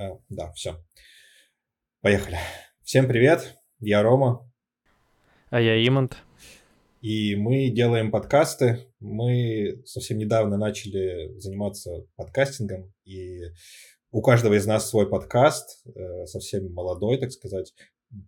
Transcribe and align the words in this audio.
А, 0.00 0.18
да, 0.30 0.50
все. 0.52 0.82
Поехали. 2.00 2.38
Всем 2.82 3.06
привет, 3.06 3.58
я 3.80 4.02
Рома. 4.02 4.50
А 5.50 5.60
я 5.60 5.86
Имант. 5.86 6.16
И 7.02 7.36
мы 7.36 7.68
делаем 7.68 8.10
подкасты. 8.10 8.78
Мы 8.98 9.82
совсем 9.84 10.16
недавно 10.16 10.56
начали 10.56 11.38
заниматься 11.38 12.06
подкастингом, 12.16 12.94
и 13.04 13.40
у 14.10 14.22
каждого 14.22 14.54
из 14.54 14.64
нас 14.64 14.88
свой 14.88 15.06
подкаст, 15.06 15.86
э, 15.94 16.24
совсем 16.24 16.72
молодой, 16.72 17.18
так 17.18 17.30
сказать, 17.30 17.74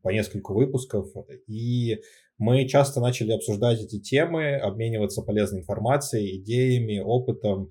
по 0.03 0.11
нескольку 0.11 0.53
выпусков. 0.53 1.09
И 1.47 2.03
мы 2.37 2.69
часто 2.69 3.01
начали 3.01 3.33
обсуждать 3.33 3.81
эти 3.81 3.99
темы, 3.99 4.57
обмениваться 4.57 5.23
полезной 5.23 5.61
информацией, 5.61 6.37
идеями, 6.37 6.99
опытом. 6.99 7.71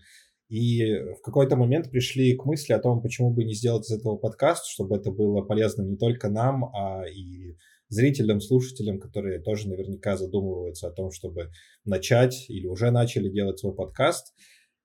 И 0.52 0.84
в 1.18 1.22
какой-то 1.22 1.56
момент 1.56 1.90
пришли 1.90 2.36
к 2.36 2.44
мысли 2.44 2.74
о 2.74 2.80
том, 2.80 3.02
почему 3.02 3.32
бы 3.32 3.46
не 3.46 3.54
сделать 3.54 3.90
из 3.90 3.98
этого 3.98 4.18
подкаст, 4.18 4.66
чтобы 4.66 4.98
это 4.98 5.10
было 5.10 5.44
полезно 5.44 5.84
не 5.84 5.96
только 5.96 6.30
нам, 6.30 6.66
а 6.76 7.06
и 7.08 7.56
зрителям, 7.88 8.42
слушателям, 8.42 9.00
которые 9.00 9.40
тоже 9.40 9.70
наверняка 9.70 10.18
задумываются 10.18 10.90
о 10.90 10.92
том, 10.92 11.12
чтобы 11.12 11.52
начать 11.86 12.50
или 12.50 12.68
уже 12.68 12.92
начали 12.92 13.30
делать 13.30 13.60
свой 13.60 13.74
подкаст 13.74 14.34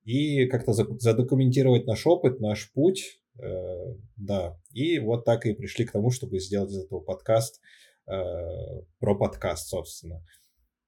и 0.05 0.47
как-то 0.47 0.73
задокументировать 0.73 1.85
наш 1.85 2.07
опыт, 2.07 2.39
наш 2.39 2.73
путь, 2.73 3.19
э, 3.43 3.97
да. 4.15 4.61
И 4.73 5.01
вот 5.01 5.25
так 5.25 5.47
и 5.47 5.53
пришли 5.53 5.85
к 5.85 5.91
тому, 5.91 6.13
чтобы 6.13 6.39
сделать 6.39 6.71
из 6.71 6.85
этого 6.85 7.01
подкаст 7.01 7.61
э, 8.07 8.13
про 9.01 9.19
подкаст, 9.19 9.67
собственно. 9.67 10.23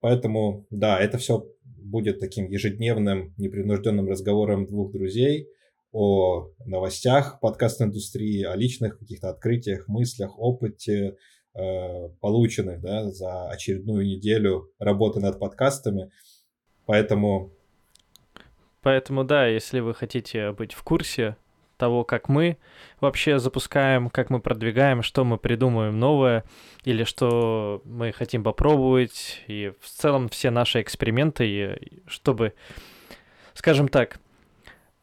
Поэтому, 0.01 0.67
да, 0.71 0.99
это 1.01 1.19
все 1.19 1.45
будет 1.65 2.21
таким 2.21 2.49
ежедневным, 2.49 3.35
непринужденным 3.37 4.09
разговором 4.09 4.67
двух 4.67 4.93
друзей 4.93 5.49
о 5.93 6.51
новостях 6.65 7.41
подкаст-индустрии, 7.41 8.43
о 8.45 8.55
личных 8.55 8.99
каких-то 8.99 9.31
открытиях, 9.31 9.89
мыслях, 9.89 10.39
опыте, 10.39 11.17
э, 11.55 12.09
полученных 12.21 12.81
да, 12.81 13.11
за 13.11 13.49
очередную 13.51 14.07
неделю 14.07 14.71
работы 14.79 15.21
над 15.21 15.39
подкастами. 15.39 16.11
Поэтому... 16.87 17.53
Поэтому, 18.83 19.25
да, 19.25 19.47
если 19.47 19.81
вы 19.81 19.95
хотите 19.95 20.53
быть 20.53 20.73
в 20.73 20.83
курсе 20.83 21.37
того, 21.79 22.05
как 22.05 22.29
мы 22.29 22.59
вообще 23.01 23.39
запускаем, 23.39 24.11
как 24.11 24.29
мы 24.29 24.41
продвигаем, 24.41 25.03
что 25.03 25.25
мы 25.25 25.39
придумываем 25.39 25.99
новое, 25.99 26.45
или 26.85 27.05
что 27.05 27.81
мы 27.85 28.13
хотим 28.13 28.45
попробовать, 28.45 29.43
и 29.47 29.73
в 29.81 29.89
целом 29.89 30.29
все 30.29 30.51
наши 30.51 30.83
эксперименты, 30.83 32.03
чтобы, 32.07 32.53
скажем 33.55 33.89
так, 33.89 34.21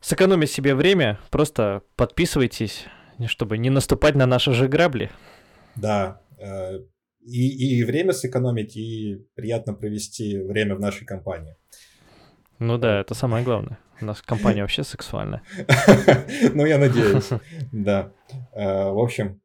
сэкономить 0.01 0.51
себе 0.51 0.75
время, 0.75 1.19
просто 1.31 1.81
подписывайтесь, 1.95 2.85
чтобы 3.25 3.57
не 3.57 3.71
наступать 3.71 4.15
на 4.15 4.27
наши 4.27 4.53
же 4.53 4.67
грабли. 4.67 5.09
Да, 5.75 6.21
э, 6.37 6.79
и, 7.25 7.79
и 7.79 7.83
время 7.83 8.13
сэкономить, 8.13 8.77
и 8.77 9.25
приятно 9.33 9.73
провести 9.73 10.37
время 10.37 10.75
в 10.75 10.79
нашей 10.79 11.05
компании. 11.05 11.55
Ну 12.59 12.77
да, 12.77 13.01
это 13.01 13.13
самое 13.13 13.43
главное. 13.43 13.79
У 14.01 14.05
нас 14.05 14.21
компания 14.21 14.61
вообще 14.61 14.83
сексуальная. 14.83 15.43
Ну, 16.53 16.65
я 16.65 16.77
надеюсь, 16.77 17.29
да. 17.71 18.11
Э, 18.53 18.91
в 18.91 18.99
общем, 18.99 19.41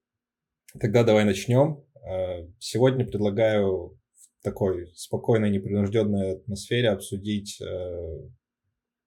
тогда 0.79 1.05
давай 1.05 1.25
начнем. 1.25 1.85
Э, 2.05 2.47
сегодня 2.59 3.05
предлагаю 3.05 3.99
в 4.15 4.43
такой 4.43 4.93
спокойной, 4.95 5.51
непринужденной 5.51 6.33
атмосфере 6.33 6.91
обсудить 6.91 7.61
э, 7.61 8.29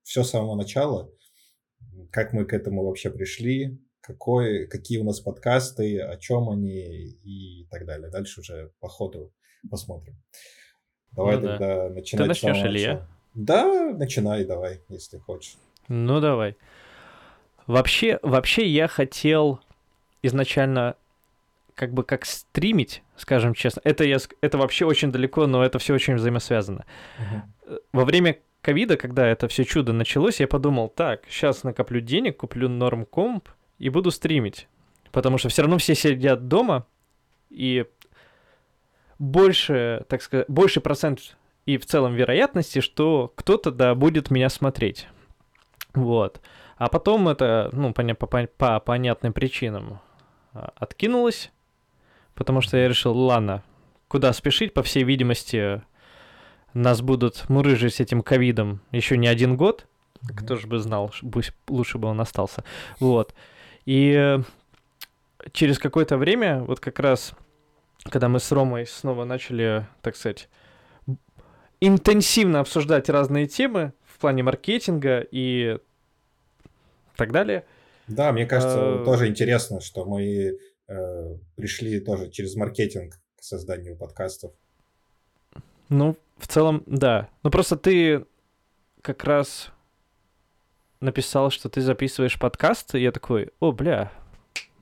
все 0.04 0.24
с 0.24 0.30
самого 0.30 0.56
начала, 0.56 1.10
как 2.12 2.34
мы 2.34 2.46
к 2.46 2.54
этому 2.54 2.86
вообще 2.86 3.10
пришли, 3.10 3.80
какой, 4.02 4.68
какие 4.68 5.00
у 5.00 5.04
нас 5.04 5.20
подкасты, 5.22 6.00
о 6.00 6.18
чем 6.18 6.50
они 6.50 7.08
и 7.24 7.68
так 7.70 7.86
далее. 7.86 8.10
Дальше 8.10 8.42
уже 8.42 8.72
по 8.80 8.88
ходу 8.88 9.34
посмотрим. 9.70 10.22
Давай 11.12 11.36
ну, 11.36 11.42
тогда 11.42 11.88
да. 11.88 11.90
начинать. 11.90 12.24
Ты 12.24 12.28
начнешь 12.28 12.66
или 12.66 12.80
я? 12.80 13.08
Да, 13.34 13.94
начинай 13.94 14.46
давай, 14.46 14.82
если 14.90 15.18
хочешь. 15.18 15.56
Ну, 15.88 16.20
давай. 16.20 16.56
Вообще, 17.68 18.20
вообще 18.22 18.68
я 18.68 18.88
хотел 18.88 19.60
изначально 20.22 20.96
как 21.76 21.94
бы 21.94 22.04
как 22.04 22.26
стримить, 22.26 23.04
скажем 23.16 23.54
честно. 23.54 23.82
Это, 23.84 24.04
я, 24.04 24.18
это 24.42 24.58
вообще 24.58 24.86
очень 24.86 25.12
далеко, 25.12 25.48
но 25.48 25.64
это 25.64 25.80
все 25.80 25.94
очень 25.94 26.16
взаимосвязано. 26.16 26.86
Uh-huh. 27.18 27.80
Во 27.92 28.06
время 28.06 28.40
ковида, 28.62 28.98
когда 28.98 29.28
это 29.28 29.48
все 29.48 29.64
чудо 29.64 29.94
началось, 29.94 30.40
я 30.40 30.48
подумал, 30.48 30.90
так, 30.90 31.24
сейчас 31.28 31.64
накоплю 31.64 32.00
денег, 32.00 32.38
куплю 32.38 32.70
норм 32.70 33.06
комп 33.06 33.50
и 33.80 33.90
буду 33.90 34.12
стримить. 34.12 34.68
Потому 35.12 35.38
что 35.38 35.50
все 35.50 35.64
равно 35.64 35.78
все 35.78 35.96
сидят 35.96 36.48
дома, 36.48 36.86
и 37.50 37.86
больше, 39.20 40.06
так 40.10 40.22
сказать, 40.22 40.48
больше 40.48 40.82
процент 40.82 41.38
и 41.66 41.78
в 41.78 41.86
целом 41.86 42.14
вероятности, 42.14 42.80
что 42.80 43.32
кто-то, 43.36 43.72
да, 43.72 43.96
будет 43.96 44.32
меня 44.32 44.50
смотреть. 44.50 45.08
Вот. 45.94 46.42
А 46.78 46.90
потом 46.90 47.30
это, 47.30 47.70
ну, 47.72 47.94
по, 47.94 48.04
по, 48.04 48.48
по 48.48 48.80
понятным 48.80 49.32
причинам 49.32 50.02
а, 50.54 50.74
откинулось, 50.76 51.52
потому 52.34 52.62
что 52.62 52.78
я 52.78 52.88
решил, 52.88 53.18
ладно, 53.18 53.64
куда 54.08 54.34
спешить, 54.34 54.74
по 54.74 54.84
всей 54.84 55.04
видимости, 55.04 55.82
нас 56.74 57.02
будут 57.02 57.48
мурыжить 57.50 57.96
с 57.96 58.00
этим 58.00 58.22
ковидом 58.22 58.82
еще 58.92 59.18
не 59.18 59.28
один 59.28 59.56
год. 59.56 59.86
Mm-hmm. 60.16 60.36
Кто 60.36 60.56
же 60.56 60.68
бы 60.68 60.80
знал, 60.80 61.14
пусть 61.32 61.54
лучше 61.68 61.98
бы 61.98 62.08
он 62.08 62.20
остался. 62.20 62.64
Вот. 63.00 63.34
И 63.86 64.40
через 65.52 65.78
какое-то 65.78 66.18
время, 66.18 66.62
вот 66.64 66.80
как 66.80 67.00
раз, 67.00 67.34
когда 68.10 68.30
мы 68.30 68.40
с 68.40 68.52
Ромой 68.52 68.88
снова 68.88 69.26
начали, 69.26 69.88
так 70.02 70.16
сказать, 70.16 70.50
интенсивно 71.88 72.60
обсуждать 72.62 73.10
разные 73.10 73.48
темы 73.48 73.94
в 74.06 74.18
плане 74.20 74.44
маркетинга 74.44 75.26
и 75.32 75.78
так 77.16 77.32
далее. 77.32 77.66
Да, 78.08 78.32
мне 78.32 78.46
кажется, 78.46 79.02
а... 79.02 79.06
тоже 79.06 79.28
интересно, 79.28 79.82
что 79.82 80.06
мы 80.06 80.58
э, 80.88 81.36
пришли 81.56 82.00
тоже 82.00 82.30
через 82.30 82.56
маркетинг 82.56 83.16
к 83.38 83.44
созданию 83.44 83.96
подкастов. 83.98 84.52
Ну, 85.90 86.16
в 86.38 86.48
целом, 86.48 86.84
да. 86.86 87.30
Ну, 87.44 87.50
просто 87.50 87.76
ты 87.76 88.26
как 89.02 89.24
раз 89.24 89.72
написал, 91.00 91.52
что 91.52 91.70
ты 91.70 91.82
записываешь 91.82 92.40
подкаст, 92.40 92.96
и 92.96 93.02
я 93.02 93.12
такой, 93.12 93.50
о, 93.60 93.72
бля, 93.72 94.12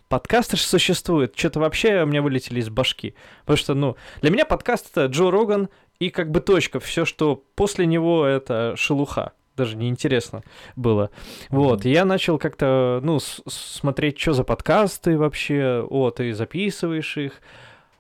подкасты 0.07 0.57
же 0.57 0.63
существуют. 0.63 1.38
Что-то 1.38 1.59
вообще 1.59 2.03
у 2.03 2.06
меня 2.06 2.22
вылетели 2.22 2.59
из 2.59 2.69
башки. 2.69 3.16
Потому 3.41 3.57
что, 3.57 3.73
ну, 3.73 3.95
для 4.22 4.29
меня 4.29 4.45
подкаст 4.45 4.90
это 4.91 5.06
Джо 5.06 5.31
Роган 5.31 5.69
и 6.01 6.09
как 6.09 6.31
бы 6.31 6.41
точка. 6.41 6.79
Все, 6.79 7.06
что 7.06 7.44
после 7.56 7.85
него, 7.85 8.25
это 8.25 8.73
шелуха. 8.75 9.34
Даже 9.56 9.78
неинтересно 9.78 10.41
было. 10.75 11.12
Вот, 11.50 11.85
и 11.85 11.91
я 11.91 12.06
начал 12.06 12.39
как-то, 12.39 13.00
ну, 13.03 13.19
смотреть, 13.19 14.19
что 14.19 14.34
за 14.34 14.44
подкасты 14.44 15.16
вообще. 15.16 15.85
О, 15.88 16.09
ты 16.09 16.34
записываешь 16.34 17.17
их, 17.17 17.34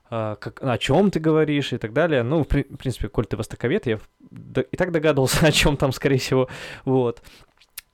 а, 0.09 0.35
как, 0.37 0.63
о 0.63 0.79
чем 0.79 1.11
ты 1.11 1.19
говоришь 1.19 1.73
и 1.73 1.77
так 1.77 1.93
далее. 1.93 2.23
Ну, 2.23 2.43
в, 2.43 2.47
при, 2.47 2.63
в 2.63 2.77
принципе, 2.77 3.07
коль 3.07 3.27
ты 3.27 3.37
востоковед, 3.37 3.85
я 3.85 3.99
и 4.71 4.77
так 4.77 4.91
догадывался, 4.91 5.45
о 5.45 5.51
чем 5.51 5.77
там, 5.77 5.91
скорее 5.91 6.17
всего. 6.17 6.49
Вот. 6.85 7.21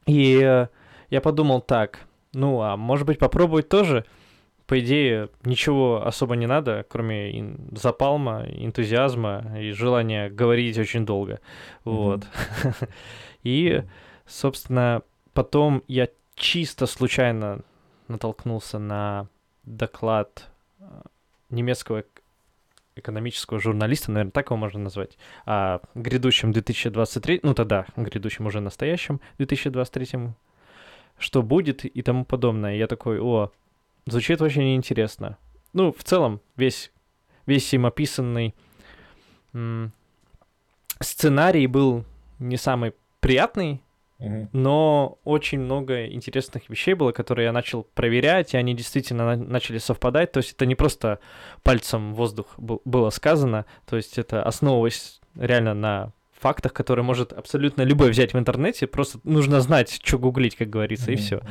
И 0.06 0.40
э, 0.42 0.68
я 1.10 1.20
подумал 1.20 1.60
так, 1.60 2.00
ну, 2.32 2.62
а 2.62 2.78
может 2.78 3.06
быть 3.06 3.20
попробовать 3.20 3.68
тоже 3.68 4.06
по 4.68 4.80
идее, 4.80 5.30
ничего 5.46 6.06
особо 6.06 6.36
не 6.36 6.46
надо, 6.46 6.86
кроме 6.90 7.58
запалма, 7.72 8.46
энтузиазма 8.48 9.56
и 9.58 9.72
желания 9.72 10.30
говорить 10.30 10.78
очень 10.78 11.06
долго. 11.06 11.40
Вот. 11.86 12.28
И, 13.44 13.84
собственно, 14.26 15.04
потом 15.34 15.84
я 15.88 16.10
чисто 16.36 16.86
случайно 16.86 17.62
натолкнулся 18.10 18.78
на 18.78 19.30
доклад 19.64 20.50
э, 20.80 20.84
немецкого 21.50 22.04
экономического 22.96 23.60
журналиста, 23.60 24.12
наверное, 24.12 24.32
так 24.32 24.48
его 24.48 24.58
можно 24.58 24.80
назвать, 24.80 25.18
о 25.46 25.80
грядущем 25.96 26.52
2023, 26.52 27.40
ну 27.44 27.54
тогда 27.54 27.86
грядущем 27.96 28.48
уже 28.48 28.60
настоящем 28.60 29.22
2023, 29.38 30.32
что 31.20 31.42
будет 31.42 31.86
и 31.86 32.02
тому 32.02 32.26
подобное. 32.26 32.76
Я 32.76 32.88
такой, 32.88 33.20
о, 33.22 33.52
Звучит 34.08 34.42
очень 34.42 34.64
неинтересно. 34.64 35.38
Ну, 35.74 35.92
в 35.92 36.04
целом, 36.04 36.40
весь, 36.56 36.92
весь 37.46 37.74
им 37.74 37.86
описанный 37.86 38.56
м- 39.54 39.92
сценарий 41.02 41.68
был 41.68 42.06
не 42.40 42.56
самый 42.56 42.94
приятный, 43.20 43.84
uh-huh. 44.20 44.48
но 44.54 45.20
очень 45.26 45.60
много 45.60 46.08
интересных 46.08 46.70
вещей 46.70 46.94
было, 46.94 47.12
которые 47.12 47.46
я 47.48 47.52
начал 47.52 47.84
проверять, 47.84 48.54
и 48.54 48.58
они 48.58 48.74
действительно 48.74 49.36
на- 49.36 49.44
начали 49.44 49.78
совпадать. 49.78 50.32
То 50.32 50.38
есть 50.38 50.54
это 50.54 50.66
не 50.66 50.76
просто 50.76 51.20
пальцем 51.64 52.14
воздух 52.14 52.54
был- 52.58 52.82
было 52.86 53.10
сказано, 53.10 53.66
то 53.86 53.98
есть 53.98 54.18
это 54.18 54.42
основываясь 54.44 55.20
реально 55.36 55.74
на 55.74 56.14
фактах, 56.40 56.74
которые 56.74 57.04
может 57.04 57.34
абсолютно 57.34 57.82
любой 57.82 58.12
взять 58.12 58.34
в 58.34 58.38
интернете, 58.38 58.88
просто 58.88 59.20
нужно 59.24 59.62
знать, 59.62 60.00
что 60.04 60.20
гуглить, 60.20 60.56
как 60.56 60.70
говорится, 60.70 61.12
mm-hmm. 61.12 61.14
и 61.14 61.18
все. 61.18 61.42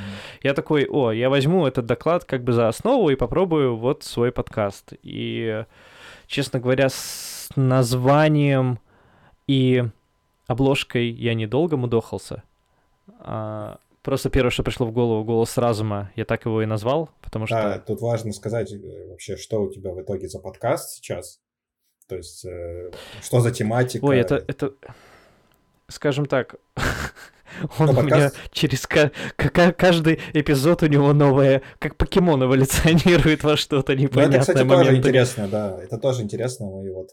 Я 0.43 0.55
такой, 0.55 0.87
о, 0.87 1.11
я 1.11 1.29
возьму 1.29 1.67
этот 1.67 1.87
доклад 1.87 2.25
как 2.25 2.45
бы 2.45 2.53
за 2.53 2.69
основу 2.69 3.11
и 3.11 3.17
попробую 3.17 3.77
вот 3.77 4.05
свой 4.05 4.33
подкаст. 4.33 4.93
И, 5.03 5.65
честно 6.27 6.61
говоря, 6.61 6.89
с 6.89 7.49
названием 7.57 8.79
и 9.47 9.85
обложкой 10.47 11.11
я 11.11 11.35
недолго 11.35 11.77
мудохался. 11.77 12.43
А, 13.21 13.79
просто 14.03 14.31
первое, 14.31 14.51
что 14.51 14.63
пришло 14.63 14.87
в 14.87 14.93
голову, 14.93 15.25
голос 15.25 15.57
разума, 15.59 16.11
я 16.17 16.25
так 16.25 16.45
его 16.45 16.63
и 16.63 16.67
назвал, 16.67 17.11
потому 17.23 17.47
что... 17.47 17.57
Да, 17.57 17.79
тут 17.79 18.01
важно 18.01 18.33
сказать 18.33 18.73
э, 18.73 19.09
вообще, 19.09 19.37
что 19.37 19.63
у 19.63 19.71
тебя 19.71 19.93
в 19.93 20.01
итоге 20.01 20.29
за 20.29 20.39
подкаст 20.39 20.97
сейчас. 20.97 21.41
То 22.09 22.17
есть, 22.17 22.45
э, 22.45 22.91
что 23.23 23.41
за 23.41 23.51
тематика? 23.51 24.05
Ой, 24.05 24.19
это, 24.19 24.45
это 24.47 24.75
скажем 25.89 26.27
так, 26.27 26.57
он 27.79 27.87
ну, 27.87 28.01
у 28.01 28.03
меня 28.03 28.33
через 28.53 28.87
каждый 28.87 30.21
эпизод 30.33 30.83
у 30.83 30.87
него 30.87 31.13
новое, 31.13 31.63
как 31.79 31.97
покемон 31.97 32.45
эволюционирует 32.45 33.45
во 33.45 33.57
что-то 33.57 33.95
непонятное. 33.95 34.27
Ну, 34.27 34.33
это, 34.35 34.41
кстати, 34.41 34.69
тоже 34.69 34.97
интересно, 34.97 35.49
да. 35.49 35.79
Это 35.83 35.99
тоже 35.99 36.23
интересно. 36.23 36.67
Мы 36.67 36.93
вот 36.93 37.11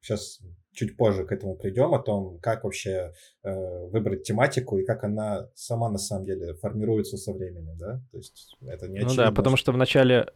сейчас 0.00 0.40
чуть 0.72 0.96
позже 0.96 1.24
к 1.24 1.32
этому 1.32 1.56
придем, 1.56 1.94
о 1.94 1.98
том, 1.98 2.38
как 2.40 2.64
вообще 2.64 3.12
э, 3.42 3.86
выбрать 3.86 4.24
тематику 4.24 4.78
и 4.78 4.84
как 4.84 5.04
она 5.04 5.48
сама 5.54 5.88
на 5.88 5.98
самом 5.98 6.26
деле 6.26 6.54
формируется 6.54 7.16
со 7.16 7.32
временем, 7.32 7.76
да? 7.78 8.02
То 8.12 8.18
есть 8.18 8.56
это 8.60 8.86
не 8.86 9.00
Ну 9.00 9.14
да, 9.14 9.32
потому 9.32 9.56
что 9.56 9.72
в 9.72 9.76
начале 9.76 10.28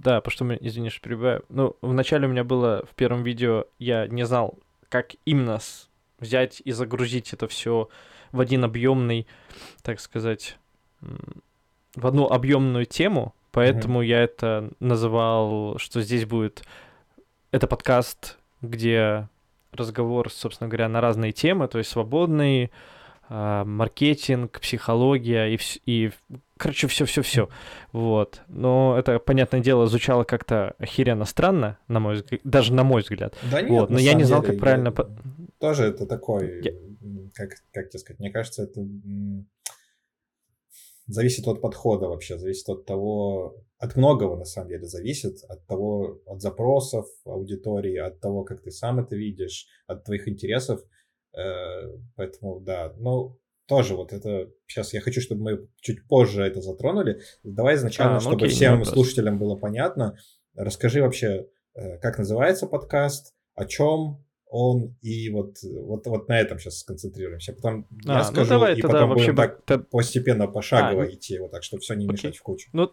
да, 0.00 0.20
потому 0.20 0.56
что, 0.56 0.66
извини, 0.66 0.90
что 0.90 1.00
перебиваю. 1.00 1.44
Ну, 1.48 1.76
вначале 1.80 2.26
у 2.26 2.30
меня 2.30 2.44
было 2.44 2.84
в 2.90 2.94
первом 2.94 3.22
видео, 3.22 3.66
я 3.78 4.06
не 4.06 4.26
знал, 4.26 4.58
как 4.88 5.12
именно 5.24 5.60
взять 6.18 6.60
и 6.64 6.72
загрузить 6.72 7.32
это 7.32 7.46
все 7.48 7.88
в 8.32 8.40
один 8.40 8.64
объемный, 8.64 9.26
так 9.82 10.00
сказать, 10.00 10.58
в 11.00 12.06
одну 12.06 12.26
объемную 12.26 12.86
тему, 12.86 13.34
поэтому 13.52 14.02
mm-hmm. 14.02 14.06
я 14.06 14.20
это 14.22 14.70
называл, 14.80 15.78
что 15.78 16.00
здесь 16.00 16.26
будет 16.26 16.64
это 17.52 17.68
подкаст, 17.68 18.38
где 18.62 19.28
разговор, 19.72 20.30
собственно 20.30 20.68
говоря, 20.68 20.88
на 20.88 21.00
разные 21.00 21.32
темы, 21.32 21.68
то 21.68 21.78
есть 21.78 21.90
свободный, 21.90 22.72
э, 23.28 23.64
маркетинг, 23.64 24.60
психология 24.60 25.54
и, 25.54 25.58
и 25.86 26.10
короче, 26.56 26.86
все-все-все. 26.86 27.48
Вот. 27.92 28.42
Но 28.48 28.96
это, 28.98 29.18
понятное 29.18 29.60
дело, 29.60 29.86
звучало 29.86 30.24
как-то 30.24 30.74
охеренно 30.78 31.24
странно, 31.24 31.78
на 31.88 32.00
мой 32.00 32.14
взгляд, 32.16 32.40
даже 32.44 32.72
на 32.72 32.84
мой 32.84 33.02
взгляд. 33.02 33.36
Да 33.50 33.60
нет, 33.60 33.70
вот. 33.70 33.90
Но 33.90 33.98
я 33.98 34.14
не 34.14 34.24
знал, 34.24 34.42
деле, 34.42 34.52
как 34.52 34.60
правильно... 34.60 34.94
Тоже 35.58 35.84
это 35.84 36.06
такой, 36.06 36.62
я... 36.62 36.72
как, 37.34 37.50
как 37.72 37.90
тебе 37.90 37.98
сказать, 37.98 38.20
мне 38.20 38.30
кажется, 38.30 38.64
это 38.64 38.86
зависит 41.06 41.46
от 41.46 41.60
подхода 41.60 42.08
вообще, 42.08 42.38
зависит 42.38 42.68
от 42.68 42.86
того, 42.86 43.56
от 43.78 43.96
многого 43.96 44.36
на 44.36 44.44
самом 44.44 44.68
деле 44.68 44.86
зависит, 44.86 45.44
от 45.48 45.66
того, 45.66 46.20
от 46.26 46.40
запросов 46.40 47.06
аудитории, 47.24 47.96
от 47.96 48.20
того, 48.20 48.44
как 48.44 48.62
ты 48.62 48.70
сам 48.70 49.00
это 49.00 49.16
видишь, 49.16 49.66
от 49.86 50.04
твоих 50.04 50.28
интересов. 50.28 50.82
Э, 51.36 51.90
поэтому, 52.16 52.60
да, 52.60 52.92
ну, 52.96 53.38
тоже 53.66 53.94
вот 53.94 54.12
это... 54.12 54.50
Сейчас 54.66 54.92
я 54.92 55.00
хочу, 55.00 55.20
чтобы 55.20 55.42
мы 55.42 55.68
чуть 55.80 56.06
позже 56.06 56.42
это 56.42 56.60
затронули. 56.60 57.20
Давай 57.42 57.76
изначально, 57.76 58.12
а, 58.12 58.14
ну, 58.16 58.20
чтобы 58.20 58.36
окей, 58.36 58.50
всем 58.50 58.84
слушателям 58.84 59.38
было 59.38 59.56
понятно, 59.56 60.16
расскажи 60.54 61.02
вообще, 61.02 61.46
э, 61.74 61.98
как 61.98 62.18
называется 62.18 62.66
подкаст, 62.66 63.34
о 63.54 63.64
чем 63.64 64.24
он, 64.46 64.96
и 65.00 65.30
вот, 65.30 65.56
вот, 65.62 66.06
вот 66.06 66.28
на 66.28 66.38
этом 66.38 66.58
сейчас 66.58 66.78
сконцентрируемся. 66.78 67.54
Потом 67.54 67.88
а, 68.06 68.12
я 68.12 68.18
ну 68.18 68.24
скажу, 68.24 68.50
давай, 68.50 68.78
и 68.78 68.82
потом 68.82 69.08
вообще 69.10 69.32
будем 69.32 69.36
так 69.36 69.64
то... 69.64 69.78
постепенно, 69.78 70.46
пошагово 70.46 71.02
а, 71.02 71.10
идти, 71.10 71.38
вот 71.38 71.50
так, 71.50 71.64
чтобы 71.64 71.80
все 71.80 71.94
не 71.94 72.04
окей. 72.04 72.12
мешать 72.12 72.36
в 72.36 72.42
кучу. 72.42 72.70
Ну, 72.72 72.92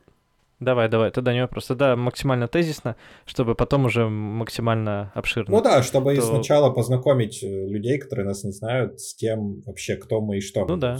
Давай, 0.62 0.88
давай, 0.90 1.10
тогда 1.10 1.34
не 1.34 1.46
просто, 1.48 1.74
да, 1.74 1.96
максимально 1.96 2.48
тезисно, 2.48 2.96
чтобы 3.26 3.56
потом 3.56 3.86
уже 3.86 4.08
максимально 4.08 5.12
обширно. 5.16 5.56
Ну 5.58 5.62
да, 5.64 5.82
чтобы 5.82 6.16
то... 6.16 6.22
сначала 6.22 6.70
познакомить 6.70 7.44
э, 7.44 7.48
людей, 7.48 7.98
которые 7.98 8.28
нас 8.28 8.44
не 8.44 8.52
знают, 8.52 9.02
с 9.02 9.16
тем 9.16 9.62
вообще, 9.62 9.96
кто 9.96 10.22
мы 10.22 10.38
и 10.38 10.40
что 10.40 10.68
ну 10.68 10.76
мы. 10.76 10.80
Да, 10.80 11.00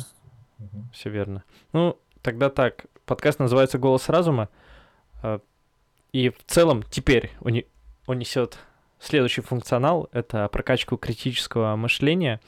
угу. 0.58 0.86
все 0.92 1.12
верно. 1.12 1.44
Ну, 1.74 1.96
тогда 2.24 2.50
так, 2.50 2.88
подкаст 3.06 3.38
называется 3.38 3.78
«Голос 3.78 4.10
разума», 4.10 4.50
а, 5.22 5.42
и 6.12 6.30
в 6.30 6.44
целом 6.48 6.82
теперь 6.90 7.30
он, 7.42 7.62
он 8.08 8.18
несет 8.18 8.58
следующий 9.00 9.42
функционал, 9.42 10.10
это 10.12 10.48
прокачку 10.48 10.98
критического 10.98 11.76
мышления, 11.76 12.42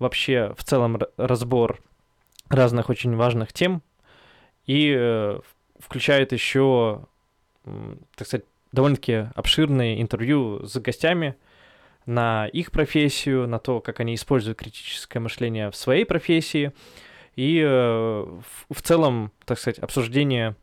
вообще 0.00 0.52
в 0.58 0.64
целом 0.64 0.98
разбор 1.16 1.80
разных 2.48 2.88
очень 2.88 3.14
важных 3.14 3.52
тем, 3.52 3.80
и 4.66 4.92
э, 4.92 5.38
включает 5.78 6.32
еще, 6.32 7.06
так 8.16 8.26
сказать, 8.26 8.44
довольно-таки 8.72 9.28
обширные 9.34 10.00
интервью 10.00 10.64
с 10.66 10.76
гостями 10.78 11.36
на 12.06 12.46
их 12.46 12.70
профессию, 12.70 13.46
на 13.46 13.58
то, 13.58 13.80
как 13.80 14.00
они 14.00 14.14
используют 14.14 14.58
критическое 14.58 15.20
мышление 15.20 15.70
в 15.70 15.76
своей 15.76 16.04
профессии, 16.04 16.72
и 17.36 17.60
э, 17.60 17.68
в, 17.68 18.82
целом, 18.82 19.30
так 19.44 19.58
сказать, 19.58 19.78
обсуждение 19.78 20.56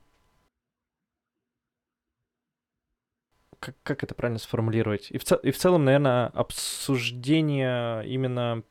как, 3.60 3.76
как 3.84 4.04
это 4.04 4.14
правильно 4.14 4.40
сформулировать? 4.40 5.08
И 5.12 5.18
в, 5.18 5.24
и 5.32 5.52
в 5.52 5.58
целом, 5.58 5.86
наверное, 5.86 6.28
обсуждение 6.28 8.06
именно 8.08 8.64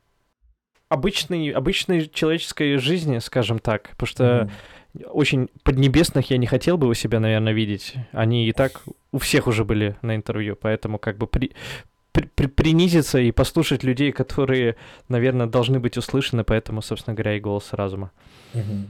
обычной, 0.87 1.49
обычной 1.49 2.07
человеческой 2.07 2.77
жизни, 2.77 3.19
скажем 3.19 3.59
так, 3.59 3.89
потому 3.91 4.07
что 4.07 4.23
mm-hmm 4.23 4.51
очень 5.11 5.49
поднебесных 5.63 6.29
я 6.29 6.37
не 6.37 6.47
хотел 6.47 6.77
бы 6.77 6.87
у 6.87 6.93
себя, 6.93 7.19
наверное, 7.19 7.53
видеть. 7.53 7.95
Они 8.11 8.47
и 8.47 8.53
так 8.53 8.83
у 9.11 9.17
всех 9.17 9.47
уже 9.47 9.63
были 9.63 9.95
на 10.01 10.15
интервью, 10.15 10.57
поэтому 10.59 10.99
как 10.99 11.17
бы 11.17 11.27
при, 11.27 11.51
при, 12.11 12.29
при, 12.35 12.47
принизиться 12.47 13.19
и 13.19 13.31
послушать 13.31 13.83
людей, 13.83 14.11
которые, 14.11 14.75
наверное, 15.09 15.47
должны 15.47 15.79
быть 15.79 15.97
услышаны, 15.97 16.43
поэтому, 16.43 16.81
собственно 16.81 17.15
говоря, 17.15 17.35
и 17.35 17.39
голос 17.39 17.73
разума. 17.73 18.11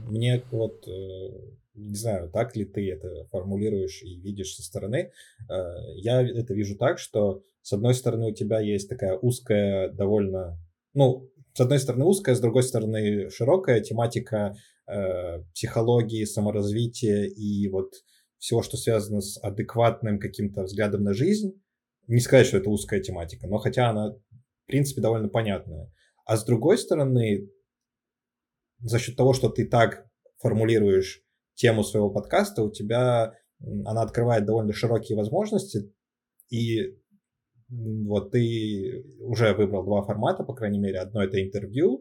Мне 0.08 0.42
вот, 0.50 0.86
э, 0.86 1.30
не 1.74 1.94
знаю, 1.94 2.30
так 2.30 2.56
ли 2.56 2.64
ты 2.64 2.90
это 2.90 3.26
формулируешь 3.30 4.02
и 4.02 4.20
видишь 4.20 4.54
со 4.54 4.62
стороны, 4.62 5.10
э, 5.48 5.52
я 5.96 6.22
это 6.22 6.54
вижу 6.54 6.76
так, 6.76 6.98
что 6.98 7.42
с 7.62 7.72
одной 7.72 7.94
стороны 7.94 8.30
у 8.30 8.34
тебя 8.34 8.60
есть 8.60 8.88
такая 8.88 9.18
узкая, 9.18 9.88
довольно, 9.90 10.58
ну, 10.94 11.28
с 11.56 11.60
одной 11.60 11.78
стороны 11.78 12.04
узкая, 12.04 12.34
с 12.34 12.40
другой 12.40 12.62
стороны 12.62 13.30
широкая 13.30 13.80
тематика 13.80 14.54
э, 14.86 15.42
психологии, 15.54 16.26
саморазвития 16.26 17.24
и 17.24 17.66
вот 17.68 17.94
всего, 18.36 18.60
что 18.60 18.76
связано 18.76 19.22
с 19.22 19.42
адекватным 19.42 20.18
каким-то 20.18 20.64
взглядом 20.64 21.02
на 21.02 21.14
жизнь. 21.14 21.58
Не 22.08 22.20
сказать, 22.20 22.46
что 22.46 22.58
это 22.58 22.68
узкая 22.68 23.00
тематика, 23.00 23.46
но 23.46 23.56
хотя 23.56 23.88
она, 23.88 24.10
в 24.10 24.66
принципе, 24.66 25.00
довольно 25.00 25.30
понятная. 25.30 25.90
А 26.26 26.36
с 26.36 26.44
другой 26.44 26.76
стороны, 26.76 27.48
за 28.80 28.98
счет 28.98 29.16
того, 29.16 29.32
что 29.32 29.48
ты 29.48 29.66
так 29.66 30.06
формулируешь 30.36 31.22
тему 31.54 31.84
своего 31.84 32.10
подкаста, 32.10 32.64
у 32.64 32.70
тебя 32.70 33.32
она 33.86 34.02
открывает 34.02 34.44
довольно 34.44 34.74
широкие 34.74 35.16
возможности, 35.16 35.90
и 36.50 36.98
вот 37.68 38.30
ты 38.30 39.04
уже 39.20 39.54
выбрал 39.54 39.84
два 39.84 40.02
формата, 40.02 40.44
по 40.44 40.54
крайней 40.54 40.78
мере. 40.78 40.98
Одно 40.98 41.22
это 41.22 41.42
интервью, 41.42 42.00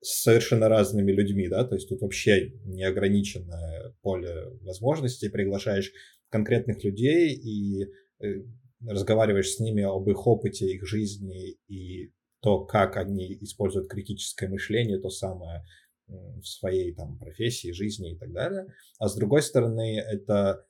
с 0.00 0.22
совершенно 0.22 0.68
разными 0.68 1.12
людьми, 1.12 1.48
да, 1.48 1.64
то 1.64 1.74
есть 1.74 1.88
тут 1.88 2.02
вообще 2.02 2.52
неограниченное 2.64 3.94
поле 4.02 4.50
возможностей, 4.60 5.30
приглашаешь 5.30 5.92
конкретных 6.28 6.84
людей 6.84 7.34
и 7.34 7.84
э, 8.20 8.42
разговариваешь 8.86 9.52
с 9.52 9.60
ними 9.60 9.82
об 9.82 10.08
их 10.10 10.26
опыте, 10.26 10.66
их 10.66 10.86
жизни 10.86 11.56
и 11.68 12.12
то, 12.40 12.64
как 12.64 12.96
они 12.96 13.38
используют 13.40 13.88
критическое 13.88 14.48
мышление, 14.48 15.00
то 15.00 15.08
самое 15.08 15.62
в 16.06 16.44
своей 16.44 16.94
там 16.94 17.18
профессии, 17.18 17.72
жизни 17.72 18.12
и 18.12 18.18
так 18.18 18.32
далее. 18.32 18.66
А 18.98 19.08
с 19.08 19.16
другой 19.16 19.42
стороны, 19.42 19.98
это 19.98 20.66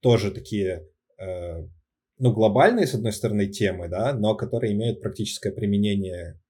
тоже 0.00 0.30
такие, 0.30 0.88
э, 1.18 1.68
ну, 2.20 2.32
глобальные, 2.32 2.86
с 2.86 2.94
одной 2.94 3.12
стороны, 3.12 3.46
темы, 3.46 3.88
да, 3.88 4.12
но 4.14 4.36
которые 4.36 4.72
имеют 4.72 5.00
практическое 5.00 5.50
применение 5.50 6.40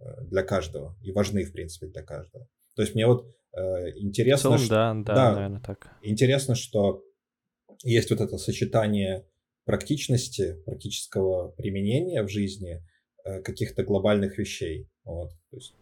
Э, 0.00 0.22
для 0.22 0.42
каждого 0.42 0.96
и 1.02 1.12
важны, 1.12 1.44
в 1.44 1.52
принципе, 1.52 1.86
для 1.86 2.02
каждого. 2.02 2.46
То 2.76 2.82
есть 2.82 2.94
мне 2.94 3.06
вот 3.06 3.26
э, 3.56 3.90
интересно... 3.96 4.50
целом, 4.50 4.58
что, 4.58 4.68
да, 4.68 4.94
да, 4.94 5.14
да, 5.14 5.34
наверное, 5.34 5.60
так. 5.60 5.90
Интересно, 6.02 6.54
что 6.54 7.02
есть 7.82 8.10
вот 8.10 8.20
это 8.20 8.38
сочетание 8.38 9.26
практичности, 9.64 10.62
практического 10.64 11.48
применения 11.50 12.22
в 12.22 12.28
жизни 12.28 12.82
э, 13.24 13.40
каких-то 13.42 13.82
глобальных 13.82 14.38
вещей. 14.38 14.88
Вот, 15.04 15.30
то 15.50 15.56
есть, 15.56 15.74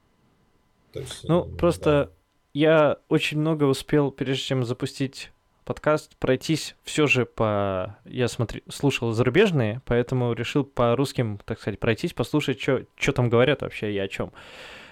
то 0.92 1.00
есть, 1.00 1.24
ну, 1.24 1.52
э, 1.52 1.56
просто 1.56 1.90
да. 2.06 2.12
я 2.54 2.98
очень 3.08 3.38
много 3.38 3.64
успел, 3.64 4.10
прежде 4.10 4.42
чем 4.42 4.64
запустить 4.64 5.30
подкаст 5.66 6.16
пройтись 6.16 6.76
все 6.84 7.06
же 7.06 7.26
по... 7.26 7.98
Я 8.06 8.28
смотри, 8.28 8.62
слушал 8.70 9.12
зарубежные, 9.12 9.82
поэтому 9.84 10.32
решил 10.32 10.64
по 10.64 10.96
русским, 10.96 11.38
так 11.44 11.60
сказать, 11.60 11.78
пройтись, 11.78 12.14
послушать, 12.14 12.60
что 12.60 13.12
там 13.12 13.28
говорят 13.28 13.60
вообще 13.60 13.92
и 13.92 13.98
о 13.98 14.08
чем. 14.08 14.32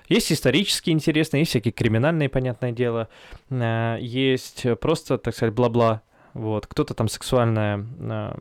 Есть 0.08 0.30
исторические 0.32 0.92
интересные, 0.92 1.40
есть 1.40 1.50
всякие 1.50 1.72
криминальные, 1.72 2.28
понятное 2.28 2.72
дело. 2.72 3.08
Э, 3.48 3.96
есть 4.00 4.66
просто, 4.80 5.16
так 5.16 5.34
сказать, 5.34 5.54
бла-бла. 5.54 6.02
Вот. 6.34 6.66
Кто-то 6.66 6.92
там 6.92 7.08
сексуальное 7.08 7.86
э, 8.00 8.34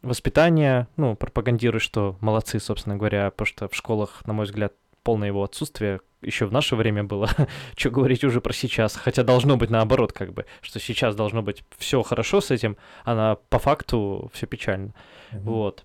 воспитание, 0.00 0.86
ну, 0.96 1.16
пропагандирует, 1.16 1.82
что 1.82 2.16
молодцы, 2.20 2.60
собственно 2.60 2.96
говоря, 2.96 3.30
потому 3.30 3.46
что 3.46 3.68
в 3.68 3.74
школах, 3.74 4.22
на 4.26 4.32
мой 4.32 4.46
взгляд, 4.46 4.72
полное 5.02 5.28
его 5.28 5.42
отсутствие 5.42 6.00
еще 6.22 6.46
в 6.46 6.52
наше 6.52 6.76
время 6.76 7.04
было. 7.04 7.28
что 7.76 7.90
говорить 7.90 8.24
уже 8.24 8.40
про 8.40 8.52
сейчас. 8.52 8.96
Хотя 8.96 9.22
должно 9.22 9.56
быть 9.56 9.70
наоборот, 9.70 10.12
как 10.12 10.32
бы, 10.32 10.46
что 10.60 10.80
сейчас 10.80 11.14
должно 11.14 11.42
быть 11.42 11.64
все 11.76 12.02
хорошо 12.02 12.40
с 12.40 12.50
этим, 12.50 12.76
а 13.04 13.14
на, 13.14 13.34
по 13.36 13.58
факту 13.58 14.30
все 14.34 14.46
печально. 14.46 14.94
Mm-hmm. 15.32 15.40
Вот. 15.40 15.84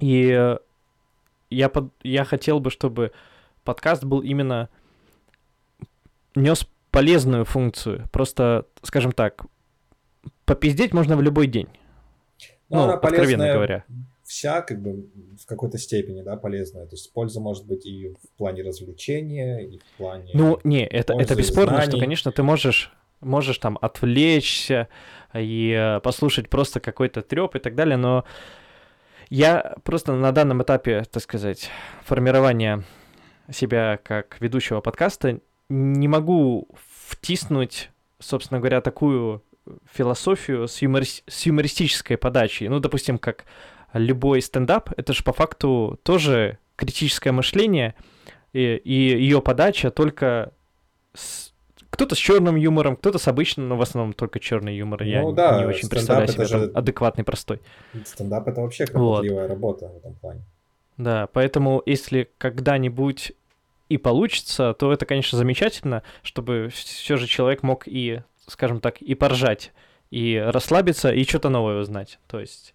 И 0.00 0.56
я, 1.50 1.68
под, 1.68 1.92
я 2.02 2.24
хотел 2.24 2.60
бы, 2.60 2.70
чтобы 2.70 3.12
подкаст 3.64 4.04
был 4.04 4.20
именно 4.20 4.68
нес 6.34 6.66
полезную 6.90 7.44
функцию. 7.44 8.08
Просто, 8.12 8.66
скажем 8.82 9.12
так, 9.12 9.44
попиздеть 10.44 10.94
можно 10.94 11.16
в 11.16 11.22
любой 11.22 11.46
день. 11.46 11.68
Ну, 12.68 12.86
ну 12.86 12.92
откровенно 12.92 13.52
говоря 13.52 13.84
вся 14.28 14.60
как 14.60 14.82
бы 14.82 15.06
в 15.42 15.46
какой-то 15.46 15.78
степени, 15.78 16.20
да, 16.20 16.36
полезная. 16.36 16.84
То 16.84 16.94
есть 16.94 17.10
польза 17.14 17.40
может 17.40 17.66
быть 17.66 17.86
и 17.86 18.10
в 18.10 18.36
плане 18.36 18.62
развлечения, 18.62 19.60
и 19.60 19.78
в 19.78 19.96
плане... 19.96 20.30
Ну, 20.34 20.60
не, 20.64 20.86
это, 20.86 21.14
это 21.14 21.34
бесспорно, 21.34 21.76
знаний. 21.76 21.90
что, 21.90 21.98
конечно, 21.98 22.30
ты 22.30 22.42
можешь, 22.42 22.92
можешь 23.20 23.56
там 23.56 23.78
отвлечься 23.80 24.88
и 25.34 25.74
э, 25.74 26.00
послушать 26.00 26.50
просто 26.50 26.78
какой-то 26.78 27.22
треп 27.22 27.56
и 27.56 27.58
так 27.58 27.74
далее, 27.74 27.96
но 27.96 28.26
я 29.30 29.76
просто 29.82 30.12
на 30.12 30.30
данном 30.30 30.62
этапе, 30.62 31.04
так 31.10 31.22
сказать, 31.22 31.70
формирования 32.04 32.84
себя 33.50 33.98
как 34.02 34.36
ведущего 34.40 34.82
подкаста 34.82 35.40
не 35.70 36.06
могу 36.06 36.68
втиснуть, 37.08 37.90
собственно 38.18 38.60
говоря, 38.60 38.82
такую 38.82 39.42
философию 39.90 40.68
с, 40.68 40.82
юмор... 40.82 41.04
с 41.06 41.46
юмористической 41.46 42.18
подачей. 42.18 42.68
Ну, 42.68 42.78
допустим, 42.78 43.16
как 43.16 43.46
любой 43.92 44.42
стендап— 44.42 44.90
это 44.96 45.12
же 45.12 45.22
по 45.22 45.32
факту 45.32 45.98
тоже 46.02 46.58
критическое 46.76 47.32
мышление, 47.32 47.94
и, 48.52 48.76
и 48.76 48.92
ее 48.92 49.42
подача 49.42 49.90
только 49.90 50.52
с... 51.14 51.52
кто-то 51.90 52.14
с 52.14 52.18
черным 52.18 52.56
юмором, 52.56 52.96
кто-то 52.96 53.18
с 53.18 53.28
обычным, 53.28 53.68
но 53.68 53.76
в 53.76 53.82
основном 53.82 54.12
только 54.12 54.40
черный 54.40 54.76
юмор. 54.76 55.00
Ну, 55.00 55.06
Я 55.06 55.30
да, 55.32 55.58
не 55.58 55.66
очень 55.66 55.88
представляю 55.88 56.28
себе 56.28 56.44
же... 56.44 56.70
адекватный, 56.74 57.24
простой. 57.24 57.60
Стендап— 58.04 58.46
это 58.48 58.60
вообще 58.60 58.86
кропотливая 58.86 59.42
вот. 59.42 59.48
работа 59.50 59.88
в 59.88 59.96
этом 59.96 60.14
плане. 60.14 60.42
Да, 60.96 61.28
поэтому 61.32 61.82
если 61.86 62.28
когда-нибудь 62.38 63.32
и 63.88 63.96
получится, 63.96 64.74
то 64.74 64.92
это, 64.92 65.06
конечно, 65.06 65.38
замечательно, 65.38 66.02
чтобы 66.22 66.68
все 66.72 67.16
же 67.16 67.26
человек 67.26 67.62
мог 67.62 67.84
и, 67.86 68.22
скажем 68.46 68.80
так, 68.80 69.00
и 69.00 69.14
поржать, 69.14 69.72
и 70.10 70.36
расслабиться, 70.44 71.10
и 71.10 71.24
что-то 71.24 71.48
новое 71.48 71.80
узнать. 71.80 72.18
То 72.26 72.40
есть 72.40 72.74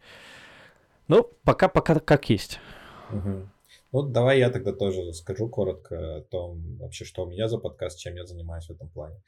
ну, 1.13 1.29
пока, 1.43 1.67
пока 1.67 1.99
как 1.99 2.27
есть. 2.31 2.59
Угу. 3.11 3.49
Ну, 3.91 4.01
давай 4.01 4.39
я 4.39 4.49
тогда 4.49 4.73
тоже 4.73 5.13
скажу 5.13 5.47
коротко 5.47 6.17
о 6.17 6.21
том, 6.21 6.77
вообще, 6.77 7.05
что 7.05 7.23
у 7.23 7.29
меня 7.29 7.47
за 7.47 7.59
подкаст, 7.59 7.99
чем 7.99 8.15
я 8.15 8.25
занимаюсь 8.25 8.65
в 8.65 8.71
этом 8.71 8.89
плане. 8.89 9.21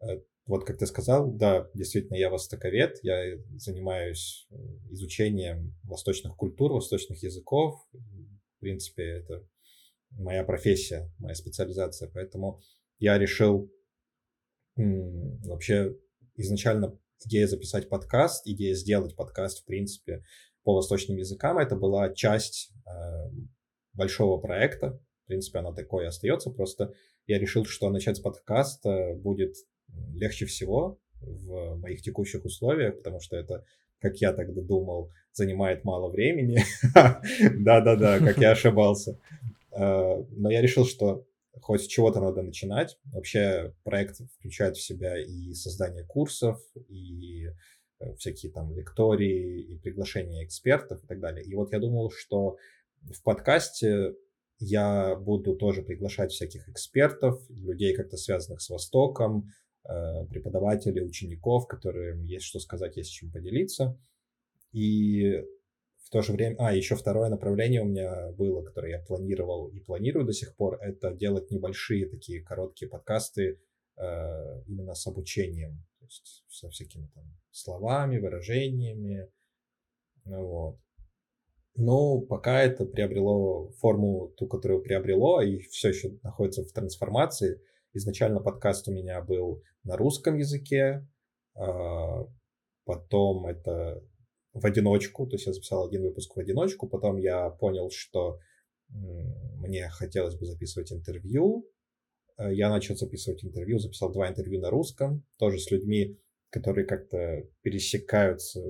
Э, 0.00 0.18
вот 0.46 0.64
как 0.64 0.78
ты 0.78 0.86
сказал, 0.86 1.30
да, 1.30 1.70
действительно, 1.72 2.16
я 2.16 2.30
востоковед, 2.30 2.98
я 3.04 3.38
занимаюсь 3.56 4.48
изучением 4.90 5.76
восточных 5.84 6.34
культур, 6.34 6.72
восточных 6.72 7.22
языков. 7.22 7.80
В 7.92 8.58
принципе, 8.58 9.04
это 9.04 9.46
моя 10.10 10.42
профессия, 10.42 11.12
моя 11.18 11.36
специализация. 11.36 12.10
Поэтому 12.12 12.60
я 12.98 13.16
решил 13.18 13.72
вообще 14.74 15.96
изначально 16.34 16.98
идея 17.24 17.46
записать 17.46 17.88
подкаст, 17.88 18.48
идея 18.48 18.74
сделать 18.74 19.14
подкаст, 19.14 19.60
в 19.60 19.66
принципе, 19.66 20.24
по 20.64 20.74
восточным 20.74 21.16
языкам. 21.16 21.58
Это 21.58 21.76
была 21.76 22.12
часть 22.12 22.72
э, 22.86 22.90
большого 23.92 24.38
проекта. 24.38 25.00
В 25.24 25.26
принципе, 25.26 25.60
она 25.60 25.72
такой 25.72 26.04
и 26.04 26.06
остается. 26.08 26.50
Просто 26.50 26.92
я 27.26 27.38
решил, 27.38 27.64
что 27.64 27.90
начать 27.90 28.16
с 28.16 28.20
подкаста 28.20 29.14
будет 29.14 29.54
легче 30.14 30.46
всего 30.46 30.98
в 31.20 31.76
моих 31.76 32.02
текущих 32.02 32.44
условиях, 32.44 32.96
потому 32.98 33.20
что 33.20 33.36
это, 33.36 33.64
как 34.00 34.16
я 34.18 34.32
тогда 34.32 34.62
думал, 34.62 35.10
занимает 35.32 35.84
мало 35.84 36.10
времени. 36.10 36.62
Да-да-да, 36.94 38.18
как 38.18 38.38
я 38.38 38.52
ошибался. 38.52 39.18
Э, 39.72 40.22
но 40.30 40.50
я 40.50 40.60
решил, 40.60 40.86
что 40.86 41.24
хоть 41.60 41.82
с 41.82 41.86
чего-то 41.86 42.20
надо 42.20 42.42
начинать. 42.42 42.98
Вообще 43.04 43.74
проект 43.84 44.20
включает 44.38 44.76
в 44.76 44.82
себя 44.82 45.18
и 45.18 45.52
создание 45.54 46.04
курсов, 46.04 46.60
и 46.88 47.48
всякие 48.16 48.52
там 48.52 48.72
лектории 48.74 49.60
и 49.60 49.76
приглашения 49.78 50.44
экспертов 50.44 51.02
и 51.04 51.06
так 51.06 51.20
далее. 51.20 51.44
И 51.44 51.54
вот 51.54 51.72
я 51.72 51.78
думал, 51.78 52.10
что 52.10 52.56
в 53.02 53.22
подкасте 53.22 54.14
я 54.58 55.16
буду 55.16 55.56
тоже 55.56 55.82
приглашать 55.82 56.32
всяких 56.32 56.68
экспертов, 56.68 57.40
людей, 57.48 57.94
как-то 57.94 58.16
связанных 58.16 58.60
с 58.60 58.68
Востоком, 58.68 59.48
э, 59.84 60.26
преподавателей, 60.28 61.04
учеников, 61.04 61.66
которым 61.66 62.24
есть 62.24 62.44
что 62.44 62.60
сказать, 62.60 62.96
есть 62.96 63.12
чем 63.12 63.30
поделиться. 63.32 63.98
И 64.72 65.42
в 66.04 66.10
то 66.10 66.20
же 66.20 66.32
время... 66.32 66.56
А, 66.58 66.74
еще 66.74 66.94
второе 66.94 67.30
направление 67.30 67.82
у 67.82 67.86
меня 67.86 68.32
было, 68.32 68.62
которое 68.62 68.92
я 68.92 68.98
планировал 68.98 69.68
и 69.68 69.80
планирую 69.80 70.26
до 70.26 70.32
сих 70.32 70.54
пор, 70.56 70.78
это 70.82 71.12
делать 71.12 71.50
небольшие 71.50 72.06
такие 72.06 72.42
короткие 72.42 72.88
подкасты 72.88 73.60
э, 73.96 74.62
именно 74.66 74.94
с 74.94 75.06
обучением 75.06 75.84
есть 76.10 76.44
со 76.48 76.68
всякими 76.68 77.06
там 77.14 77.24
словами, 77.50 78.18
выражениями. 78.18 79.30
Вот. 80.24 80.78
Но 81.76 82.20
пока 82.20 82.62
это 82.62 82.84
приобрело 82.84 83.70
форму, 83.78 84.28
ту, 84.36 84.48
которую 84.48 84.82
приобрело, 84.82 85.40
и 85.40 85.58
все 85.58 85.90
еще 85.90 86.18
находится 86.22 86.64
в 86.64 86.72
трансформации. 86.72 87.60
Изначально 87.92 88.40
подкаст 88.40 88.88
у 88.88 88.92
меня 88.92 89.22
был 89.22 89.62
на 89.84 89.96
русском 89.96 90.36
языке, 90.36 91.06
а 91.54 92.26
потом 92.84 93.46
это 93.46 94.02
в 94.52 94.66
одиночку, 94.66 95.26
то 95.26 95.36
есть 95.36 95.46
я 95.46 95.52
записал 95.52 95.86
один 95.86 96.02
выпуск 96.02 96.34
в 96.34 96.40
одиночку, 96.40 96.88
потом 96.88 97.18
я 97.18 97.50
понял, 97.50 97.90
что 97.90 98.40
мне 98.88 99.88
хотелось 99.88 100.36
бы 100.36 100.44
записывать 100.44 100.92
интервью, 100.92 101.69
я 102.48 102.70
начал 102.70 102.96
записывать 102.96 103.44
интервью, 103.44 103.78
записал 103.78 104.12
два 104.12 104.28
интервью 104.28 104.60
на 104.60 104.70
русском, 104.70 105.24
тоже 105.38 105.58
с 105.58 105.70
людьми, 105.70 106.18
которые 106.50 106.86
как-то 106.86 107.44
пересекаются 107.62 108.60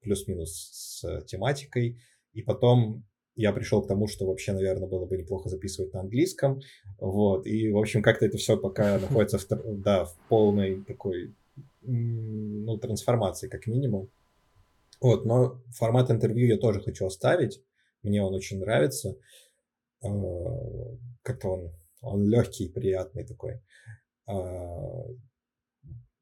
плюс-минус 0.00 0.70
с 0.72 1.24
тематикой. 1.26 2.00
И 2.32 2.42
потом 2.42 3.04
я 3.34 3.52
пришел 3.52 3.82
к 3.82 3.88
тому, 3.88 4.06
что 4.08 4.26
вообще, 4.26 4.52
наверное, 4.52 4.88
было 4.88 5.04
бы 5.04 5.16
неплохо 5.16 5.48
записывать 5.48 5.92
на 5.92 6.00
английском. 6.00 6.60
Вот. 6.98 7.46
И, 7.46 7.70
в 7.70 7.78
общем, 7.78 8.02
как-то 8.02 8.26
это 8.26 8.38
все 8.38 8.56
пока 8.56 8.98
находится 9.00 9.38
в, 9.38 9.46
да, 9.80 10.04
в 10.04 10.16
полной 10.28 10.82
такой 10.84 11.34
ну, 11.82 12.78
трансформации, 12.78 13.48
как 13.48 13.66
минимум. 13.66 14.10
Вот, 15.00 15.26
но 15.26 15.60
формат 15.70 16.10
интервью 16.10 16.46
я 16.46 16.56
тоже 16.56 16.80
хочу 16.80 17.06
оставить. 17.06 17.60
Мне 18.02 18.22
он 18.22 18.34
очень 18.34 18.58
нравится. 18.58 19.16
Э, 20.02 20.08
как-то 21.22 21.48
он 21.48 21.72
он 22.00 22.28
легкий, 22.28 22.68
приятный 22.68 23.26
такой. 23.26 23.60
А, 24.26 25.04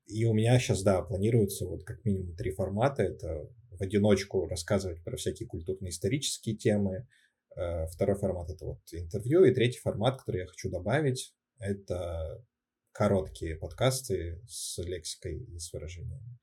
и 0.07 0.25
у 0.25 0.35
меня 0.35 0.59
сейчас, 0.59 0.83
да, 0.83 1.03
планируется 1.03 1.67
вот 1.67 1.85
как 1.85 2.05
минимум 2.05 2.37
три 2.37 2.53
формата. 2.53 3.03
Это 3.03 3.49
в 3.71 3.83
одиночку 3.83 4.47
рассказывать 4.47 5.03
про 5.03 5.17
всякие 5.17 5.49
культурно-исторические 5.49 6.57
темы. 6.57 7.09
А, 7.57 7.87
второй 7.87 8.17
формат— 8.17 8.51
это 8.51 8.67
вот 8.67 8.81
интервью. 8.93 9.45
И 9.45 9.55
третий 9.55 9.81
формат, 9.81 10.19
который 10.19 10.43
я 10.43 10.47
хочу 10.47 10.71
добавить, 10.71 11.35
это 11.59 12.45
короткие 12.93 13.57
подкасты 13.57 14.41
с 14.47 14.79
лексикой 14.83 15.39
и 15.39 15.59
с 15.59 15.73
выражениями. 15.73 16.39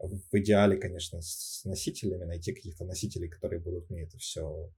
В 0.00 0.38
идеале, 0.38 0.76
конечно, 0.76 1.20
с 1.20 1.64
носителями, 1.64 2.24
найти 2.24 2.52
каких-то 2.52 2.84
носителей, 2.84 3.28
которые 3.28 3.60
будут 3.60 3.90
мне 3.90 4.02
это 4.02 4.16
все 4.18 4.72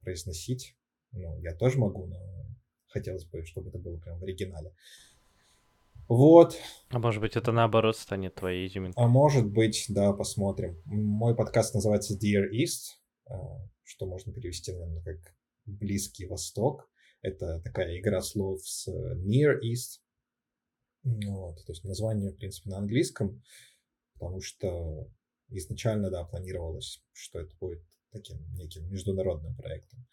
произносить. 0.00 0.76
Ну, 1.10 1.40
я 1.40 1.54
тоже 1.56 1.78
могу, 1.78 2.06
но 2.06 2.46
хотелось 2.94 3.24
бы, 3.24 3.44
чтобы 3.44 3.70
это 3.70 3.78
было 3.78 3.98
прям 3.98 4.20
в 4.20 4.22
оригинале. 4.22 4.72
Вот. 6.08 6.56
А 6.90 6.98
может 6.98 7.20
быть, 7.20 7.36
это 7.36 7.50
наоборот 7.50 7.96
станет 7.96 8.34
твоей 8.36 8.68
изюминкой? 8.68 9.02
А 9.02 9.08
может 9.08 9.50
быть, 9.50 9.86
да, 9.88 10.12
посмотрим. 10.12 10.80
Мой 10.84 11.34
подкаст 11.34 11.74
называется 11.74 12.14
Dear 12.14 12.44
East, 12.52 13.00
а, 13.26 13.36
что 13.82 14.06
можно 14.06 14.32
перевести, 14.32 14.72
наверное, 14.72 15.02
как 15.02 15.34
Близкий 15.66 16.26
Восток. 16.26 16.88
Это 17.22 17.60
такая 17.62 17.98
игра 17.98 18.20
слов 18.20 18.60
с 18.66 18.86
Near 18.88 19.58
East. 19.64 20.00
Вот, 21.02 21.56
то 21.66 21.72
есть 21.72 21.84
название, 21.84 22.30
в 22.30 22.36
принципе, 22.36 22.70
на 22.70 22.78
английском. 22.78 23.42
потому 24.14 24.40
что 24.40 25.10
изначально, 25.48 26.10
да, 26.10 26.24
планировалось, 26.24 27.02
что 27.12 27.40
это 27.40 27.54
будет 27.60 27.82
таким 28.12 28.38
неким 28.54 28.88
международным 28.90 29.54
проектом. 29.56 30.06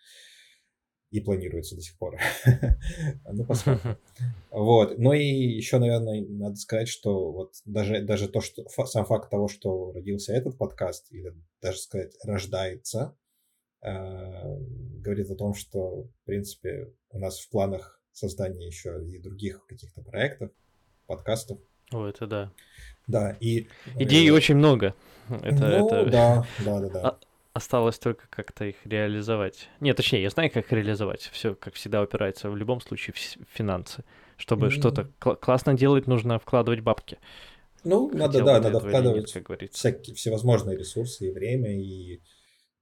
И 1.12 1.20
планируется 1.20 1.75
до 1.75 1.82
сих 1.82 1.98
пор. 1.98 2.18
ну, 3.30 3.46
посмотрим. 3.46 3.98
Вот. 4.50 4.98
Ну 4.98 5.12
и 5.12 5.25
еще, 5.25 5.77
наверное, 5.77 6.25
надо 6.25 6.56
сказать, 6.56 6.88
что 6.88 7.32
вот 7.32 7.56
даже, 7.65 8.01
даже 8.01 8.30
то, 8.30 8.39
что 8.39 8.65
сам 8.86 9.06
факт 9.06 9.30
того, 9.30 9.50
что 9.50 9.91
родился 9.91 10.34
этот 10.34 10.58
подкаст, 10.58 11.12
или 11.12 11.34
даже 11.62 11.80
сказать, 11.80 12.15
рождается, 12.24 13.18
э, 13.82 13.91
говорит 15.01 15.30
о 15.32 15.36
том, 15.36 15.53
что, 15.53 16.03
в 16.03 16.25
принципе, 16.25 16.94
у 17.10 17.20
нас 17.20 17.39
в 17.39 17.50
планах 17.50 18.01
создание 18.13 18.68
еще 18.68 19.03
и 19.06 19.20
других 19.20 19.65
каких-то 19.65 20.01
проектов, 20.01 20.51
подкастов. 21.08 21.60
О, 21.91 22.06
это 22.06 22.25
да. 22.25 22.53
Да, 23.08 23.36
и... 23.41 23.68
Идей 24.00 24.30
э, 24.30 24.32
очень 24.32 24.56
много. 24.56 24.96
Это, 25.30 25.68
ну, 25.68 25.88
это... 25.88 26.10
да, 26.10 26.48
да, 26.63 26.80
да, 26.80 26.89
да. 26.89 27.20
Осталось 27.53 28.00
только 28.00 28.27
как-то 28.29 28.65
их 28.65 28.75
реализовать. 28.86 29.67
Нет, 29.81 29.98
точнее, 29.98 30.22
я 30.22 30.29
знаю, 30.29 30.50
как 30.51 30.72
реализовать. 30.72 31.29
Все, 31.34 31.53
как 31.53 31.74
всегда, 31.74 32.01
упирается 32.01 32.50
в 32.50 32.55
любом 32.55 32.79
случае 32.79 33.13
в 33.13 33.58
финансы. 33.58 34.05
Чтобы 34.38 34.67
mm-hmm. 34.67 34.72
что-то 34.72 35.12
кл- 35.20 35.36
классно 35.36 35.74
делать, 35.74 36.08
нужно 36.08 36.39
вкладывать 36.39 36.79
бабки. 36.79 37.17
Ну, 37.84 38.08
Хотел 38.08 38.20
надо, 38.20 38.43
да, 38.43 38.60
надо 38.62 38.79
вкладывать 38.79 39.25
нет, 39.25 39.31
как 39.34 39.43
говорится. 39.43 39.77
всякие 39.77 40.15
всевозможные 40.15 40.77
ресурсы 40.77 41.27
и 41.27 41.31
время, 41.31 41.77
и, 41.77 42.22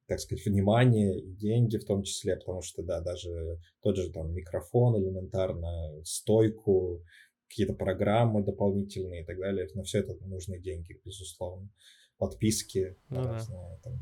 так 0.08 0.20
сказать, 0.20 0.46
внимание, 0.46 1.20
и 1.20 1.32
деньги 1.32 1.78
в 1.78 1.86
том 1.86 2.04
числе, 2.04 2.36
потому 2.36 2.62
что, 2.62 2.84
да, 2.84 3.02
даже 3.02 3.60
тот 3.82 3.96
же 3.96 4.12
там 4.12 4.34
микрофон 4.34 5.02
элементарно, 5.02 6.04
стойку, 6.04 7.04
какие-то 7.48 7.74
программы 7.74 8.44
дополнительные 8.44 9.24
и 9.24 9.26
так 9.26 9.40
далее, 9.40 9.68
на 9.74 9.84
все 9.84 10.00
это 10.00 10.14
нужны 10.26 10.60
деньги, 10.60 11.00
безусловно. 11.04 11.70
Подписки 12.18 12.98
ну, 13.10 13.24
разные, 13.24 13.58
да. 13.58 13.90
там, 13.90 13.94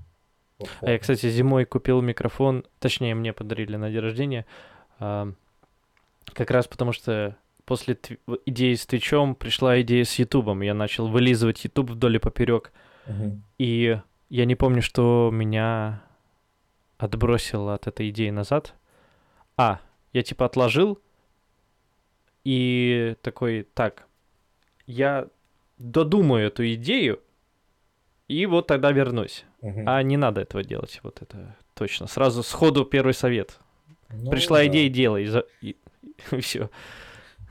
а 0.81 0.91
я, 0.91 0.99
кстати, 0.99 1.29
зимой 1.29 1.65
купил 1.65 2.01
микрофон, 2.01 2.65
точнее, 2.79 3.15
мне 3.15 3.33
подарили 3.33 3.75
на 3.75 3.89
день 3.89 3.99
рождения, 3.99 4.45
как 4.99 6.51
раз 6.51 6.67
потому 6.67 6.91
что 6.91 7.37
после 7.65 7.95
тв... 7.95 8.17
идеи 8.45 8.73
с 8.73 8.85
Твичом 8.85 9.35
пришла 9.35 9.81
идея 9.81 10.03
с 10.03 10.17
Ютубом. 10.17 10.61
Я 10.61 10.73
начал 10.73 11.07
вылизывать 11.07 11.63
Ютуб 11.65 11.91
вдоль 11.91 12.15
и 12.15 12.19
поперек. 12.19 12.71
Uh-huh. 13.05 13.37
И 13.57 13.99
я 14.29 14.45
не 14.45 14.55
помню, 14.55 14.81
что 14.81 15.29
меня 15.31 16.01
отбросило 16.97 17.73
от 17.73 17.87
этой 17.87 18.09
идеи 18.09 18.29
назад. 18.29 18.73
А, 19.57 19.79
я 20.13 20.23
типа 20.23 20.45
отложил 20.45 20.99
и 22.43 23.15
такой, 23.21 23.67
так, 23.73 24.07
я 24.85 25.27
додумаю 25.77 26.47
эту 26.47 26.73
идею, 26.73 27.21
и 28.27 28.45
вот 28.45 28.67
тогда 28.67 28.91
вернусь. 28.91 29.45
Угу. 29.61 29.83
А 29.85 30.03
не 30.03 30.17
надо 30.17 30.41
этого 30.41 30.63
делать, 30.63 30.99
вот 31.03 31.21
это 31.21 31.55
точно. 31.73 32.07
Сразу 32.07 32.43
сходу 32.43 32.85
первый 32.85 33.13
совет. 33.13 33.59
Ну, 34.09 34.29
Пришла 34.31 34.59
да. 34.59 34.67
идея, 34.67 34.89
делай, 34.89 35.25
и, 35.25 35.45
и, 35.61 35.75
и 36.31 36.41
все. 36.41 36.69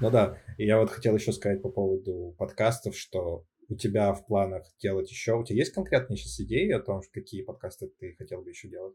Ну 0.01 0.11
да, 0.11 0.39
и 0.59 0.67
я 0.67 0.79
вот 0.79 0.91
хотел 0.91 1.15
еще 1.17 1.33
сказать 1.33 1.63
по 1.63 1.71
поводу 1.71 2.35
подкастов, 2.39 2.97
что 2.97 3.45
у 3.69 3.75
тебя 3.75 4.13
в 4.13 4.27
планах 4.27 4.65
делать 4.79 5.11
еще, 5.11 5.35
у 5.35 5.45
тебя 5.45 5.59
есть 5.59 5.73
конкретные 5.73 6.17
сейчас 6.17 6.41
идеи 6.41 6.71
о 6.71 6.81
том, 6.81 7.01
какие 7.13 7.43
подкасты 7.43 7.89
ты 7.99 8.15
хотел 8.17 8.43
бы 8.43 8.51
еще 8.51 8.69
делать? 8.69 8.95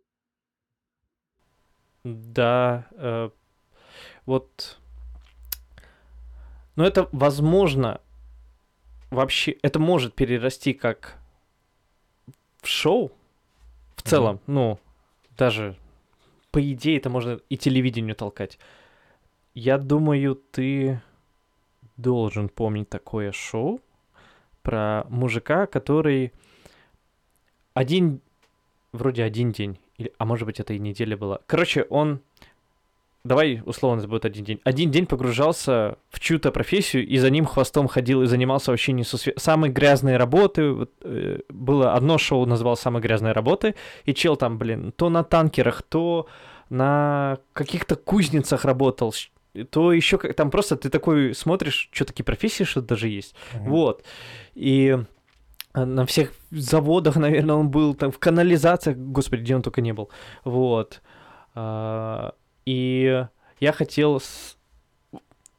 Да, 2.04 2.88
э, 2.94 3.30
вот, 4.26 4.80
ну 6.76 6.84
это 6.84 7.10
возможно, 7.12 8.02
вообще, 9.10 9.58
это 9.62 9.80
может 9.80 10.16
перерасти 10.16 10.74
как 10.74 11.21
в 12.62 12.68
шоу, 12.68 13.12
в 13.96 14.04
целом, 14.04 14.36
mm-hmm. 14.36 14.42
ну, 14.48 14.80
даже 15.38 15.76
по 16.52 16.62
идее 16.62 16.98
это 16.98 17.10
можно 17.10 17.40
и 17.50 17.58
телевидению 17.58 18.16
толкать. 18.16 18.60
Я 19.54 19.78
думаю, 19.78 20.36
ты 20.36 21.02
должен 21.98 22.50
помнить 22.50 22.90
такое 22.90 23.32
шоу 23.32 23.82
про 24.62 25.06
мужика, 25.10 25.66
который 25.66 26.32
один, 27.74 28.22
вроде 28.92 29.24
один 29.24 29.52
день, 29.52 29.80
или, 29.98 30.14
а 30.18 30.26
может 30.26 30.46
быть 30.46 30.60
это 30.60 30.74
и 30.74 30.80
неделя 30.80 31.18
была. 31.18 31.40
Короче, 31.48 31.84
он 31.84 32.22
давай 33.24 33.62
условно 33.66 34.00
это 34.00 34.08
будет 34.08 34.26
один 34.26 34.44
день. 34.44 34.60
Один 34.64 34.92
день 34.92 35.06
погружался 35.06 35.98
в 36.10 36.20
чью-то 36.20 36.52
профессию 36.52 37.08
и 37.08 37.18
за 37.18 37.30
ним 37.30 37.46
хвостом 37.46 37.88
ходил 37.88 38.24
и 38.24 38.28
занимался 38.28 38.72
вообще 38.72 38.92
несусве... 38.94 39.34
Самые 39.38 39.72
грязные 39.72 40.18
работы. 40.18 40.72
Вот, 40.72 40.92
э, 41.02 41.40
было 41.50 41.94
одно 41.94 42.18
шоу, 42.18 42.46
называлось 42.46 42.80
«Самые 42.80 43.02
грязные 43.02 43.34
работы», 43.34 43.76
и 44.06 44.14
чел 44.14 44.36
там, 44.36 44.58
блин, 44.58 44.92
то 44.96 45.10
на 45.10 45.24
танкерах, 45.24 45.82
то 45.84 46.28
на 46.70 47.38
каких-то 47.54 47.96
кузницах 47.96 48.66
работал, 48.66 49.14
то 49.70 49.92
еще 49.92 50.18
как 50.18 50.34
там 50.36 50.50
просто 50.50 50.78
ты 50.78 50.90
такой 50.90 51.36
смотришь, 51.36 51.90
что 51.92 52.06
такие 52.06 52.24
профессии 52.24 52.64
что 52.64 52.82
даже 52.82 53.10
есть. 53.10 53.36
Uh-huh. 53.54 53.68
Вот. 53.68 54.04
И 54.56 54.98
на 55.74 56.06
всех 56.06 56.34
заводах, 56.52 57.16
наверное, 57.16 57.56
он 57.56 57.70
был, 57.70 57.94
там 57.94 58.12
в 58.12 58.20
канализациях, 58.20 58.98
господи, 58.98 59.42
где 59.42 59.56
он 59.56 59.62
только 59.62 59.82
не 59.82 59.94
был. 59.94 60.10
Вот. 60.44 61.02
А, 61.54 62.34
и 62.72 63.28
я 63.60 63.74
хотел 63.74 64.22
с... 64.22 64.58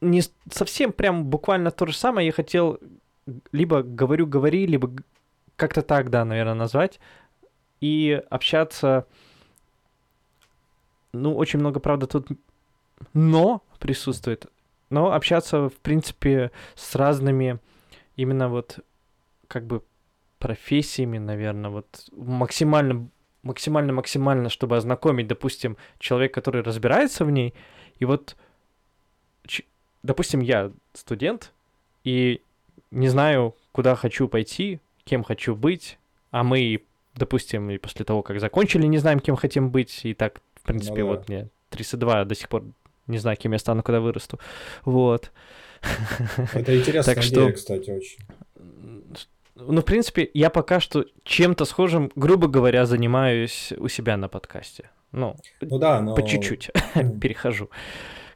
не 0.01 0.23
совсем 0.51 0.91
прям 0.91 1.25
буквально 1.25 1.69
то 1.69 1.85
же 1.85 1.95
самое, 1.95 2.25
я 2.25 2.33
хотел 2.33 2.79
либо 3.51 3.83
говорю 3.83 4.25
говори, 4.25 4.65
либо 4.65 4.91
как-то 5.55 5.83
так, 5.83 6.09
да, 6.09 6.25
наверное, 6.25 6.55
назвать, 6.55 6.99
и 7.81 8.19
общаться. 8.31 9.05
Ну, 11.13 11.35
очень 11.35 11.59
много, 11.59 11.79
правда, 11.79 12.07
тут 12.07 12.29
но 13.13 13.61
присутствует. 13.79 14.47
Но 14.89 15.13
общаться, 15.13 15.69
в 15.69 15.75
принципе, 15.75 16.51
с 16.73 16.95
разными 16.95 17.59
именно 18.15 18.49
вот 18.49 18.79
как 19.47 19.67
бы 19.67 19.83
профессиями, 20.39 21.19
наверное, 21.19 21.69
вот 21.69 22.09
максимально 22.11 23.07
максимально-максимально, 23.43 24.49
чтобы 24.49 24.77
ознакомить, 24.77 25.27
допустим, 25.27 25.77
человека, 25.99 26.35
который 26.35 26.63
разбирается 26.63 27.25
в 27.25 27.31
ней, 27.31 27.53
и 27.99 28.05
вот, 28.05 28.35
допустим, 30.01 30.39
я 30.39 30.71
студент, 30.93 31.51
и 32.03 32.41
не 32.91 33.09
знаю, 33.09 33.55
куда 33.71 33.95
хочу 33.95 34.27
пойти, 34.27 34.79
кем 35.03 35.23
хочу 35.23 35.55
быть, 35.55 35.97
а 36.31 36.43
мы, 36.43 36.83
допустим, 37.15 37.69
и 37.69 37.77
после 37.77 38.05
того, 38.05 38.23
как 38.23 38.39
закончили, 38.39 38.85
не 38.87 38.97
знаем, 38.97 39.19
кем 39.19 39.35
хотим 39.35 39.69
быть, 39.69 40.01
и 40.03 40.13
так, 40.13 40.41
в 40.55 40.61
принципе, 40.63 41.03
ну, 41.03 41.11
да. 41.11 41.17
вот 41.17 41.29
мне 41.29 41.49
32 41.69 42.25
до 42.25 42.35
сих 42.35 42.49
пор 42.49 42.63
не 43.07 43.17
знаю, 43.17 43.37
кем 43.37 43.51
я 43.51 43.59
стану, 43.59 43.83
когда 43.83 43.99
вырасту. 43.99 44.39
Вот. 44.85 45.31
Это 46.53 46.77
интересная 46.77 47.15
так 47.15 47.25
идея, 47.25 47.47
что... 47.47 47.51
кстати, 47.51 47.89
очень. 47.89 48.17
Ну, 49.55 49.81
в 49.81 49.85
принципе, 49.85 50.29
я 50.33 50.49
пока 50.49 50.79
что 50.79 51.05
чем-то 51.23 51.65
схожим, 51.65 52.11
грубо 52.15 52.47
говоря, 52.47 52.85
занимаюсь 52.85 53.71
у 53.77 53.87
себя 53.87 54.17
на 54.17 54.27
подкасте. 54.27 54.89
Ну, 55.11 55.35
ну 55.61 55.77
да, 55.77 56.01
но... 56.01 56.15
по 56.15 56.27
чуть-чуть 56.27 56.71
перехожу 57.21 57.69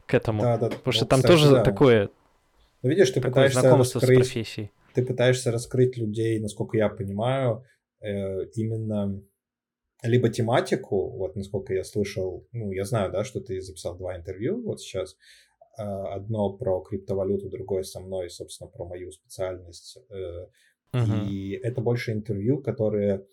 к 0.06 0.14
этому. 0.14 0.42
Да, 0.42 0.58
да, 0.58 0.68
Потому 0.68 0.92
что 0.92 1.06
там 1.06 1.20
кстати, 1.20 1.32
тоже 1.32 1.50
да. 1.50 1.64
такое... 1.64 2.10
Ну, 2.82 2.90
видишь, 2.90 3.10
ты 3.10 3.20
пытаешься 3.20 3.62
раскрыть... 3.62 4.04
с 4.04 4.06
профессией. 4.06 4.70
Ты 4.94 5.04
пытаешься 5.04 5.50
раскрыть 5.50 5.96
людей, 5.96 6.38
насколько 6.38 6.76
я 6.76 6.88
понимаю, 6.88 7.64
э, 8.00 8.44
именно 8.54 9.20
либо 10.02 10.28
тематику, 10.28 11.10
вот 11.10 11.34
насколько 11.34 11.74
я 11.74 11.82
слышал, 11.82 12.46
ну, 12.52 12.70
я 12.70 12.84
знаю, 12.84 13.10
да, 13.10 13.24
что 13.24 13.40
ты 13.40 13.60
записал 13.60 13.96
два 13.96 14.16
интервью 14.16 14.62
вот 14.62 14.80
сейчас, 14.80 15.16
а, 15.76 16.14
одно 16.14 16.52
про 16.52 16.80
криптовалюту, 16.80 17.48
другое 17.48 17.82
со 17.82 18.00
мной, 18.00 18.30
собственно, 18.30 18.70
про 18.70 18.84
мою 18.84 19.10
специальность, 19.10 19.98
э, 20.10 20.46
Uh-huh. 20.92 21.28
И 21.28 21.52
это 21.52 21.80
больше 21.80 22.12
интервью, 22.12 22.62
которые 22.62 23.26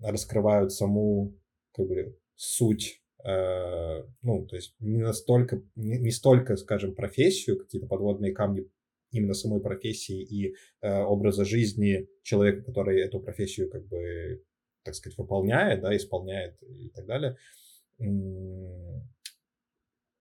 раскрывают 0.00 0.72
саму 0.72 1.34
как 1.72 1.86
бы 1.86 2.18
суть, 2.34 3.02
э, 3.24 4.02
ну, 4.22 4.46
то 4.46 4.56
есть 4.56 4.74
не 4.78 5.02
настолько, 5.02 5.62
не, 5.74 5.98
не 5.98 6.10
столько, 6.10 6.56
скажем, 6.56 6.94
профессию, 6.94 7.58
какие-то 7.58 7.88
подводные 7.88 8.32
камни 8.32 8.68
именно 9.10 9.34
самой 9.34 9.60
профессии 9.60 10.22
и 10.22 10.54
э, 10.82 11.02
образа 11.02 11.44
жизни 11.44 12.08
человека, 12.22 12.62
который 12.64 13.00
эту 13.00 13.20
профессию 13.20 13.70
как 13.70 13.86
бы, 13.86 14.44
так 14.84 14.94
сказать, 14.94 15.16
выполняет, 15.18 15.80
да, 15.80 15.96
исполняет 15.96 16.62
и 16.62 16.90
так 16.90 17.06
далее. 17.06 17.36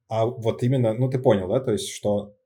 А 0.10 0.26
вот 0.26 0.64
именно, 0.64 0.94
ну 0.94 1.10
ты 1.10 1.20
понял, 1.20 1.50
да, 1.50 1.60
то 1.60 1.74
есть 1.74 1.90
что 1.90 2.37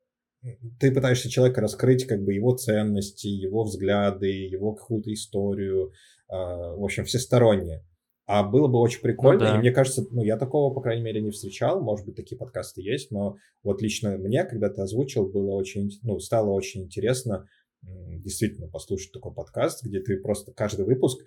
ты 0.79 0.91
пытаешься 0.91 1.29
человека 1.29 1.61
раскрыть 1.61 2.05
как 2.05 2.23
бы 2.23 2.33
его 2.33 2.55
ценности, 2.55 3.27
его 3.27 3.63
взгляды, 3.63 4.27
его 4.27 4.73
какую-то 4.73 5.13
историю, 5.13 5.91
э, 6.29 6.33
в 6.33 6.83
общем, 6.83 7.05
всесторонне. 7.05 7.83
А 8.25 8.43
было 8.43 8.67
бы 8.67 8.79
очень 8.79 9.01
прикольно, 9.01 9.45
ну, 9.45 9.51
да. 9.51 9.55
и 9.55 9.59
мне 9.59 9.71
кажется, 9.71 10.05
ну, 10.09 10.23
я 10.23 10.37
такого, 10.37 10.73
по 10.73 10.81
крайней 10.81 11.03
мере, 11.03 11.21
не 11.21 11.31
встречал, 11.31 11.81
может 11.81 12.05
быть, 12.05 12.15
такие 12.15 12.37
подкасты 12.37 12.81
есть, 12.81 13.11
но 13.11 13.37
вот 13.63 13.81
лично 13.81 14.17
мне, 14.17 14.45
когда 14.45 14.69
ты 14.69 14.81
озвучил, 14.81 15.29
было 15.29 15.51
очень, 15.51 15.89
ну, 16.03 16.19
стало 16.19 16.51
очень 16.51 16.83
интересно 16.83 17.47
действительно 17.83 18.67
послушать 18.67 19.11
такой 19.11 19.33
подкаст, 19.33 19.83
где 19.83 19.99
ты 20.01 20.17
просто 20.17 20.53
каждый 20.53 20.85
выпуск 20.85 21.19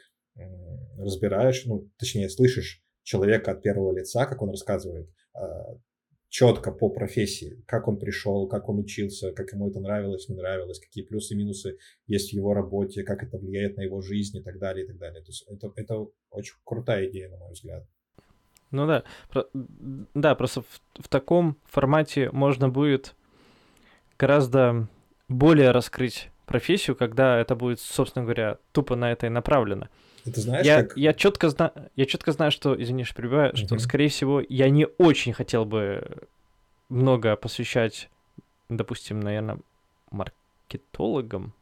разбираешь, 0.97 1.65
ну, 1.67 1.91
точнее, 1.99 2.29
слышишь 2.29 2.83
человека 3.03 3.53
от 3.53 3.63
первого 3.63 3.97
лица, 3.97 4.25
как 4.27 4.41
он 4.43 4.51
рассказывает 4.51 5.09
а, 5.35 5.77
четко 6.35 6.73
по 6.73 6.91
профессии, 6.91 7.63
как 7.65 7.87
он 7.87 7.97
пришел, 7.97 8.49
как 8.49 8.69
он 8.69 8.81
учился, 8.81 9.31
как 9.31 9.53
ему 9.53 9.71
это 9.71 9.79
нравилось, 9.79 10.29
не 10.29 10.35
нравилось, 10.35 10.81
какие 10.81 11.05
плюсы 11.05 11.33
и 11.33 11.37
минусы 11.37 11.79
есть 12.09 12.31
в 12.31 12.33
его 12.33 12.55
работе, 12.55 13.05
как 13.05 13.23
это 13.23 13.39
влияет 13.39 13.77
на 13.77 13.83
его 13.83 14.01
жизнь 14.01 14.39
и 14.39 14.43
так 14.43 14.59
далее, 14.59 14.85
и 14.85 14.89
так 14.89 14.99
далее. 14.99 15.23
То 15.23 15.29
есть 15.29 15.47
это, 15.49 15.73
это 15.77 16.07
очень 16.31 16.57
крутая 16.65 17.09
идея, 17.09 17.31
на 17.31 17.37
мой 17.37 17.53
взгляд. 17.53 17.87
Ну 18.73 18.85
да, 18.89 19.05
про, 19.31 19.45
да, 19.53 20.35
просто 20.35 20.63
в, 20.63 20.83
в 21.05 21.09
таком 21.09 21.57
формате 21.67 22.33
можно 22.33 22.69
будет 22.69 23.15
гораздо 24.19 24.89
более 25.29 25.71
раскрыть 25.71 26.31
профессию, 26.47 26.97
когда 26.97 27.39
это 27.39 27.55
будет, 27.55 27.79
собственно 27.79 28.25
говоря, 28.25 28.59
тупо 28.73 28.97
на 28.97 29.13
это 29.13 29.27
и 29.27 29.31
направлено. 29.31 29.89
Ты 30.25 30.41
знаешь, 30.41 30.65
я, 30.67 30.83
как... 30.83 30.97
я 30.97 31.13
четко 31.13 31.51
знаю, 31.51 31.73
я 31.97 32.07
четко 32.07 32.33
знаю, 32.33 32.51
что, 32.51 32.81
извини, 32.81 33.05
что 33.05 33.15
перебиваю, 33.15 33.53
uh-huh. 33.53 33.57
что, 33.57 33.79
скорее 33.79 34.09
всего, 34.09 34.43
я 34.49 34.71
не 34.71 34.87
очень 34.87 35.33
хотел 35.35 35.67
бы 35.67 36.27
много 36.89 37.37
посвящать, 37.37 38.09
допустим, 38.71 39.21
наверное, 39.21 39.59
маркетологам, 40.11 41.53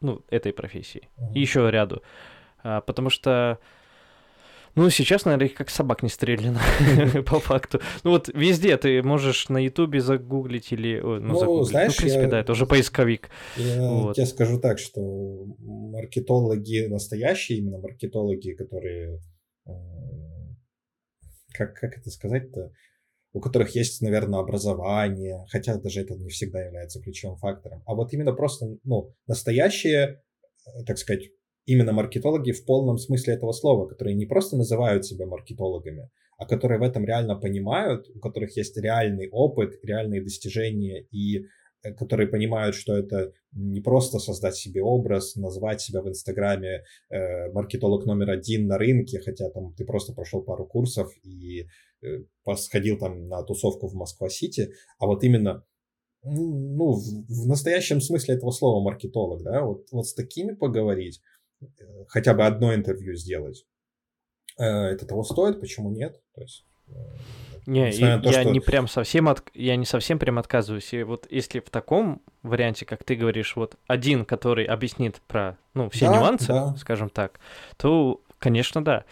ну, 0.00 0.22
этой 0.30 0.52
профессии, 0.52 1.08
uh-huh. 1.16 1.32
и 1.34 1.40
еще 1.40 1.70
ряду, 1.70 2.02
а, 2.64 2.80
потому 2.80 3.08
что 3.08 3.60
ну, 4.74 4.90
сейчас, 4.90 5.24
наверное, 5.24 5.48
их 5.48 5.54
как 5.54 5.70
собак 5.70 6.02
не 6.02 6.08
стреляно, 6.08 6.60
по 7.26 7.40
факту. 7.40 7.80
Ну, 8.04 8.10
вот 8.10 8.28
везде 8.28 8.76
ты 8.76 9.02
можешь 9.02 9.48
на 9.48 9.58
Ютубе 9.58 10.00
загуглить 10.00 10.72
или... 10.72 11.00
Ну, 11.00 11.18
ну 11.18 11.38
загуглить. 11.38 11.68
знаешь, 11.68 11.88
ну, 11.88 11.94
в 11.94 11.96
принципе, 11.98 12.22
я, 12.22 12.28
да, 12.28 12.40
это 12.40 12.52
уже 12.52 12.66
поисковик. 12.66 13.28
Я 13.56 13.88
вот. 13.88 14.16
тебе 14.16 14.26
скажу 14.26 14.58
так, 14.58 14.78
что 14.78 15.00
маркетологи 15.58 16.86
настоящие, 16.86 17.58
именно 17.58 17.78
маркетологи, 17.78 18.52
которые... 18.54 19.20
Как, 21.54 21.74
как 21.74 21.98
это 21.98 22.10
сказать-то? 22.10 22.72
у 23.34 23.40
которых 23.40 23.74
есть, 23.74 24.02
наверное, 24.02 24.40
образование, 24.40 25.46
хотя 25.48 25.76
даже 25.76 26.02
это 26.02 26.14
не 26.14 26.28
всегда 26.28 26.62
является 26.62 27.00
ключевым 27.00 27.36
фактором, 27.38 27.82
а 27.86 27.94
вот 27.94 28.12
именно 28.12 28.32
просто, 28.32 28.76
ну, 28.84 29.14
настоящие, 29.26 30.22
э, 30.66 30.84
так 30.86 30.98
сказать, 30.98 31.30
именно 31.66 31.92
маркетологи 31.92 32.52
в 32.52 32.64
полном 32.64 32.98
смысле 32.98 33.34
этого 33.34 33.52
слова, 33.52 33.86
которые 33.86 34.14
не 34.14 34.26
просто 34.26 34.56
называют 34.56 35.04
себя 35.04 35.26
маркетологами, 35.26 36.10
а 36.38 36.46
которые 36.46 36.78
в 36.78 36.82
этом 36.82 37.04
реально 37.04 37.36
понимают, 37.36 38.08
у 38.14 38.18
которых 38.18 38.56
есть 38.56 38.76
реальный 38.76 39.28
опыт, 39.30 39.78
реальные 39.82 40.22
достижения 40.22 41.02
и 41.10 41.46
э, 41.84 41.92
которые 41.94 42.28
понимают, 42.28 42.74
что 42.74 42.96
это 42.96 43.32
не 43.52 43.80
просто 43.80 44.18
создать 44.18 44.56
себе 44.56 44.82
образ, 44.82 45.36
назвать 45.36 45.80
себя 45.80 46.02
в 46.02 46.08
Инстаграме 46.08 46.84
э, 47.10 47.52
маркетолог 47.52 48.06
номер 48.06 48.30
один 48.30 48.66
на 48.66 48.78
рынке, 48.78 49.20
хотя 49.20 49.50
там 49.50 49.74
ты 49.74 49.84
просто 49.84 50.12
прошел 50.12 50.42
пару 50.42 50.66
курсов 50.66 51.12
и 51.22 51.66
э, 52.02 52.54
сходил 52.56 52.98
там 52.98 53.28
на 53.28 53.42
тусовку 53.44 53.86
в 53.86 53.94
Москва-Сити, 53.94 54.72
а 54.98 55.06
вот 55.06 55.22
именно 55.22 55.64
ну, 56.24 56.92
в, 56.92 57.26
в 57.28 57.46
настоящем 57.46 58.00
смысле 58.00 58.34
этого 58.36 58.52
слова 58.52 58.82
маркетолог, 58.82 59.42
да, 59.42 59.64
вот, 59.64 59.86
вот 59.90 60.06
с 60.06 60.14
такими 60.14 60.52
поговорить, 60.54 61.20
хотя 62.08 62.34
бы 62.34 62.44
одно 62.44 62.74
интервью 62.74 63.14
сделать, 63.14 63.64
э, 64.58 64.64
это 64.64 65.06
того 65.06 65.24
стоит, 65.24 65.60
почему 65.60 65.90
нет? 65.90 66.20
То 66.34 66.42
есть, 66.42 66.66
э, 66.88 66.92
не, 67.66 67.90
то, 67.90 68.30
я 68.30 68.42
что... 68.42 68.50
не 68.50 68.60
прям 68.60 68.88
совсем 68.88 69.28
от... 69.28 69.44
я 69.54 69.76
не 69.76 69.86
совсем 69.86 70.18
прям 70.18 70.38
отказываюсь. 70.38 70.92
И 70.92 71.02
вот 71.02 71.26
если 71.30 71.60
в 71.60 71.70
таком 71.70 72.20
варианте, 72.42 72.84
как 72.84 73.04
ты 73.04 73.14
говоришь, 73.14 73.54
вот 73.56 73.76
один, 73.86 74.24
который 74.24 74.64
объяснит 74.64 75.20
про 75.28 75.56
ну, 75.74 75.88
все 75.90 76.06
да, 76.06 76.16
нюансы, 76.16 76.48
да. 76.48 76.74
скажем 76.76 77.08
так, 77.08 77.38
то, 77.76 78.20
конечно, 78.38 78.84
да. 78.84 79.04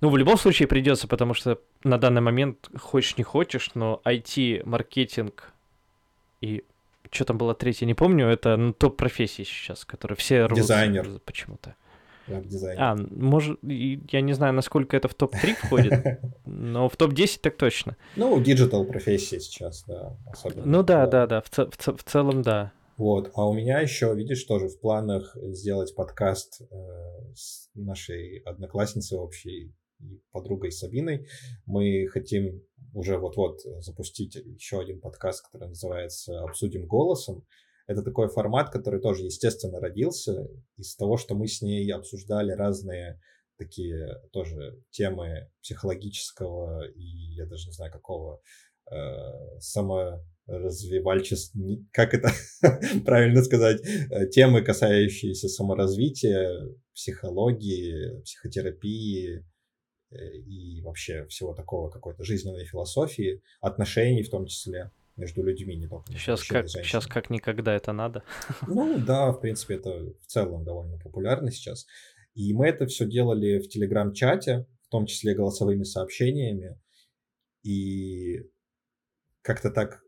Ну, 0.00 0.10
в 0.10 0.18
любом 0.18 0.36
случае 0.36 0.68
придется, 0.68 1.08
потому 1.08 1.32
что 1.32 1.58
на 1.82 1.96
данный 1.96 2.20
момент, 2.20 2.68
хочешь 2.78 3.16
не 3.16 3.24
хочешь, 3.24 3.70
но 3.74 4.02
IT-маркетинг 4.04 5.52
и 6.42 6.64
что 7.10 7.24
там 7.24 7.38
было 7.38 7.54
третье, 7.54 7.86
не 7.86 7.94
помню, 7.94 8.26
это 8.26 8.56
ну, 8.56 8.72
топ 8.72 8.96
профессии 8.96 9.44
сейчас, 9.44 9.84
которые 9.84 10.16
все 10.16 10.48
Дизайнер. 10.48 11.08
почему-то 11.24 11.76
веб-дизайнер. 12.26 12.82
А, 12.82 12.96
может, 12.96 13.58
я 13.62 14.20
не 14.20 14.32
знаю, 14.32 14.54
насколько 14.54 14.96
это 14.96 15.08
в 15.08 15.14
топ-3 15.14 15.54
входит, 15.54 16.20
но 16.44 16.88
в 16.88 16.96
топ-10 16.96 17.40
так 17.40 17.56
точно. 17.56 17.96
Ну, 18.16 18.40
digital 18.40 18.84
профессия 18.84 19.40
сейчас, 19.40 19.84
да, 19.86 20.16
особенно. 20.26 20.64
Ну 20.64 20.82
да, 20.82 21.06
да, 21.06 21.26
да, 21.26 21.40
в, 21.40 21.50
в, 21.50 21.96
в 21.96 22.02
целом 22.04 22.42
да. 22.42 22.72
Вот, 22.96 23.32
а 23.34 23.48
у 23.48 23.52
меня 23.52 23.80
еще, 23.80 24.14
видишь, 24.14 24.44
тоже 24.44 24.68
в 24.68 24.78
планах 24.78 25.36
сделать 25.36 25.94
подкаст 25.96 26.60
э, 26.60 26.64
с 27.34 27.68
нашей 27.74 28.38
одноклассницей 28.38 29.18
общей 29.18 29.74
подругой 30.30 30.70
Сабиной. 30.70 31.26
Мы 31.66 32.06
хотим 32.08 32.62
уже 32.92 33.18
вот-вот 33.18 33.60
запустить 33.80 34.36
еще 34.36 34.80
один 34.80 35.00
подкаст, 35.00 35.44
который 35.44 35.68
называется 35.68 36.40
«Обсудим 36.42 36.86
голосом». 36.86 37.44
Это 37.86 38.02
такой 38.02 38.28
формат, 38.28 38.70
который 38.70 39.00
тоже, 39.00 39.24
естественно, 39.24 39.80
родился 39.80 40.48
из 40.76 40.96
того, 40.96 41.18
что 41.18 41.34
мы 41.34 41.46
с 41.46 41.60
ней 41.60 41.90
обсуждали 41.92 42.52
разные 42.52 43.20
такие 43.58 44.22
тоже 44.32 44.82
темы 44.90 45.50
психологического 45.62 46.88
и 46.88 47.34
я 47.34 47.46
даже 47.46 47.66
не 47.66 47.72
знаю 47.72 47.92
какого 47.92 48.40
э, 48.90 49.58
саморазвивальчества, 49.60 51.60
как 51.92 52.14
это 52.14 52.30
правильно 53.04 53.44
сказать, 53.44 53.82
э, 53.84 54.26
темы, 54.28 54.62
касающиеся 54.62 55.48
саморазвития, 55.48 56.74
психологии, 56.94 58.22
психотерапии 58.22 59.44
э, 60.10 60.16
и 60.16 60.80
вообще 60.82 61.26
всего 61.26 61.52
такого 61.54 61.90
какой-то 61.90 62.24
жизненной 62.24 62.64
философии, 62.64 63.42
отношений 63.60 64.22
в 64.22 64.30
том 64.30 64.46
числе 64.46 64.90
между 65.16 65.42
людьми, 65.42 65.76
не 65.76 65.86
только 65.86 66.12
сейчас 66.12 66.44
как, 66.44 66.68
сейчас 66.68 67.06
как 67.06 67.30
никогда 67.30 67.74
это 67.74 67.92
надо. 67.92 68.24
Ну 68.66 68.98
да, 68.98 69.32
в 69.32 69.40
принципе, 69.40 69.74
это 69.74 70.12
в 70.20 70.26
целом 70.26 70.64
довольно 70.64 70.98
популярно 70.98 71.50
сейчас. 71.50 71.86
И 72.34 72.52
мы 72.52 72.66
это 72.66 72.86
все 72.86 73.06
делали 73.06 73.60
в 73.60 73.68
телеграм-чате, 73.68 74.66
в 74.82 74.88
том 74.88 75.06
числе 75.06 75.34
голосовыми 75.34 75.84
сообщениями. 75.84 76.80
И 77.62 78.42
как-то 79.42 79.70
так 79.70 80.02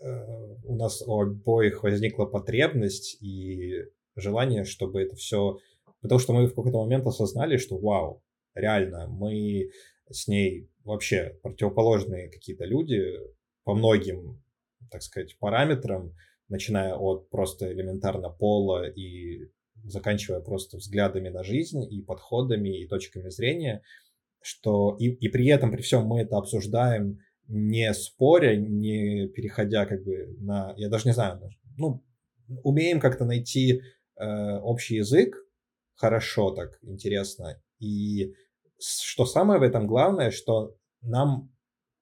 э, 0.00 0.56
у 0.64 0.76
нас 0.76 1.02
у 1.02 1.20
обоих 1.20 1.82
возникла 1.82 2.26
потребность 2.26 3.20
и 3.20 3.84
желание, 4.14 4.64
чтобы 4.64 5.02
это 5.02 5.16
все... 5.16 5.58
Потому 6.00 6.18
что 6.18 6.32
мы 6.32 6.46
в 6.46 6.54
какой-то 6.54 6.78
момент 6.78 7.06
осознали, 7.06 7.56
что 7.56 7.78
вау, 7.78 8.22
реально, 8.54 9.08
мы 9.08 9.70
с 10.10 10.28
ней 10.28 10.68
вообще 10.84 11.38
противоположные 11.42 12.30
какие-то 12.30 12.64
люди, 12.64 13.14
по 13.64 13.74
многим, 13.74 14.42
так 14.90 15.02
сказать, 15.02 15.38
параметрам, 15.38 16.14
начиная 16.48 16.94
от 16.94 17.30
просто 17.30 17.72
элементарно 17.72 18.30
пола 18.30 18.88
и 18.88 19.48
заканчивая 19.84 20.40
просто 20.40 20.76
взглядами 20.76 21.28
на 21.28 21.42
жизнь 21.42 21.82
и 21.90 22.02
подходами 22.02 22.80
и 22.80 22.86
точками 22.86 23.30
зрения, 23.30 23.82
что 24.40 24.96
и, 24.98 25.06
и 25.06 25.28
при 25.28 25.46
этом, 25.48 25.72
при 25.72 25.82
всем 25.82 26.06
мы 26.06 26.20
это 26.20 26.36
обсуждаем 26.36 27.18
не 27.48 27.92
споря, 27.94 28.56
не 28.56 29.28
переходя 29.28 29.86
как 29.86 30.04
бы 30.04 30.36
на, 30.38 30.74
я 30.76 30.88
даже 30.88 31.06
не 31.06 31.14
знаю, 31.14 31.40
ну, 31.76 32.04
умеем 32.62 33.00
как-то 33.00 33.24
найти 33.24 33.82
э, 34.16 34.58
общий 34.58 34.96
язык, 34.96 35.36
хорошо 35.94 36.50
так, 36.52 36.78
интересно, 36.82 37.60
и 37.78 38.34
что 38.78 39.26
самое 39.26 39.60
в 39.60 39.62
этом 39.62 39.86
главное, 39.86 40.30
что 40.30 40.76
нам 41.02 41.52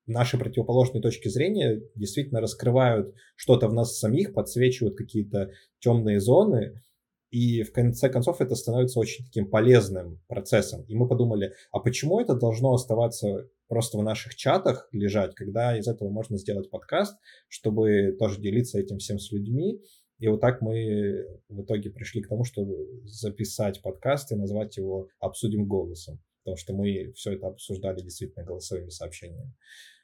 наши 0.06 0.38
противоположные 0.38 1.02
точки 1.02 1.28
зрения 1.28 1.82
действительно 1.94 2.40
раскрывают 2.40 3.14
что-то 3.36 3.68
в 3.68 3.74
нас 3.74 3.98
самих, 3.98 4.34
подсвечивают 4.34 4.96
какие-то 4.96 5.50
темные 5.78 6.20
зоны, 6.20 6.82
и 7.30 7.62
в 7.62 7.72
конце 7.72 8.08
концов 8.08 8.40
это 8.40 8.56
становится 8.56 8.98
очень 8.98 9.24
таким 9.24 9.48
полезным 9.48 10.20
процессом. 10.26 10.82
И 10.88 10.96
мы 10.96 11.06
подумали, 11.06 11.54
а 11.70 11.78
почему 11.78 12.20
это 12.20 12.34
должно 12.34 12.74
оставаться 12.74 13.48
просто 13.68 13.98
в 13.98 14.02
наших 14.02 14.34
чатах 14.34 14.88
лежать, 14.90 15.34
когда 15.36 15.78
из 15.78 15.86
этого 15.86 16.10
можно 16.10 16.36
сделать 16.38 16.70
подкаст, 16.70 17.16
чтобы 17.48 18.16
тоже 18.18 18.40
делиться 18.40 18.80
этим 18.80 18.98
всем 18.98 19.20
с 19.20 19.30
людьми. 19.30 19.80
И 20.18 20.26
вот 20.26 20.40
так 20.40 20.60
мы 20.60 21.24
в 21.48 21.62
итоге 21.62 21.90
пришли 21.90 22.20
к 22.20 22.28
тому, 22.28 22.42
чтобы 22.42 22.76
записать 23.04 23.80
подкаст 23.80 24.32
и 24.32 24.36
назвать 24.36 24.76
его 24.76 25.08
«Обсудим 25.20 25.66
голосом», 25.66 26.20
потому 26.42 26.56
что 26.56 26.72
мы 26.74 27.12
все 27.12 27.32
это 27.32 27.48
обсуждали 27.48 28.00
действительно 28.00 28.44
голосовыми 28.44 28.90
сообщениями. 28.90 29.54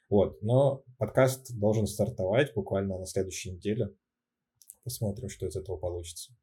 Вот, 0.09 0.41
но 0.41 0.83
подкаст 0.97 1.53
должен 1.57 1.85
стартовать 1.85 2.53
буквально 2.53 2.97
на 2.97 3.05
следующей 3.05 3.51
неделе. 3.51 3.93
Посмотрим, 4.83 5.27
что 5.27 5.47
из 5.47 5.55
этого 5.55 5.77
получится. 5.77 6.33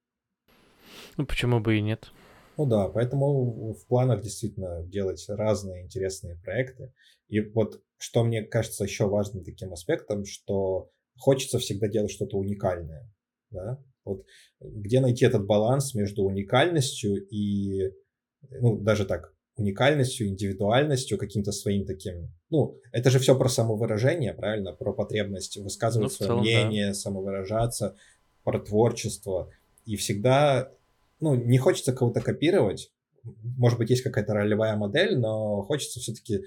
Ну, 1.16 1.26
почему 1.26 1.61
бы 1.61 1.78
и 1.78 1.80
нет? 1.80 2.11
Ну 2.57 2.66
да, 2.66 2.88
поэтому 2.88 3.72
в 3.72 3.87
планах 3.87 4.22
действительно 4.22 4.85
делать 4.85 5.24
разные 5.28 5.83
интересные 5.83 6.37
проекты. 6.37 6.92
И 7.28 7.40
вот 7.40 7.83
что 7.96 8.22
мне 8.22 8.42
кажется 8.42 8.85
еще 8.85 9.09
важным 9.09 9.44
таким 9.44 9.72
аспектом, 9.72 10.24
что 10.24 10.90
хочется 11.18 11.59
всегда 11.59 11.88
делать 11.88 12.11
что-то 12.11 12.37
уникальное. 12.37 13.11
Да? 13.50 13.83
Вот 14.04 14.26
где 14.61 15.00
найти 15.00 15.24
этот 15.24 15.46
баланс 15.46 15.94
между 15.94 16.24
уникальностью 16.24 17.26
и, 17.28 17.92
ну, 18.50 18.78
даже 18.78 19.07
так, 19.07 19.35
уникальностью, 19.57 20.27
индивидуальностью, 20.27 21.19
каким-то 21.19 21.53
своим 21.53 21.87
таким... 21.87 22.29
Ну, 22.51 22.79
это 22.93 23.11
же 23.11 23.19
все 23.19 23.37
про 23.38 23.49
самовыражение, 23.49 24.35
правильно? 24.35 24.73
Про 24.73 24.93
потребность 24.93 25.57
высказывать 25.57 26.11
ну, 26.11 26.11
свое 26.11 26.29
целом, 26.29 26.40
мнение, 26.43 26.88
да. 26.88 26.95
самовыражаться, 26.95 27.97
про 28.43 28.59
творчество. 28.59 29.51
И 29.85 29.97
всегда, 29.97 30.73
ну, 31.21 31.35
не 31.35 31.59
хочется 31.59 31.93
кого-то 31.93 32.21
копировать. 32.21 32.90
Может 33.23 33.79
быть, 33.79 33.90
есть 33.90 34.03
какая-то 34.03 34.35
ролевая 34.35 34.77
модель, 34.77 35.19
но 35.19 35.62
хочется 35.62 36.01
все-таки 36.01 36.43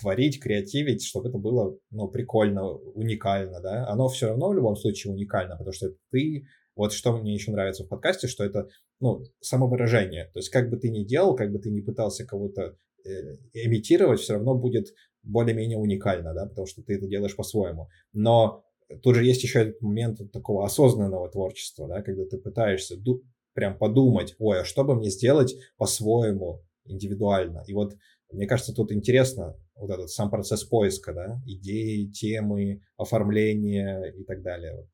творить, 0.00 0.40
креативить, 0.40 1.04
чтобы 1.04 1.28
это 1.28 1.38
было, 1.38 1.76
ну, 1.90 2.08
прикольно, 2.08 2.68
уникально, 2.70 3.60
да. 3.60 3.86
Оно 3.88 4.08
все 4.08 4.28
равно 4.28 4.48
в 4.48 4.54
любом 4.54 4.76
случае 4.76 5.12
уникально, 5.12 5.56
потому 5.56 5.72
что 5.72 5.92
ты 6.10 6.46
вот 6.76 6.92
что 6.92 7.16
мне 7.16 7.34
еще 7.34 7.50
нравится 7.50 7.84
в 7.84 7.88
подкасте, 7.88 8.28
что 8.28 8.44
это, 8.44 8.68
ну, 9.00 9.24
самовыражение. 9.40 10.26
То 10.32 10.38
есть 10.38 10.50
как 10.50 10.70
бы 10.70 10.76
ты 10.76 10.90
ни 10.90 11.04
делал, 11.04 11.34
как 11.34 11.50
бы 11.50 11.58
ты 11.58 11.70
ни 11.70 11.80
пытался 11.80 12.24
кого-то 12.24 12.76
э, 13.04 13.36
имитировать, 13.54 14.20
все 14.20 14.34
равно 14.34 14.54
будет 14.54 14.94
более-менее 15.22 15.78
уникально, 15.78 16.34
да, 16.34 16.46
потому 16.46 16.66
что 16.66 16.82
ты 16.82 16.94
это 16.94 17.08
делаешь 17.08 17.34
по-своему. 17.34 17.88
Но 18.12 18.64
тут 19.02 19.16
же 19.16 19.24
есть 19.24 19.42
еще 19.42 19.62
этот 19.62 19.80
момент 19.80 20.20
такого 20.32 20.64
осознанного 20.64 21.28
творчества, 21.30 21.88
да, 21.88 22.02
когда 22.02 22.24
ты 22.26 22.38
пытаешься 22.38 22.96
ду- 22.96 23.22
прям 23.54 23.76
подумать, 23.76 24.36
ой, 24.38 24.60
а 24.60 24.64
что 24.64 24.84
бы 24.84 24.94
мне 24.94 25.10
сделать 25.10 25.56
по-своему, 25.78 26.62
индивидуально. 26.84 27.64
И 27.66 27.72
вот 27.72 27.96
мне 28.30 28.46
кажется, 28.46 28.74
тут 28.74 28.92
интересно 28.92 29.56
вот 29.74 29.90
этот 29.90 30.10
сам 30.10 30.30
процесс 30.30 30.64
поиска, 30.64 31.12
да, 31.12 31.42
идеи, 31.46 32.06
темы, 32.06 32.82
оформления 32.96 34.04
и 34.04 34.24
так 34.24 34.42
далее. 34.42 34.74
Вот 34.76 34.88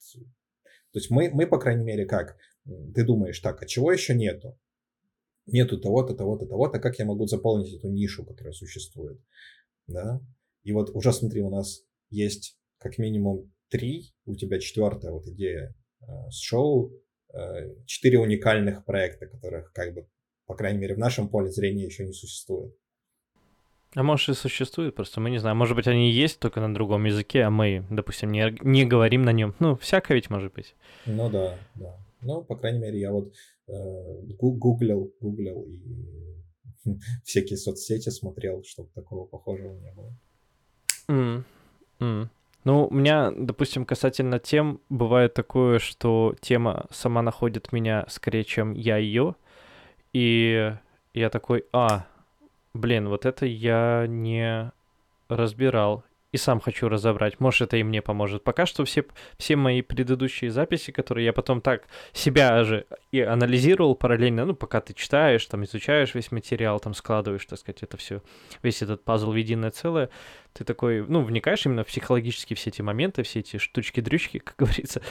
то 0.92 0.98
есть 0.98 1.11
мы, 1.11 1.31
мы, 1.31 1.46
по 1.46 1.59
крайней 1.59 1.85
мере, 1.85 2.05
как? 2.05 2.37
Ты 2.64 3.05
думаешь, 3.05 3.40
так, 3.40 3.62
а 3.62 3.66
чего 3.66 3.90
еще 3.90 4.14
нету? 4.14 4.59
Нету 5.46 5.81
того-то, 5.81 6.14
того-то, 6.14 6.46
того-то, 6.46 6.78
как 6.78 6.98
я 6.98 7.05
могу 7.05 7.26
заполнить 7.26 7.74
эту 7.74 7.88
нишу, 7.88 8.24
которая 8.24 8.52
существует? 8.52 9.20
Да? 9.87 10.20
И 10.62 10.72
вот 10.72 10.90
уже 10.90 11.12
смотри, 11.12 11.40
у 11.40 11.50
нас 11.50 11.83
есть 12.11 12.59
как 12.78 12.98
минимум 12.98 13.52
три, 13.68 14.14
у 14.26 14.37
тебя 14.37 14.61
четвертая 14.61 15.12
вот 15.12 15.26
идея 15.26 15.74
э, 16.02 16.05
с 16.31 16.38
шоу, 16.40 16.92
э, 17.33 17.74
четыре 17.87 18.20
уникальных 18.20 18.85
проекта, 18.85 19.26
которых 19.26 19.72
как 19.72 19.94
бы, 19.94 20.07
по 20.46 20.55
крайней 20.55 20.78
мере, 20.78 20.94
в 20.94 20.98
нашем 20.98 21.28
поле 21.28 21.50
зрения 21.50 21.87
еще 21.87 22.05
не 22.05 22.12
существует. 22.12 22.76
А 23.94 24.02
может 24.02 24.31
и 24.31 24.35
существует, 24.35 24.94
просто 24.94 25.20
мы 25.20 25.31
не 25.31 25.38
знаем. 25.38 25.59
Может 25.59 25.76
быть, 25.76 25.87
они 25.87 26.11
есть 26.11 26.38
только 26.38 26.61
на 26.61 26.72
другом 26.72 27.05
языке, 27.05 27.42
а 27.42 27.50
мы, 27.50 27.85
допустим, 27.90 28.33
не, 28.33 28.57
не 28.62 28.87
говорим 28.87 29.22
на 29.22 29.33
нем. 29.33 29.55
Ну, 29.59 29.76
всякое 29.76 30.14
ведь 30.14 30.31
может 30.31 30.55
быть. 30.55 30.74
Ну 31.05 31.28
да, 31.28 31.59
да. 31.74 31.96
Ну, 32.22 32.42
по 32.42 32.57
крайней 32.57 32.78
мере, 32.78 33.00
я 33.00 33.12
вот 33.12 33.35
э, 33.68 33.72
гуглил, 34.38 35.12
гуглил 35.20 35.62
и 35.62 35.81
всякие 37.24 37.59
соцсети 37.59 38.09
смотрел, 38.09 38.62
чтобы 38.64 38.88
такого 38.94 39.26
похожего 39.26 39.74
не 39.74 39.92
было. 39.92 40.16
Mm. 41.09 41.44
Mm. 42.00 42.28
Ну, 42.64 42.87
у 42.87 42.94
меня, 42.94 43.33
допустим, 43.37 43.85
касательно 43.85 44.38
тем, 44.38 44.81
бывает 44.88 45.35
такое, 45.35 45.81
что 45.81 46.35
тема 46.40 46.87
сама 46.90 47.20
находит 47.20 47.72
меня 47.72 48.07
скорее, 48.09 48.44
чем 48.44 48.72
я 48.72 48.96
ее. 48.96 49.35
И 50.12 50.72
я 51.12 51.31
такой, 51.31 51.64
а, 51.72 52.07
Блин, 52.74 53.08
вот 53.08 53.26
это 53.26 53.46
я 53.46 54.06
не 54.08 54.72
разбирал. 55.28 56.04
И 56.32 56.38
сам 56.38 56.61
хочу 56.61 56.88
разобрать. 56.88 57.40
Может, 57.40 57.61
это 57.61 57.76
и 57.76 57.82
мне 57.82 58.00
поможет. 58.00 58.42
Пока 58.42 58.64
что 58.64 58.87
все, 58.87 59.04
все 59.37 59.54
мои 59.54 59.82
предыдущие 59.82 60.50
записи, 60.50 60.90
которые 60.90 61.26
я 61.26 61.35
потом 61.35 61.61
так 61.61 61.85
себя 62.14 62.64
же 62.64 62.87
и 63.11 63.20
анализировал 63.20 63.94
параллельно, 63.94 64.46
ну, 64.46 64.54
пока 64.54 64.80
ты 64.80 64.94
читаешь, 64.94 65.44
там, 65.44 65.64
изучаешь 65.64 66.14
весь 66.14 66.32
материал, 66.32 66.80
там, 66.80 66.94
складываешь, 66.94 67.44
так 67.44 67.58
сказать, 67.58 67.82
это 67.82 67.98
все, 67.98 68.22
весь 68.62 68.80
этот 68.80 69.04
пазл 69.04 69.32
в 69.32 69.37
единое 69.37 69.70
целое, 69.70 70.08
ты 70.54 70.64
такой, 70.64 71.04
ну, 71.06 71.22
вникаешь 71.22 71.66
именно 71.66 71.85
в 71.85 71.88
психологически 71.88 72.54
все 72.54 72.70
эти 72.70 72.80
моменты, 72.80 73.24
все 73.24 73.40
эти 73.40 73.58
штучки-дрючки, 73.58 74.38
как 74.38 74.56
говорится, 74.56 75.02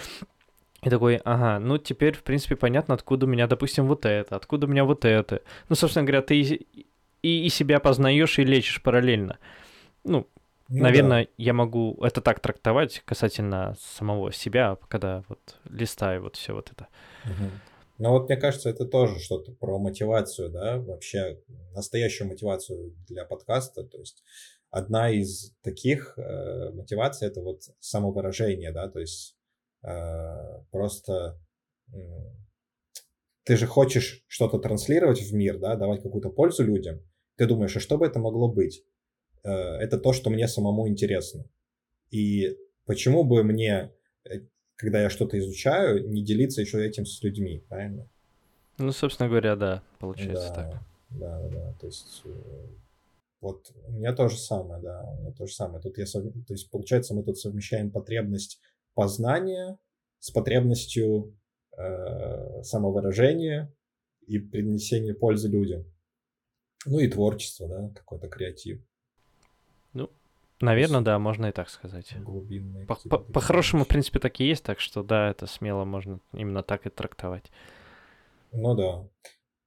и 0.82 0.90
такой, 0.90 1.18
ага, 1.18 1.60
ну 1.60 1.78
теперь, 1.78 2.16
в 2.16 2.24
принципе, 2.24 2.56
понятно, 2.56 2.96
откуда 2.96 3.28
у 3.28 3.30
меня, 3.30 3.46
допустим, 3.46 3.86
вот 3.86 4.08
это, 4.08 4.36
откуда 4.36 4.66
у 4.66 4.70
меня 4.72 4.84
вот 4.84 5.06
это. 5.06 5.44
Ну, 5.70 5.76
собственно 5.76 6.04
говоря, 6.04 6.24
ты 6.24 6.66
и, 7.22 7.46
и 7.46 7.50
себя 7.50 7.80
познаешь 7.80 8.40
и 8.40 8.44
лечишь 8.44 8.82
параллельно. 8.82 9.40
Ну, 10.04 10.28
ну 10.70 10.84
наверное, 10.84 11.26
да. 11.26 11.30
я 11.38 11.54
могу 11.54 11.98
это 12.04 12.22
так 12.22 12.40
трактовать 12.40 13.02
касательно 13.06 13.76
самого 13.80 14.32
себя, 14.32 14.78
когда 14.88 15.24
вот 15.28 15.58
листаю 15.70 16.24
вот 16.24 16.36
все 16.36 16.54
вот 16.54 16.72
это. 16.72 16.88
Угу. 17.26 17.50
Ну 18.00 18.10
вот 18.10 18.30
мне 18.30 18.38
кажется, 18.38 18.70
это 18.70 18.86
тоже 18.86 19.20
что-то 19.20 19.52
про 19.52 19.78
мотивацию, 19.78 20.50
да, 20.50 20.80
вообще 20.80 21.40
настоящую 21.76 22.30
мотивацию 22.30 22.96
для 23.08 23.26
подкаста. 23.26 23.84
То 23.84 24.00
есть 24.00 24.24
одна 24.72 25.12
из 25.12 25.54
таких 25.62 26.18
э, 26.18 26.72
мотиваций 26.72 27.28
это 27.28 27.42
вот 27.42 27.62
самовыражение, 27.80 28.72
да, 28.72 28.90
то 28.90 29.00
есть 29.00 29.38
э, 29.84 30.64
просто 30.72 31.40
э, 31.94 31.98
ты 33.44 33.58
же 33.58 33.68
хочешь 33.68 34.24
что-то 34.28 34.58
транслировать 34.58 35.22
в 35.22 35.34
мир, 35.34 35.60
да, 35.60 35.76
давать 35.76 36.02
какую-то 36.02 36.30
пользу 36.30 36.64
людям, 36.64 37.02
ты 37.42 37.48
думаешь, 37.48 37.76
а 37.76 37.80
что 37.80 37.98
бы 37.98 38.06
это 38.06 38.20
могло 38.20 38.48
быть? 38.48 38.84
Э, 39.44 39.50
это 39.50 39.98
то, 39.98 40.14
что 40.14 40.30
мне 40.30 40.48
самому 40.48 40.88
интересно. 40.88 41.44
И 42.12 42.56
почему 42.86 43.24
бы 43.24 43.42
мне, 43.44 43.92
э, 44.26 44.42
когда 44.76 45.02
я 45.02 45.10
что-то 45.10 45.40
изучаю, 45.40 46.08
не 46.08 46.24
делиться 46.24 46.62
еще 46.62 46.86
этим 46.86 47.08
с 47.08 47.24
людьми, 47.24 47.64
правильно? 47.68 48.08
Ну, 48.78 48.92
собственно 48.92 49.28
говоря, 49.28 49.56
да, 49.56 49.82
получается 49.98 50.50
да, 50.50 50.54
так. 50.54 50.84
Да, 51.10 51.42
да, 51.42 51.50
да. 51.50 51.74
То 51.80 51.88
есть 51.88 52.22
э, 52.26 52.68
вот 53.42 53.72
у 53.88 53.92
меня 53.94 54.14
то 54.14 54.30
же 54.30 54.38
самое, 54.38 54.80
да, 54.80 55.02
у 55.02 55.22
меня 55.22 55.32
то 55.32 55.48
же 55.48 55.54
самое. 55.56 55.82
Тут 55.82 55.98
я, 55.98 56.06
сов... 56.06 56.24
то 56.48 56.54
есть 56.54 56.70
получается, 56.70 57.16
мы 57.16 57.24
тут 57.24 57.40
совмещаем 57.40 57.90
потребность 57.90 58.60
познания 58.94 59.80
с 60.20 60.30
потребностью 60.30 61.36
э, 61.76 62.62
самовыражения 62.62 63.74
и 64.28 64.38
принесения 64.38 65.16
пользы 65.16 65.50
людям. 65.50 65.86
Ну 66.86 67.00
и 67.00 67.08
творчество, 67.08 67.68
да, 67.68 67.90
какой-то 67.96 68.28
креатив. 68.28 68.82
Ну, 69.94 70.10
наверное, 70.60 71.02
да, 71.02 71.20
можно 71.20 71.48
и 71.48 71.52
так 71.52 71.70
сказать. 71.70 72.14
Глубинные. 72.20 72.86
По-хорошему, 72.86 73.86
в 73.86 73.88
принципе, 73.88 74.20
так 74.20 74.40
и 74.40 74.48
есть, 74.48 74.64
так 74.64 74.80
что 74.80 75.04
да, 75.04 75.30
это 75.30 75.48
смело 75.48 75.86
можно 75.86 76.20
именно 76.34 76.64
так 76.64 76.86
и 76.86 76.90
трактовать. 76.90 77.52
Ну 78.52 78.76
да. 78.76 79.08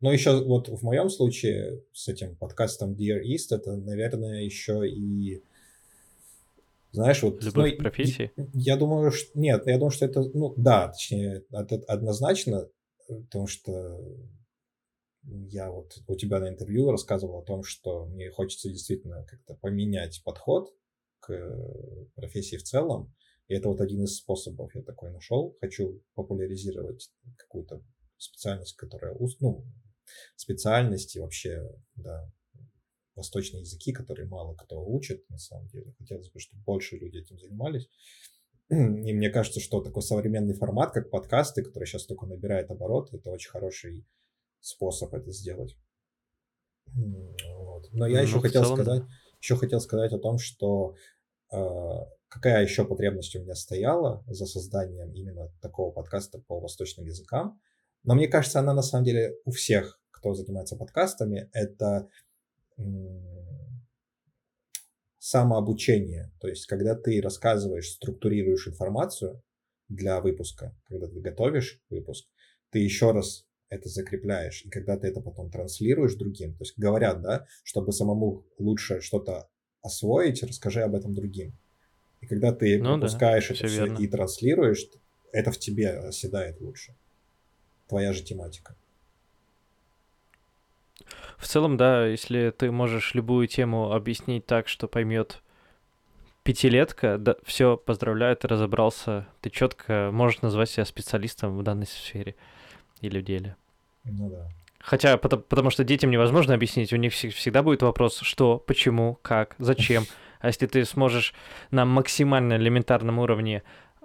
Но 0.01 0.13
еще 0.13 0.45
вот 0.45 0.69
в 0.69 0.83
моем 0.83 1.09
случае 1.09 1.83
с 1.93 2.09
этим 2.09 2.37
подкастом 2.37 2.93
Dear 2.93 3.23
East, 3.23 3.53
это, 3.57 3.77
наверное, 3.77 4.43
еще 4.43 4.87
и 4.89 5.43
знаешь, 6.95 7.23
вот... 7.25 7.43
Любовь 7.43 7.73
ну, 7.73 7.77
к 7.77 7.79
профессии? 7.79 8.31
Я, 8.37 8.47
я 8.53 8.77
думаю, 8.77 9.11
что... 9.11 9.37
Нет, 9.37 9.67
я 9.67 9.79
думаю, 9.79 9.91
что 9.91 10.05
это... 10.05 10.23
Ну, 10.33 10.55
да, 10.57 10.89
точнее, 10.89 11.43
это 11.51 11.83
однозначно, 11.89 12.69
потому 13.09 13.49
что 13.49 14.01
я 15.27 15.71
вот 15.71 15.93
у 16.07 16.17
тебя 16.17 16.41
на 16.41 16.49
интервью 16.49 16.91
рассказывал 16.91 17.41
о 17.41 17.45
том, 17.45 17.63
что 17.63 18.07
мне 18.07 18.31
хочется 18.31 18.69
действительно 18.69 19.25
как-то 19.25 19.55
поменять 19.55 20.23
подход 20.25 20.75
к 21.21 21.33
э, 21.33 22.07
профессии 22.15 22.57
в 22.57 22.63
целом. 22.63 23.15
И 23.49 23.55
это 23.55 23.69
вот 23.69 23.81
один 23.81 24.05
из 24.05 24.17
способов 24.17 24.75
я 24.75 24.83
такой 24.83 25.11
нашел. 25.13 25.57
Хочу 25.61 26.03
популяризировать 26.15 27.11
какую-то 27.37 27.83
специальность, 28.17 28.77
которая, 28.77 29.17
ну, 29.41 29.65
специальности 30.37 31.19
вообще, 31.19 31.63
да, 31.97 32.31
восточные 33.15 33.61
языки, 33.61 33.93
которые 33.93 34.29
мало 34.29 34.55
кто 34.55 34.85
учит, 34.85 35.29
на 35.31 35.39
самом 35.39 35.69
деле. 35.69 35.93
Хотелось 35.99 36.31
бы, 36.31 36.41
чтобы 36.41 36.63
больше 36.65 36.97
люди 36.97 37.19
этим 37.19 37.39
занимались. 37.39 37.89
И 38.71 38.75
мне 39.13 39.31
кажется, 39.31 39.61
что 39.61 39.81
такой 39.81 40.03
современный 40.03 40.55
формат, 40.55 40.93
как 40.93 41.11
подкасты, 41.11 41.63
который 41.63 41.85
сейчас 41.85 42.07
только 42.07 42.27
набирает 42.27 42.71
обороты, 42.71 43.17
это 43.17 43.31
очень 43.31 43.51
хороший 43.51 44.07
способ 44.65 45.13
это 45.15 45.31
сделать. 45.33 45.77
Вот. 46.87 47.89
Но 47.93 48.07
я 48.07 48.19
ну, 48.19 48.23
еще 48.27 48.41
хотел 48.41 48.65
целом... 48.65 48.77
сказать, 48.77 49.03
еще 49.41 49.57
хотел 49.57 49.81
сказать 49.81 50.13
о 50.13 50.19
том, 50.19 50.39
что 50.39 50.95
э, 51.53 51.57
какая 52.29 52.63
еще 52.63 52.85
потребность 52.85 53.37
у 53.37 53.41
меня 53.41 53.55
стояла 53.55 54.25
за 54.27 54.47
созданием 54.47 55.13
именно 55.13 55.53
такого 55.61 55.93
подкаста 55.93 56.39
по 56.39 56.61
восточным 56.61 57.07
языкам. 57.07 57.61
Но 58.05 58.15
мне 58.15 58.29
кажется, 58.29 58.61
она 58.61 58.75
на 58.75 58.83
самом 58.83 59.05
деле 59.05 59.37
у 59.45 59.51
всех, 59.51 60.01
кто 60.11 60.35
занимается 60.35 60.77
подкастами, 60.77 61.49
это 61.53 62.09
самообучение. 65.19 66.33
То 66.41 66.49
есть, 66.49 66.67
когда 66.67 66.95
ты 66.95 67.21
рассказываешь, 67.23 67.93
структурируешь 67.93 68.69
информацию 68.69 69.43
для 69.89 70.21
выпуска, 70.21 70.77
когда 70.85 71.07
ты 71.07 71.21
готовишь 71.21 71.81
выпуск, 71.89 72.27
ты 72.71 72.81
еще 72.81 73.13
раз 73.13 73.47
это 73.75 73.89
закрепляешь. 73.89 74.63
И 74.65 74.71
когда 74.71 74.97
ты 74.97 75.09
это 75.09 75.21
потом 75.21 75.51
транслируешь 75.51 76.15
другим, 76.15 76.53
то 76.55 76.63
есть 76.63 76.79
говорят, 76.79 77.21
да, 77.23 77.47
чтобы 77.63 77.93
самому 77.93 78.45
лучше 78.59 79.01
что-то 79.01 79.49
освоить, 79.83 80.43
расскажи 80.43 80.83
об 80.83 80.95
этом 80.95 81.15
другим. 81.15 81.53
И 82.21 82.27
когда 82.27 82.53
ты 82.53 82.81
ну, 82.81 82.95
выпускаешь 82.95 83.49
да, 83.49 83.55
это 83.55 83.67
все, 83.67 83.85
все 83.85 84.03
и 84.03 84.09
транслируешь, 84.09 84.89
это 85.33 85.51
в 85.51 85.59
тебе 85.59 85.91
оседает 85.91 86.61
лучше. 86.61 86.95
Твоя 87.89 88.13
же 88.13 88.23
тематика. 88.23 88.77
В 91.37 91.47
целом, 91.47 91.77
да, 91.77 92.07
если 92.07 92.55
ты 92.57 92.71
можешь 92.71 93.15
любую 93.15 93.47
тему 93.47 93.93
объяснить 93.93 94.47
так, 94.47 94.69
что 94.69 94.89
поймет 94.89 95.43
пятилетка, 96.45 97.19
да, 97.19 97.37
все, 97.45 97.77
поздравляю, 97.77 98.37
ты 98.37 98.49
разобрался, 98.49 99.27
ты 99.41 99.51
четко 99.51 100.11
можешь 100.13 100.43
назвать 100.43 100.71
себя 100.71 100.85
специалистом 100.85 101.59
в 101.59 101.63
данной 101.63 101.87
сфере 101.87 102.37
или 103.01 103.21
в 103.21 103.25
деле. 103.25 103.57
Ну 104.05 104.31
да. 104.31 104.49
Хотя, 104.79 105.17
потому, 105.17 105.43
потому 105.43 105.71
что 105.71 105.83
детям 105.83 106.11
невозможно 106.11 106.55
объяснить, 106.55 106.93
у 106.93 106.97
них 106.97 107.15
всегда 107.15 107.63
будет 107.63 107.83
вопрос, 107.83 108.21
что, 108.21 108.59
почему, 108.59 109.19
как, 109.23 109.55
зачем. 109.59 110.05
А 110.41 110.49
если 110.49 110.67
ты 110.67 110.85
сможешь 110.85 111.33
на 111.71 111.87
максимально 111.87 112.57
элементарном 112.57 113.19
уровне 113.19 113.63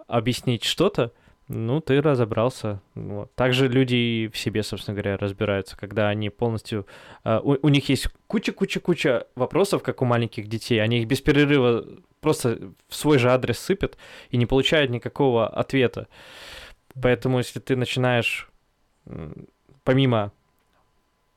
объяснить 0.08 0.64
что-то, 0.64 1.12
ну, 1.50 1.82
ты 1.82 2.02
разобрался. 2.02 2.80
Вот. 2.96 3.34
Также 3.36 3.68
люди 3.68 3.96
и 3.96 4.28
в 4.32 4.38
себе, 4.38 4.64
собственно 4.64 4.96
говоря, 4.96 5.18
разбираются, 5.18 5.76
когда 5.76 6.08
они 6.08 6.30
полностью... 6.30 6.86
Uh, 7.26 7.42
у, 7.44 7.58
у 7.66 7.70
них 7.70 7.90
есть 7.90 8.08
куча-куча-куча 8.28 9.26
вопросов, 9.36 9.82
как 9.82 10.02
у 10.02 10.06
маленьких 10.06 10.48
детей. 10.48 10.82
Они 10.82 11.00
их 11.00 11.08
без 11.08 11.22
перерыва 11.22 11.86
просто 12.22 12.72
в 12.88 12.96
свой 12.96 13.18
же 13.18 13.32
адрес 13.32 13.58
сыпят 13.58 13.98
и 14.30 14.38
не 14.38 14.46
получают 14.46 14.92
никакого 14.92 15.48
ответа. 15.48 16.08
Поэтому, 17.02 17.40
если 17.40 17.60
ты 17.60 17.76
начинаешь, 17.76 18.50
помимо 19.90 20.32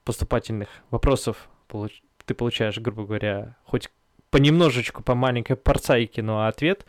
поступательных 0.04 0.68
вопросов, 0.90 1.48
получ... 1.68 2.02
ты 2.26 2.34
получаешь, 2.34 2.76
грубо 2.76 3.06
говоря, 3.06 3.56
хоть 3.64 3.88
понемножечку, 4.28 5.02
по 5.02 5.14
маленькой 5.14 5.56
порцайке, 5.56 6.22
но 6.22 6.46
ответ, 6.46 6.84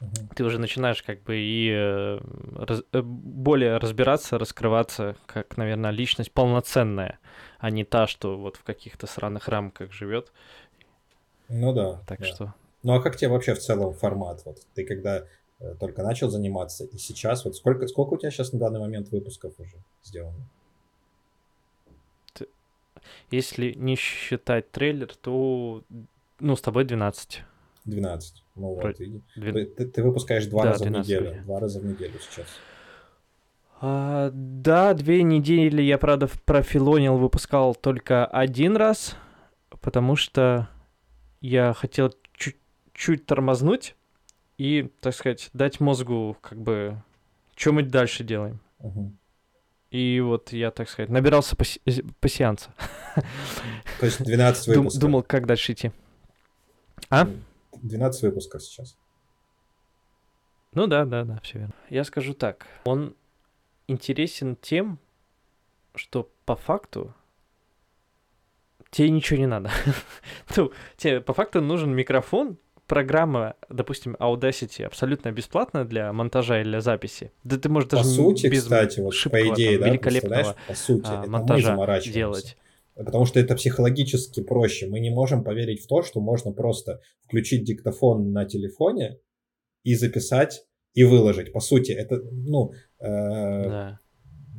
Uh-huh. 0.00 0.32
Ты 0.36 0.44
уже 0.44 0.60
начинаешь 0.60 1.02
как 1.02 1.24
бы 1.24 1.36
и 1.36 1.72
э, 1.72 2.20
раз, 2.54 2.84
э, 2.92 3.02
более 3.02 3.78
разбираться, 3.78 4.38
раскрываться, 4.38 5.16
как, 5.26 5.56
наверное, 5.56 5.90
личность 5.90 6.30
полноценная, 6.30 7.18
а 7.58 7.70
не 7.70 7.82
та, 7.84 8.06
что 8.06 8.38
вот 8.38 8.54
в 8.54 8.62
каких-то 8.62 9.08
сраных 9.08 9.48
рамках 9.48 9.90
живет. 9.92 10.30
Ну 11.48 11.72
да. 11.72 12.00
Так 12.06 12.20
да. 12.20 12.24
что. 12.24 12.54
Ну 12.84 12.94
а 12.94 13.02
как 13.02 13.16
тебе 13.16 13.30
вообще 13.30 13.54
в 13.54 13.58
целом 13.58 13.92
формат? 13.92 14.42
Вот 14.44 14.58
ты 14.76 14.84
когда 14.84 15.24
э, 15.58 15.74
только 15.80 16.04
начал 16.04 16.30
заниматься, 16.30 16.84
и 16.84 16.96
сейчас 16.96 17.44
вот 17.44 17.56
сколько 17.56 17.88
сколько 17.88 18.14
у 18.14 18.18
тебя 18.18 18.30
сейчас 18.30 18.52
на 18.52 18.60
данный 18.60 18.78
момент 18.78 19.10
выпусков 19.10 19.58
уже 19.58 19.78
сделано? 20.04 20.46
Если 23.30 23.72
не 23.74 23.96
считать 23.96 24.70
трейлер, 24.70 25.14
то 25.14 25.82
ну 26.40 26.56
с 26.56 26.60
тобой 26.60 26.84
12. 26.84 27.42
12. 27.84 28.44
Ну 28.56 28.74
вот, 28.74 28.96
Две... 29.36 29.64
ты, 29.66 29.86
ты 29.86 30.02
выпускаешь 30.02 30.46
два 30.46 30.64
да, 30.64 30.72
раза 30.72 30.84
в 30.84 30.90
неделю. 30.90 31.26
Вроде. 31.26 31.40
Два 31.40 31.60
раза 31.60 31.80
в 31.80 31.84
неделю 31.84 32.14
сейчас. 32.20 32.46
А, 33.80 34.30
да, 34.32 34.94
две 34.94 35.22
недели 35.22 35.82
я, 35.82 35.98
правда, 35.98 36.28
профилонил, 36.44 37.16
выпускал 37.16 37.74
только 37.74 38.26
один 38.26 38.76
раз, 38.76 39.16
потому 39.80 40.16
что 40.16 40.68
я 41.40 41.72
хотел 41.72 42.12
чуть-чуть 42.34 43.26
тормознуть 43.26 43.94
и, 44.58 44.90
так 45.00 45.14
сказать, 45.14 45.50
дать 45.52 45.78
мозгу, 45.78 46.36
как 46.40 46.60
бы, 46.60 47.02
что 47.54 47.72
мы 47.72 47.84
дальше 47.84 48.24
делаем. 48.24 48.60
Угу. 48.80 49.12
И 49.90 50.20
вот 50.20 50.52
я, 50.52 50.70
так 50.70 50.88
сказать, 50.88 51.08
набирался 51.10 51.56
паси- 51.56 52.14
пассианца. 52.20 52.70
То 54.00 54.06
есть 54.06 54.22
12 54.22 54.68
выпусков. 54.68 55.00
Думал, 55.00 55.22
как 55.22 55.46
дальше 55.46 55.72
идти. 55.72 55.92
А? 57.10 57.28
12 57.82 58.22
выпусков 58.22 58.62
сейчас. 58.62 58.96
Ну 60.72 60.86
да, 60.86 61.04
да, 61.06 61.24
да, 61.24 61.40
все 61.42 61.60
верно. 61.60 61.74
Я 61.88 62.04
скажу 62.04 62.34
так. 62.34 62.66
Он 62.84 63.16
интересен 63.86 64.56
тем, 64.56 64.98
что 65.94 66.30
по 66.44 66.54
факту 66.54 67.14
тебе 68.90 69.10
ничего 69.10 69.38
не 69.38 69.46
надо. 69.46 69.70
ну, 70.56 70.72
тебе 70.96 71.20
по 71.22 71.32
факту 71.32 71.62
нужен 71.62 71.94
микрофон, 71.94 72.58
программа, 72.88 73.54
допустим, 73.68 74.16
Audacity 74.18 74.82
абсолютно 74.82 75.30
бесплатная 75.30 75.84
для 75.84 76.12
монтажа 76.12 76.60
или 76.60 76.70
для 76.70 76.80
записи. 76.80 77.30
Да 77.44 77.58
ты 77.58 77.68
можешь 77.68 77.88
по 77.88 77.96
даже 77.96 78.08
сути, 78.08 78.48
без 78.48 78.64
кстати, 78.64 79.00
вот 79.00 79.14
по 79.30 79.48
идее, 79.48 79.78
да, 79.78 79.88
великолепного 79.88 80.56
по 80.66 80.74
сути, 80.74 81.06
а, 81.06 81.26
монтажа 81.26 82.00
делать. 82.00 82.56
Потому 82.94 83.26
что 83.26 83.38
это 83.38 83.54
психологически 83.54 84.42
проще. 84.42 84.88
Мы 84.88 84.98
не 84.98 85.10
можем 85.10 85.44
поверить 85.44 85.84
в 85.84 85.86
то, 85.86 86.02
что 86.02 86.20
можно 86.20 86.50
просто 86.50 87.00
включить 87.24 87.62
диктофон 87.62 88.32
на 88.32 88.44
телефоне 88.44 89.18
и 89.84 89.94
записать 89.94 90.64
и 90.94 91.04
выложить. 91.04 91.52
По 91.52 91.60
сути, 91.60 91.92
это, 91.92 92.20
ну, 92.32 92.72
э, 92.98 93.04
да. 93.06 93.98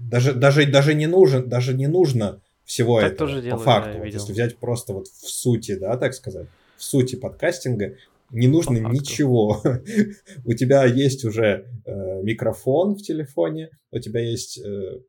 даже, 0.10 0.34
даже, 0.34 0.66
даже 0.68 0.94
не 0.94 1.08
нужен, 1.08 1.50
даже 1.50 1.74
не 1.74 1.88
нужно 1.88 2.42
всего 2.64 3.02
так 3.02 3.14
этого. 3.14 3.30
Тоже 3.30 3.42
делаю, 3.42 3.58
по 3.58 3.64
факту, 3.64 3.94
да, 3.94 4.00
вот, 4.06 4.14
если 4.14 4.32
взять 4.32 4.58
просто 4.58 4.94
вот 4.94 5.08
в 5.08 5.30
сути, 5.30 5.76
да, 5.76 5.98
так 5.98 6.14
сказать, 6.14 6.48
в 6.78 6.84
сути 6.84 7.16
подкастинга, 7.16 7.98
не 8.32 8.48
нужно 8.48 8.78
ничего. 8.78 9.62
у 10.46 10.54
тебя 10.54 10.86
есть 10.86 11.26
уже 11.26 11.66
э, 11.86 12.22
микрофон 12.24 12.96
в 12.96 13.02
телефоне, 13.02 13.70
у 13.92 14.00
тебя 14.00 14.22
есть 14.22 14.60
э, 14.60 15.00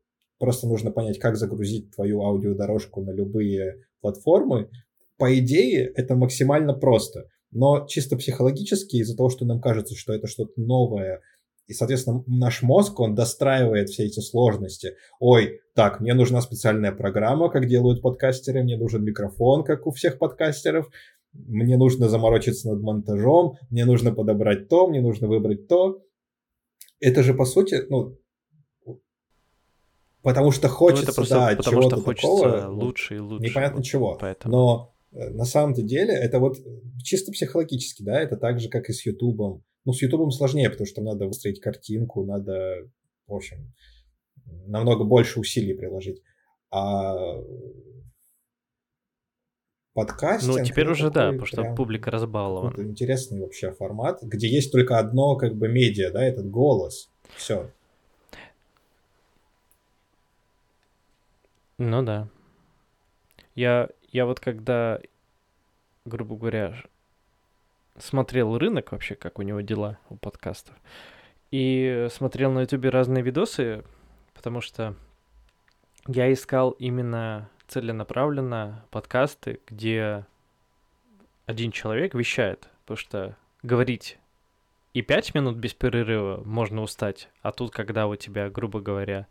Просто 0.41 0.67
нужно 0.67 0.89
понять, 0.89 1.19
как 1.19 1.37
загрузить 1.37 1.93
твою 1.93 2.23
аудиодорожку 2.23 3.03
на 3.03 3.11
любые 3.11 3.83
платформы. 4.01 4.69
По 5.19 5.37
идее, 5.37 5.85
это 5.95 6.15
максимально 6.15 6.73
просто. 6.73 7.25
Но 7.51 7.85
чисто 7.85 8.17
психологически, 8.17 8.95
из-за 8.95 9.15
того, 9.15 9.29
что 9.29 9.45
нам 9.45 9.61
кажется, 9.61 9.93
что 9.93 10.13
это 10.13 10.25
что-то 10.25 10.53
новое, 10.59 11.21
и, 11.67 11.73
соответственно, 11.73 12.23
наш 12.25 12.63
мозг, 12.63 12.99
он 12.99 13.13
достраивает 13.13 13.89
все 13.89 14.05
эти 14.05 14.19
сложности. 14.19 14.95
Ой, 15.19 15.59
так, 15.75 15.99
мне 15.99 16.15
нужна 16.15 16.41
специальная 16.41 16.91
программа, 16.91 17.51
как 17.51 17.67
делают 17.67 18.01
подкастеры, 18.01 18.63
мне 18.63 18.77
нужен 18.77 19.03
микрофон, 19.03 19.63
как 19.63 19.85
у 19.85 19.91
всех 19.91 20.17
подкастеров, 20.17 20.89
мне 21.33 21.77
нужно 21.77 22.09
заморочиться 22.09 22.69
над 22.69 22.81
монтажом, 22.81 23.57
мне 23.69 23.85
нужно 23.85 24.11
подобрать 24.13 24.67
то, 24.67 24.87
мне 24.87 25.01
нужно 25.01 25.27
выбрать 25.27 25.67
то. 25.67 26.03
Это 26.99 27.23
же, 27.23 27.33
по 27.33 27.45
сути, 27.45 27.83
ну, 27.89 28.17
Потому 30.21 30.51
что 30.51 30.67
хочется, 30.69 31.05
ну, 31.05 31.09
это 31.09 31.15
просто 31.15 31.35
да, 31.35 31.55
потому 31.55 31.81
что 31.81 32.01
хочется 32.01 32.27
такого, 32.27 32.67
лучше 32.67 33.15
и 33.15 33.19
лучше. 33.19 33.43
Непонятно 33.43 33.77
вот, 33.77 33.85
чего. 33.85 34.17
Поэтому. 34.19 34.51
Но 34.51 34.95
э, 35.13 35.29
на 35.29 35.45
самом-то 35.45 35.81
деле 35.81 36.13
это 36.13 36.39
вот 36.39 36.57
чисто 37.03 37.31
психологически, 37.31 38.03
да, 38.03 38.21
это 38.21 38.37
так 38.37 38.59
же, 38.59 38.69
как 38.69 38.89
и 38.89 38.93
с 38.93 39.05
Ютубом. 39.05 39.63
Ну, 39.83 39.93
с 39.93 40.01
Ютубом 40.01 40.29
сложнее, 40.29 40.69
потому 40.69 40.85
что 40.85 41.01
надо 41.01 41.25
выстроить 41.25 41.59
картинку, 41.59 42.23
надо, 42.23 42.87
в 43.25 43.33
общем, 43.33 43.73
намного 44.67 45.05
больше 45.05 45.39
усилий 45.39 45.73
приложить. 45.73 46.21
А 46.69 47.15
подкастинг... 49.93 50.57
Ну, 50.57 50.63
теперь 50.63 50.89
уже 50.89 51.09
да, 51.09 51.27
потому 51.27 51.45
что 51.45 51.75
публика 51.75 52.11
разбалована. 52.11 52.73
Это 52.73 52.83
интересный 52.83 53.41
вообще 53.41 53.71
формат, 53.71 54.21
где 54.21 54.47
есть 54.47 54.71
только 54.71 54.97
одно 54.99 55.35
как 55.35 55.55
бы 55.55 55.67
медиа, 55.67 56.11
да, 56.11 56.23
этот 56.23 56.49
голос. 56.49 57.09
Все. 57.35 57.69
Ну 61.77 62.03
да. 62.03 62.27
Я, 63.55 63.89
я 64.11 64.25
вот 64.25 64.39
когда, 64.39 64.99
грубо 66.05 66.35
говоря, 66.35 66.75
смотрел 67.97 68.57
рынок 68.57 68.91
вообще, 68.91 69.15
как 69.15 69.39
у 69.39 69.41
него 69.41 69.61
дела 69.61 69.97
у 70.09 70.15
подкастов, 70.15 70.75
и 71.49 72.07
смотрел 72.11 72.51
на 72.51 72.61
ютубе 72.61 72.89
разные 72.89 73.23
видосы, 73.23 73.83
потому 74.33 74.61
что 74.61 74.95
я 76.07 76.31
искал 76.31 76.71
именно 76.71 77.49
целенаправленно 77.71 78.85
подкасты, 78.91 79.61
где 79.65 80.25
один 81.45 81.71
человек 81.71 82.13
вещает, 82.13 82.67
потому 82.83 82.97
что 82.97 83.37
говорить 83.63 84.17
и 84.93 85.01
пять 85.01 85.33
минут 85.33 85.55
без 85.55 85.73
перерыва 85.73 86.41
можно 86.43 86.81
устать, 86.81 87.29
а 87.41 87.53
тут, 87.53 87.71
когда 87.71 88.07
у 88.07 88.15
тебя, 88.17 88.49
грубо 88.49 88.81
говоря, 88.81 89.27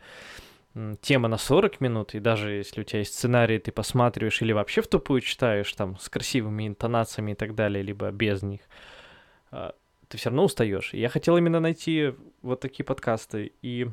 тема 1.03 1.29
на 1.29 1.37
40 1.37 1.83
минут, 1.83 2.14
и 2.14 2.20
даже 2.20 2.53
если 2.53 2.81
у 2.81 2.85
тебя 2.85 3.00
есть 3.00 3.14
сценарий, 3.14 3.59
ты 3.59 3.72
посматриваешь 3.72 4.40
или 4.40 4.53
вообще 4.53 4.81
в 4.81 4.88
тупую 4.88 5.20
читаешь, 5.20 5.70
там, 5.74 5.98
с 5.98 6.09
красивыми 6.09 6.66
интонациями 6.66 7.33
и 7.33 7.35
так 7.35 7.55
далее, 7.55 7.83
либо 7.83 8.11
без 8.11 8.42
них, 8.42 8.61
а, 9.50 9.74
ты 10.09 10.16
все 10.16 10.31
равно 10.31 10.44
устаешь. 10.44 10.94
я 10.94 11.11
хотел 11.11 11.37
именно 11.37 11.60
найти 11.60 12.15
вот 12.40 12.60
такие 12.60 12.87
подкасты, 12.87 13.52
и 13.60 13.88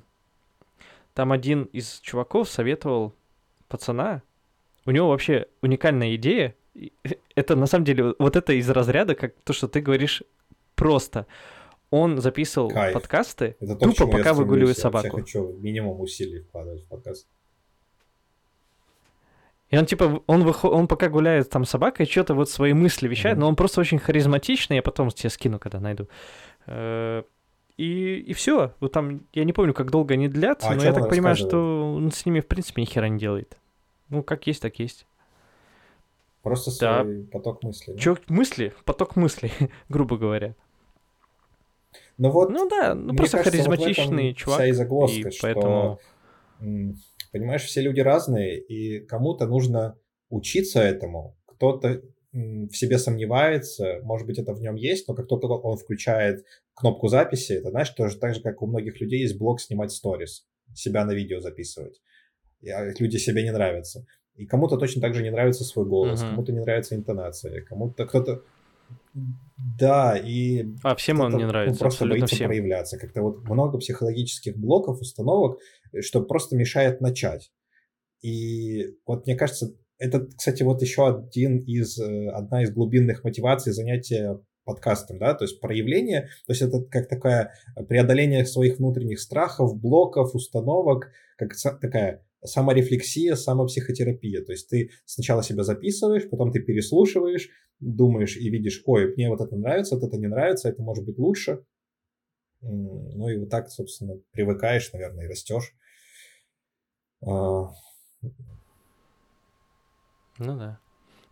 там 1.14 1.34
один 1.34 1.64
из 1.64 2.00
чуваков 2.00 2.48
советовал 2.48 3.14
пацана, 3.68 4.22
у 4.88 4.92
него 4.92 5.10
вообще 5.10 5.48
уникальная 5.62 6.16
идея, 6.16 6.56
это 7.36 7.56
на 7.56 7.68
самом 7.68 7.86
деле 7.86 8.16
вот 8.18 8.36
это 8.36 8.54
из 8.54 8.70
разряда, 8.70 9.14
как 9.14 9.34
то, 9.44 9.54
что 9.54 9.68
ты 9.68 9.82
говоришь 9.82 10.24
просто 10.76 11.28
он 11.90 12.20
записывал 12.20 12.70
Кайф. 12.70 12.94
подкасты 12.94 13.56
Это 13.60 13.76
то, 13.76 13.90
тупо 13.90 14.08
пока 14.08 14.34
выгуливает 14.34 14.78
собаку. 14.78 15.18
Я 15.18 15.24
хочу 15.24 15.54
минимум 15.60 16.02
усилий 16.02 16.42
вкладывать 16.42 16.84
в 16.84 16.88
подкаст. 16.88 17.28
И 19.70 19.78
он 19.78 19.86
типа, 19.86 20.22
он, 20.28 20.44
выход... 20.44 20.72
он 20.72 20.88
пока 20.88 21.10
гуляет 21.10 21.50
там 21.50 21.66
с 21.66 21.70
собакой, 21.70 22.06
что-то 22.06 22.34
вот 22.34 22.50
свои 22.50 22.74
мысли 22.74 23.08
вещает, 23.08 23.38
mm-hmm. 23.38 23.42
но 23.42 23.48
он 23.50 23.56
просто 23.56 23.82
очень 23.82 24.00
харизматичный, 24.00 24.78
я 24.78 24.82
потом 24.82 25.10
тебе 25.10 25.30
скину, 25.30 25.60
когда 25.60 25.80
найду. 25.80 26.08
Э, 26.66 27.24
и, 27.76 28.16
и 28.16 28.34
все. 28.34 28.74
Вот 28.80 28.94
там, 28.94 29.22
я 29.34 29.44
не 29.44 29.52
помню, 29.52 29.74
как 29.74 29.92
долго 29.92 30.14
они 30.14 30.30
длятся, 30.30 30.70
А 30.70 30.76
но 30.76 30.84
я 30.84 30.94
так 30.94 31.10
понимаю, 31.10 31.36
что 31.36 31.94
он 31.96 32.12
с 32.12 32.26
ними, 32.26 32.40
в 32.40 32.48
принципе, 32.48 32.82
ни 32.82 32.86
хера 32.86 33.10
не 33.10 33.20
делает. 33.20 33.58
Ну, 34.10 34.24
как 34.24 34.48
есть, 34.48 34.62
так 34.62 34.80
есть. 34.80 35.06
Просто 36.42 36.72
Да. 36.80 37.02
свой 37.04 37.24
поток 37.26 37.64
мыслей. 37.64 37.94
да? 37.94 38.00
Чё, 38.00 38.18
мысли? 38.28 38.74
Поток 38.86 39.16
мыслей, 39.16 39.52
грубо 39.90 40.18
говоря. 40.18 40.56
Ну 42.18 42.32
вот, 42.32 42.50
Ну 42.50 42.68
да, 42.70 42.96
ну 42.96 43.16
просто 43.16 43.38
кажется, 43.38 43.64
вот 43.70 43.78
харизматичный 43.80 44.34
чувак. 44.34 44.60
Вся 44.60 44.68
и 44.68 44.72
загвоздка, 44.72 45.28
и 45.30 45.32
что, 45.32 45.42
поэтому- 45.42 46.00
понимаешь, 47.32 47.64
все 47.64 47.82
люди 47.82 48.00
разные, 48.00 48.60
и 48.60 49.00
кому-то 49.06 49.46
нужно 49.48 49.98
учиться 50.30 50.82
этому, 50.82 51.36
кто-то 51.46 52.02
в 52.34 52.72
себе 52.74 52.98
сомневается, 52.98 54.00
может 54.04 54.28
быть, 54.28 54.38
это 54.40 54.54
в 54.54 54.62
нем 54.62 54.76
есть, 54.76 55.08
но 55.08 55.16
как 55.16 55.28
только 55.28 55.46
он 55.46 55.78
включает 55.78 56.46
кнопку 56.74 57.08
записи, 57.08 57.54
это, 57.54 57.70
знаешь, 57.72 57.90
тоже 57.90 58.18
так 58.18 58.36
же, 58.36 58.42
как 58.42 58.62
у 58.62 58.68
многих 58.68 59.00
людей 59.02 59.22
есть 59.22 59.38
блок 59.38 59.60
снимать 59.62 59.92
сторис, 59.92 60.48
себя 60.76 61.06
на 61.06 61.12
видео 61.14 61.40
записывать. 61.40 62.02
А, 62.64 62.86
люди 63.00 63.18
себе 63.18 63.44
не 63.44 63.52
нравятся. 63.52 64.06
И 64.36 64.46
кому-то 64.46 64.78
точно 64.78 65.02
так 65.02 65.16
же 65.16 65.24
не 65.24 65.32
нравится 65.32 65.64
свой 65.64 65.86
голос, 65.86 66.22
Мгм. 66.22 66.30
кому-то 66.32 66.52
не 66.52 66.60
нравится 66.60 66.96
интонация, 66.96 67.62
кому-то 67.64 68.06
кто-то... 68.06 68.44
Да, 69.80 70.16
и 70.16 70.66
А 70.84 70.96
всем 70.96 71.20
он 71.22 71.36
не 71.36 71.44
ну, 71.44 71.48
нравится, 71.48 71.80
просто 71.80 71.98
абсолютно 72.06 72.20
боится 72.20 72.36
всем. 72.36 72.48
проявляться. 72.48 72.98
Как-то 73.00 73.22
вот 73.24 73.44
много 73.44 73.80
психологических 73.80 74.56
блоков, 74.58 75.02
установок, 75.02 75.60
э, 75.92 76.02
что 76.02 76.22
просто 76.22 76.56
мешает 76.56 77.02
начать. 77.02 77.52
И 78.22 78.96
вот 79.06 79.26
мне 79.26 79.36
кажется, 79.36 79.74
это, 79.98 80.28
кстати, 80.28 80.64
вот 80.64 80.82
еще 80.82 81.08
один 81.08 81.58
из, 81.58 82.00
э, 82.00 82.30
одна 82.30 82.62
из 82.64 82.72
глубинных 82.72 83.24
мотиваций 83.24 83.74
занятия 83.74 84.40
подкастом, 84.64 85.18
да, 85.18 85.34
то 85.34 85.46
есть 85.46 85.60
проявление, 85.62 86.30
то 86.46 86.52
есть 86.52 86.62
это 86.62 86.82
как 86.84 87.08
такое 87.08 87.54
преодоление 87.88 88.46
своих 88.46 88.78
внутренних 88.78 89.20
страхов, 89.20 89.80
блоков, 89.80 90.36
установок, 90.36 91.10
как 91.38 91.54
такая 91.80 92.24
саморефлексия, 92.48 93.36
самопсихотерапия. 93.36 94.44
То 94.44 94.54
есть 94.54 94.70
ты 94.70 94.90
сначала 95.06 95.44
себя 95.44 95.64
записываешь, 95.64 96.30
потом 96.30 96.52
ты 96.52 96.60
переслушиваешь, 96.60 97.50
думаешь 97.80 98.38
и 98.38 98.50
видишь, 98.50 98.82
ой, 98.86 99.14
мне 99.16 99.30
вот 99.30 99.42
это 99.42 99.56
нравится, 99.56 99.96
вот 99.96 100.04
это 100.04 100.18
не 100.18 100.28
нравится, 100.28 100.70
это 100.70 100.82
может 100.82 101.06
быть 101.06 101.20
лучше. 101.20 101.64
Ну 102.62 103.30
и 103.30 103.38
вот 103.38 103.50
так, 103.50 103.70
собственно, 103.70 104.16
привыкаешь, 104.32 104.92
наверное, 104.94 105.26
и 105.26 105.30
растешь. 105.30 105.76
А, 107.22 107.70
Ну 110.40 110.58
да. 110.58 110.80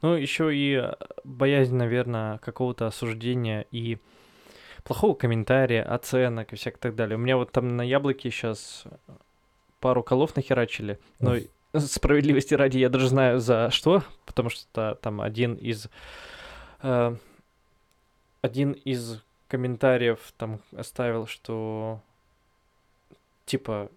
Ну, 0.02 0.16
еще 0.16 0.56
и 0.56 0.76
э, 0.76 0.94
боязнь, 1.24 1.76
наверное, 1.76 2.38
какого-то 2.40 2.88
осуждения 2.88 3.66
и 3.72 3.98
плохого 4.84 5.16
комментария, 5.16 5.84
оценок 5.84 6.54
и 6.54 6.56
всякое 6.56 6.80
так 6.80 6.96
далее. 6.96 7.18
У 7.18 7.20
меня 7.20 7.38
вот 7.38 7.52
там 7.52 7.76
на 7.76 7.82
яблоке 7.82 8.30
сейчас 8.30 8.84
пару 9.86 10.02
колов 10.02 10.36
нахерачили, 10.36 10.98
но 11.20 11.36
справедливости 11.78 12.56
ради 12.56 12.80
я 12.80 12.90
даже 12.90 13.08
знаю 13.08 13.40
за 13.40 13.70
что, 13.70 14.02
потому 14.26 14.50
что 14.50 14.98
там 15.00 15.22
один 15.22 15.54
из 15.54 15.90
э, 16.82 17.16
один 18.42 18.72
из 18.72 19.22
комментариев 19.48 20.34
там 20.38 20.60
оставил, 20.76 21.28
что 21.28 22.02
типа 23.46 23.92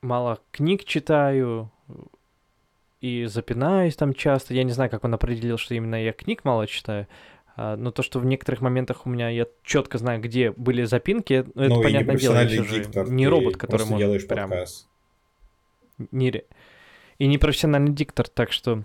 мало 0.00 0.38
книг 0.52 0.84
читаю 0.84 1.70
и 3.02 3.26
запинаюсь 3.26 3.96
там 3.96 4.14
часто. 4.14 4.54
Я 4.54 4.64
не 4.64 4.72
знаю, 4.72 4.90
как 4.90 5.04
он 5.04 5.12
определил, 5.12 5.58
что 5.58 5.74
именно 5.74 6.02
я 6.02 6.14
книг 6.14 6.44
мало 6.44 6.66
читаю. 6.66 7.06
а, 7.56 7.76
но 7.76 7.90
то, 7.90 8.02
что 8.02 8.20
в 8.20 8.24
некоторых 8.24 8.62
моментах 8.62 9.04
у 9.04 9.10
меня 9.10 9.28
я 9.28 9.46
четко 9.64 9.98
знаю, 9.98 10.22
где 10.22 10.50
были 10.50 10.84
запинки, 10.84 11.44
ну, 11.54 11.62
это 11.62 11.74
ну 11.74 11.82
понятное 11.82 12.16
дело, 12.16 12.36
я 12.36 12.48
же 12.48 12.64
диктор, 12.64 13.10
не 13.10 13.28
робот, 13.28 13.58
который 13.58 13.84
может 13.84 13.98
делаешь 13.98 14.26
прям 14.26 14.48
подкаст. 14.48 14.88
Не 16.10 16.30
ре- 16.30 16.46
и 17.18 17.26
не 17.26 17.38
профессиональный 17.38 17.92
диктор, 17.92 18.28
так 18.28 18.52
что 18.52 18.84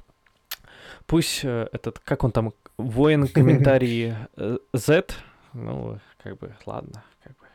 пусть 1.08 1.42
э, 1.44 1.68
этот, 1.72 2.00
как 2.00 2.24
он 2.24 2.32
там, 2.32 2.54
воин 2.78 3.28
комментарии 3.34 4.16
э, 4.38 4.58
Z, 4.74 5.06
ну, 5.54 6.00
как 6.24 6.38
бы, 6.38 6.56
ладно, 6.66 7.04
как 7.24 7.34
бы. 7.38 7.46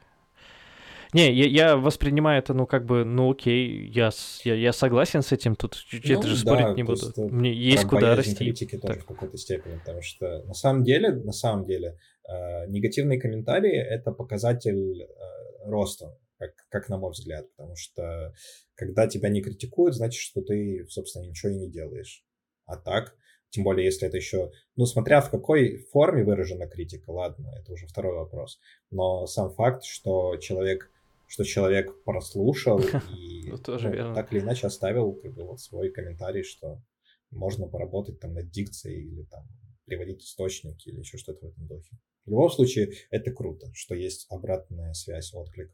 Не, 1.13 1.33
я, 1.33 1.47
я 1.47 1.77
воспринимаю 1.77 2.41
это, 2.41 2.55
ну, 2.55 2.67
как 2.67 2.85
бы, 2.85 3.05
ну, 3.05 3.31
окей, 3.31 3.87
я, 3.89 4.11
я, 4.43 4.55
я 4.55 4.73
согласен 4.73 5.23
с 5.23 5.31
этим, 5.31 5.55
тут 5.55 5.77
Ну 5.93 5.99
это 6.19 6.27
же 6.27 6.45
да, 6.45 6.57
спорить 6.57 6.77
не 6.77 6.83
буду. 6.83 7.07
есть, 7.07 7.17
Мне 7.19 7.53
есть 7.53 7.85
куда 7.87 8.17
расти. 8.17 8.35
критики 8.35 8.77
тоже 8.79 8.95
Так. 8.95 9.03
в 9.05 9.07
какой-то 9.07 9.37
степени, 9.39 9.79
потому 9.79 10.03
что 10.03 10.43
на 10.45 10.55
самом 10.55 10.83
деле, 10.83 11.11
на 11.13 11.33
самом 11.33 11.67
деле, 11.67 11.97
э, 12.29 12.67
негативные 12.67 13.21
комментарии 13.21 13.73
это 13.77 14.11
показатель 14.11 15.03
э, 15.03 15.71
роста, 15.71 16.17
как, 16.39 16.55
как 16.69 16.89
на 16.89 16.99
мой 16.99 17.13
взгляд, 17.13 17.51
потому 17.57 17.77
что 17.77 18.35
когда 18.75 19.07
тебя 19.07 19.29
не 19.29 19.43
критикуют, 19.43 19.95
значит, 19.95 20.21
что 20.21 20.43
ты, 20.43 20.87
собственно, 20.89 21.25
ничего 21.25 21.53
и 21.53 21.57
не 21.57 21.71
делаешь. 21.71 22.25
А 22.67 22.77
так, 22.77 23.17
тем 23.51 23.63
более, 23.63 23.85
если 23.85 24.09
это 24.09 24.17
еще, 24.17 24.51
ну, 24.75 24.85
смотря 24.85 25.21
в 25.21 25.31
какой 25.31 25.79
форме 25.93 26.25
выражена 26.25 26.67
критика, 26.67 27.11
ладно, 27.11 27.53
это 27.57 27.73
уже 27.73 27.87
второй 27.87 28.17
вопрос. 28.17 28.59
Но 28.91 29.27
сам 29.27 29.53
факт, 29.55 29.85
что 29.85 30.37
человек, 30.39 30.91
что 31.29 31.45
человек 31.45 32.03
прослушал 32.03 32.81
и 33.17 33.51
Ну, 33.51 33.59
тоже 33.59 33.91
ну, 33.91 33.95
верно. 33.95 34.15
так 34.15 34.33
или 34.33 34.41
иначе 34.41 34.67
оставил 34.67 35.13
как 35.13 35.35
бы, 35.35 35.45
вот 35.45 35.61
свой 35.61 35.91
комментарий, 35.91 36.43
что 36.43 36.83
можно 37.31 37.69
поработать 37.69 38.19
там 38.19 38.35
над 38.35 38.51
дикцией 38.51 39.07
или 39.07 39.23
там 39.25 39.47
приводить 39.85 40.25
источники 40.25 40.89
или 40.89 41.01
еще 41.01 41.19
что-то 41.19 41.47
в 41.47 41.51
этом 41.51 41.67
духе. 41.67 41.97
В 42.25 42.31
любом 42.31 42.51
случае, 42.51 42.93
это 43.11 43.31
круто, 43.31 43.71
что 43.75 43.95
есть 43.95 44.27
обратная 44.31 44.95
связь, 44.95 45.33
отклик. 45.35 45.71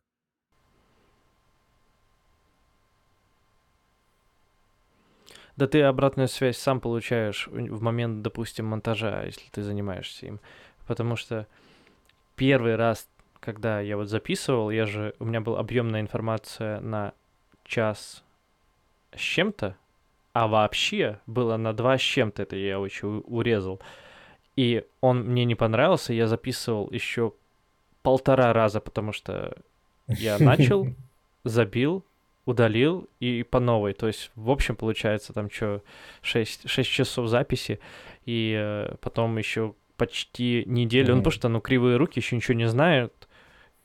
Да 5.60 5.66
ты 5.66 5.82
обратную 5.82 6.26
связь 6.26 6.56
сам 6.56 6.80
получаешь 6.80 7.46
в 7.48 7.82
момент, 7.82 8.22
допустим, 8.22 8.64
монтажа, 8.64 9.24
если 9.24 9.46
ты 9.50 9.62
занимаешься 9.62 10.24
им. 10.24 10.40
Потому 10.86 11.16
что 11.16 11.46
первый 12.34 12.76
раз, 12.76 13.06
когда 13.40 13.78
я 13.82 13.98
вот 13.98 14.08
записывал, 14.08 14.70
я 14.70 14.86
же, 14.86 15.14
у 15.18 15.26
меня 15.26 15.42
была 15.42 15.60
объемная 15.60 16.00
информация 16.00 16.80
на 16.80 17.12
час 17.66 18.24
с 19.14 19.20
чем-то, 19.20 19.76
а 20.32 20.48
вообще 20.48 21.20
было 21.26 21.58
на 21.58 21.74
два 21.74 21.98
с 21.98 22.00
чем-то, 22.00 22.42
это 22.44 22.56
я 22.56 22.80
очень 22.80 23.22
урезал. 23.26 23.82
И 24.56 24.86
он 25.02 25.24
мне 25.24 25.44
не 25.44 25.56
понравился, 25.56 26.14
я 26.14 26.26
записывал 26.26 26.90
еще 26.90 27.34
полтора 28.00 28.54
раза, 28.54 28.80
потому 28.80 29.12
что 29.12 29.54
я 30.06 30.38
начал, 30.38 30.86
забил, 31.44 32.02
удалил 32.46 33.08
и 33.20 33.42
по 33.42 33.60
новой. 33.60 33.92
То 33.92 34.06
есть, 34.06 34.30
в 34.34 34.50
общем, 34.50 34.76
получается 34.76 35.32
там 35.32 35.50
что, 35.50 35.82
6, 36.22 36.68
6 36.68 36.90
часов 36.90 37.28
записи, 37.28 37.78
и 38.24 38.54
э, 38.58 38.94
потом 39.00 39.36
еще 39.38 39.74
почти 39.96 40.64
неделю, 40.66 41.08
ну 41.08 41.14
Мгм. 41.16 41.20
потому 41.22 41.32
что, 41.32 41.48
ну, 41.48 41.60
кривые 41.60 41.96
руки 41.96 42.20
еще 42.20 42.36
ничего 42.36 42.56
не 42.56 42.68
знают, 42.68 43.28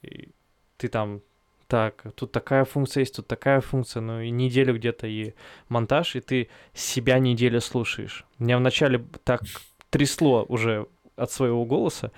и 0.02 0.30
ты 0.78 0.88
там, 0.88 1.22
так, 1.68 2.04
тут 2.16 2.32
такая 2.32 2.64
функция 2.64 3.02
есть, 3.02 3.16
тут 3.16 3.28
такая 3.28 3.60
функция, 3.60 4.02
ну, 4.02 4.22
и 4.22 4.30
неделю 4.30 4.76
где-то 4.76 5.08
и 5.08 5.34
монтаж, 5.68 6.16
и 6.16 6.22
ты 6.22 6.48
себя 6.74 7.20
неделю 7.20 7.60
слушаешь. 7.60 8.26
Меня 8.40 8.58
вначале 8.58 9.04
так 9.24 9.42
трясло 9.90 10.46
уже 10.48 10.88
от 11.16 11.32
своего 11.32 11.66
голоса, 11.66 12.12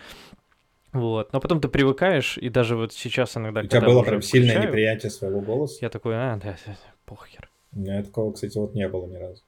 вот, 1.00 1.34
но 1.34 1.40
потом 1.40 1.62
ты 1.62 1.68
привыкаешь, 1.68 2.38
и 2.38 2.50
даже 2.50 2.76
вот 2.76 2.94
сейчас 2.94 3.36
иногда, 3.38 3.62
У 3.62 3.68
тебя 3.68 3.82
было 3.82 4.04
прям 4.04 4.22
сильное 4.22 4.50
включаю, 4.52 4.70
неприятие 4.70 5.10
своего 5.10 5.42
голоса? 5.42 5.78
я 5.82 5.90
такой, 5.90 6.16
а, 6.16 6.38
да, 6.38 6.56
да, 6.66 6.76
похер. 7.06 7.50
У 7.74 7.80
меня 7.80 8.04
такого, 8.04 8.32
кстати, 8.34 8.58
вот 8.58 8.74
не 8.74 8.88
было 8.88 9.06
ни 9.08 9.16
разу. 9.16 9.44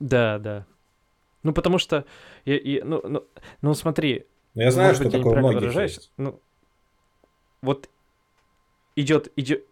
Да, 0.00 0.38
да. 0.38 0.66
Ну, 1.42 1.52
потому 1.52 1.78
что, 1.78 2.04
я, 2.44 2.56
и, 2.56 2.82
ну, 2.82 3.00
ну, 3.04 3.24
ну, 3.62 3.74
смотри, 3.74 4.26
Но 4.54 4.62
я 4.62 4.70
знаю, 4.70 4.88
может 4.90 4.96
что 5.02 5.04
быть, 5.04 5.12
я 5.14 5.18
такое 5.20 5.38
многих 5.38 5.60
выражаюсь, 5.60 5.94
есть. 5.96 6.12
ну, 6.16 6.40
вот 7.62 7.88
идет, 8.96 9.32
идет, 9.36 9.64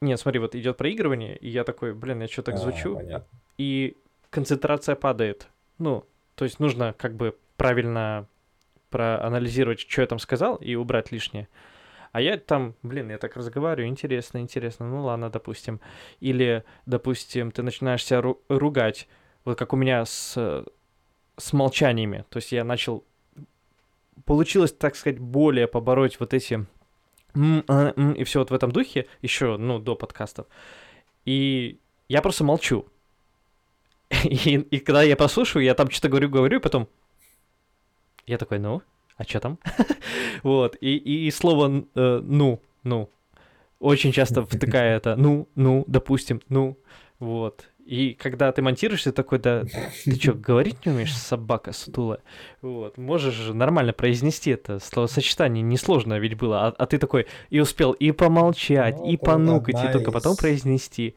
нет, 0.00 0.20
смотри, 0.20 0.40
вот 0.40 0.54
идет 0.54 0.76
проигрывание, 0.76 1.36
и 1.36 1.48
я 1.48 1.64
такой, 1.64 1.94
блин, 1.94 2.20
я 2.22 2.28
что 2.28 2.42
так 2.42 2.54
А, 2.56 2.58
звучу, 2.58 2.94
понятно. 2.94 3.26
и 3.58 3.96
концентрация 4.30 4.94
падает. 4.96 5.48
Ну, 5.78 6.04
то 6.34 6.44
есть 6.44 6.60
нужно 6.60 6.94
как 6.98 7.14
бы 7.16 7.36
правильно 7.56 8.28
проанализировать, 8.96 9.80
что 9.80 10.00
я 10.00 10.06
там 10.06 10.18
сказал, 10.18 10.56
и 10.56 10.74
убрать 10.74 11.12
лишнее. 11.12 11.48
А 12.12 12.20
я 12.22 12.38
там, 12.38 12.74
блин, 12.82 13.10
я 13.10 13.18
так 13.18 13.36
разговариваю, 13.36 13.90
интересно, 13.90 14.38
интересно, 14.38 14.88
ну 14.88 15.04
ладно, 15.04 15.28
допустим. 15.28 15.82
Или, 16.20 16.64
допустим, 16.86 17.50
ты 17.50 17.62
начинаешь 17.62 18.02
себя 18.02 18.20
ру- 18.20 18.38
ругать, 18.48 19.06
вот 19.44 19.58
как 19.58 19.74
у 19.74 19.76
меня 19.76 20.02
с, 20.06 20.64
с 21.36 21.52
молчаниями. 21.52 22.24
То 22.30 22.38
есть 22.38 22.52
я 22.52 22.64
начал... 22.64 23.04
Получилось, 24.24 24.72
так 24.72 24.96
сказать, 24.96 25.18
более 25.18 25.66
побороть 25.66 26.18
вот 26.18 26.32
эти... 26.32 26.64
«а», 27.34 27.90
и 28.16 28.24
все 28.24 28.38
вот 28.38 28.50
в 28.50 28.54
этом 28.54 28.72
духе, 28.72 29.08
еще, 29.20 29.58
ну, 29.58 29.78
до 29.78 29.94
подкастов. 29.94 30.46
И 31.26 31.78
я 32.08 32.22
просто 32.22 32.44
молчу. 32.44 32.86
И, 34.24 34.54
и 34.70 34.78
когда 34.78 35.02
я 35.02 35.16
послушаю, 35.16 35.64
я 35.64 35.74
там 35.74 35.90
что-то 35.90 36.08
говорю, 36.08 36.30
говорю, 36.30 36.58
и 36.58 36.62
потом 36.62 36.88
я 38.26 38.38
такой, 38.38 38.58
ну, 38.58 38.82
а 39.16 39.24
что 39.24 39.40
там? 39.40 39.58
вот, 40.42 40.76
и, 40.80 40.96
и 40.96 41.30
слово 41.30 41.84
э, 41.94 42.20
ну, 42.22 42.60
ну, 42.82 43.10
очень 43.78 44.12
часто 44.12 44.42
втыкая 44.46 44.96
это, 44.96 45.16
ну, 45.16 45.48
ну, 45.54 45.84
допустим, 45.86 46.40
ну, 46.48 46.78
вот. 47.18 47.64
И 47.86 48.14
когда 48.14 48.50
ты 48.50 48.62
монтируешь, 48.62 49.04
ты 49.04 49.12
такой, 49.12 49.38
да, 49.38 49.62
ты 50.04 50.16
что, 50.16 50.32
говорить 50.34 50.84
не 50.84 50.90
умеешь, 50.90 51.16
собака 51.16 51.72
сутулая? 51.72 52.18
Вот, 52.60 52.98
можешь 52.98 53.34
же 53.34 53.54
нормально 53.54 53.92
произнести 53.92 54.50
это 54.50 54.80
словосочетание, 54.80 55.62
несложно 55.62 56.18
ведь 56.18 56.36
было, 56.36 56.66
а, 56.66 56.74
а 56.76 56.86
ты 56.86 56.98
такой 56.98 57.26
и 57.48 57.60
успел 57.60 57.92
и 57.92 58.10
помолчать, 58.10 58.96
ну, 58.98 59.08
и 59.08 59.16
понукать, 59.16 59.76
и 59.76 59.92
только 59.92 60.10
из... 60.10 60.14
потом 60.14 60.36
произнести. 60.36 61.14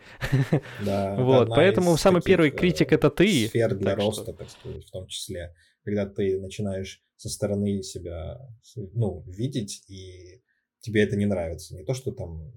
Да, 0.79 1.15
вот, 1.17 1.49
поэтому 1.49 1.97
самый 1.97 2.21
первый 2.21 2.51
критик 2.51 2.93
это 2.93 3.09
ты. 3.09 3.47
Сфер 3.47 3.73
для 3.73 3.95
роста, 3.95 4.25
что... 4.25 4.33
так 4.33 4.49
сказать, 4.51 4.85
в 4.85 4.91
том 4.91 5.07
числе, 5.07 5.55
когда 5.89 6.05
ты 6.05 6.39
начинаешь 6.39 7.03
со 7.15 7.29
стороны 7.29 7.81
себя, 7.83 8.39
ну, 8.75 9.23
видеть, 9.27 9.83
и 9.89 10.41
тебе 10.79 11.03
это 11.03 11.15
не 11.15 11.25
нравится. 11.25 11.75
Не 11.75 11.83
то, 11.83 11.93
что 11.93 12.11
там 12.11 12.53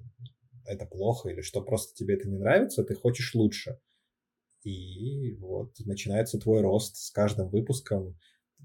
это 0.64 0.86
плохо 0.86 1.30
или 1.30 1.40
что 1.40 1.62
просто 1.62 1.94
тебе 1.94 2.14
это 2.14 2.28
не 2.28 2.38
нравится, 2.38 2.84
ты 2.84 2.94
хочешь 2.94 3.34
лучше. 3.34 3.80
И 4.62 5.34
вот 5.36 5.72
начинается 5.80 6.38
твой 6.38 6.60
рост 6.60 6.96
с 6.96 7.10
каждым 7.10 7.48
выпуском. 7.48 8.16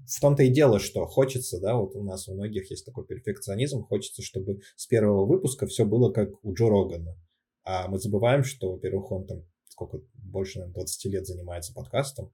В 0.06 0.20
том-то 0.20 0.44
и 0.44 0.48
дело, 0.48 0.78
что 0.78 1.06
хочется, 1.06 1.58
да, 1.60 1.74
вот 1.74 1.96
у 1.96 2.04
нас 2.04 2.28
у 2.28 2.34
многих 2.34 2.70
есть 2.70 2.86
такой 2.86 3.04
перфекционизм, 3.04 3.82
хочется, 3.82 4.22
чтобы 4.22 4.60
с 4.76 4.86
первого 4.86 5.26
выпуска 5.26 5.66
все 5.66 5.84
было 5.84 6.12
как 6.12 6.44
у 6.44 6.54
Джо 6.54 6.68
Рогана. 6.68 7.18
А 7.64 7.88
мы 7.88 7.98
забываем, 7.98 8.44
что, 8.44 8.72
во-первых, 8.72 9.10
он 9.10 9.26
там 9.26 9.44
сколько, 9.64 10.00
больше, 10.14 10.58
наверное, 10.58 10.74
20 10.74 11.04
лет 11.12 11.26
занимается 11.26 11.74
подкастом. 11.74 12.32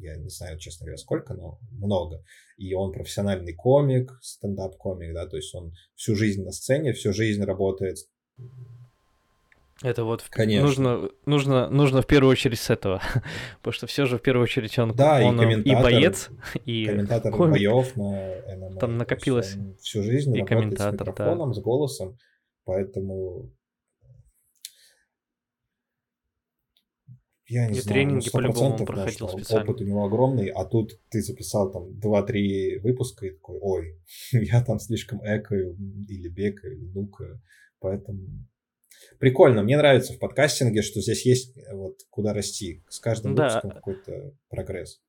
Я 0.00 0.16
не 0.16 0.30
знаю, 0.30 0.58
честно 0.58 0.86
говоря, 0.86 0.96
сколько, 0.96 1.34
но 1.34 1.58
много. 1.70 2.24
И 2.56 2.72
он 2.74 2.92
профессиональный 2.92 3.54
комик, 3.54 4.18
стендап-комик, 4.22 5.12
да, 5.12 5.26
то 5.26 5.36
есть 5.36 5.54
он 5.54 5.72
всю 5.94 6.16
жизнь 6.16 6.42
на 6.42 6.52
сцене, 6.52 6.92
всю 6.92 7.12
жизнь 7.12 7.42
работает 7.44 7.98
это 9.82 10.04
вот 10.04 10.22
Конечно. 10.28 10.66
нужно 10.66 11.10
нужно 11.24 11.70
нужно 11.70 12.02
в 12.02 12.06
первую 12.06 12.30
очередь 12.30 12.58
с 12.58 12.68
этого, 12.68 13.00
потому 13.58 13.72
что 13.72 13.86
все 13.86 14.04
же 14.04 14.18
в 14.18 14.22
первую 14.22 14.44
очередь 14.44 14.78
он 14.78 14.94
да 14.94 15.22
он 15.22 15.40
и, 15.40 15.62
и 15.62 15.74
боец 15.74 16.28
и 16.66 16.84
комментатор 16.84 17.32
комик. 17.32 17.52
боев 17.54 17.96
на 17.96 18.34
ММА. 18.56 18.78
Там 18.78 18.98
накопилось 18.98 19.56
всю 19.80 20.02
жизнь 20.02 20.36
и 20.36 20.44
комментатор, 20.44 21.06
с 21.06 21.10
микрофоном, 21.10 21.50
да. 21.50 21.54
с 21.54 21.62
голосом, 21.62 22.18
поэтому 22.64 23.50
я 27.50 27.66
не 27.66 27.78
и 27.78 27.80
знаю, 27.80 27.94
тренинги 27.94 28.26
ну, 28.26 28.30
по-любому 28.30 28.76
он 28.76 28.86
проходил 28.86 29.28
специально. 29.28 29.64
Опыт 29.68 29.80
у 29.80 29.84
него 29.84 30.04
огромный, 30.04 30.48
а 30.48 30.64
тут 30.64 31.00
ты 31.10 31.20
записал 31.20 31.72
там 31.72 31.90
2-3 31.98 32.78
выпуска 32.78 33.26
и 33.26 33.30
такой, 33.30 33.58
ой, 33.60 34.00
я 34.32 34.62
там 34.62 34.78
слишком 34.78 35.18
экаю 35.24 35.76
или 36.08 36.28
бекаю, 36.28 36.76
или 36.76 36.86
нукаю, 36.86 37.42
поэтому 37.80 38.46
прикольно. 39.18 39.64
Мне 39.64 39.76
нравится 39.76 40.12
в 40.12 40.20
подкастинге, 40.20 40.82
что 40.82 41.00
здесь 41.00 41.26
есть 41.26 41.58
э, 41.58 41.74
вот 41.74 41.98
куда 42.08 42.32
расти. 42.32 42.84
С 42.88 43.00
каждым 43.00 43.34
да. 43.34 43.46
выпуском 43.46 43.70
какой-то 43.72 44.32
прогресс. 44.48 45.00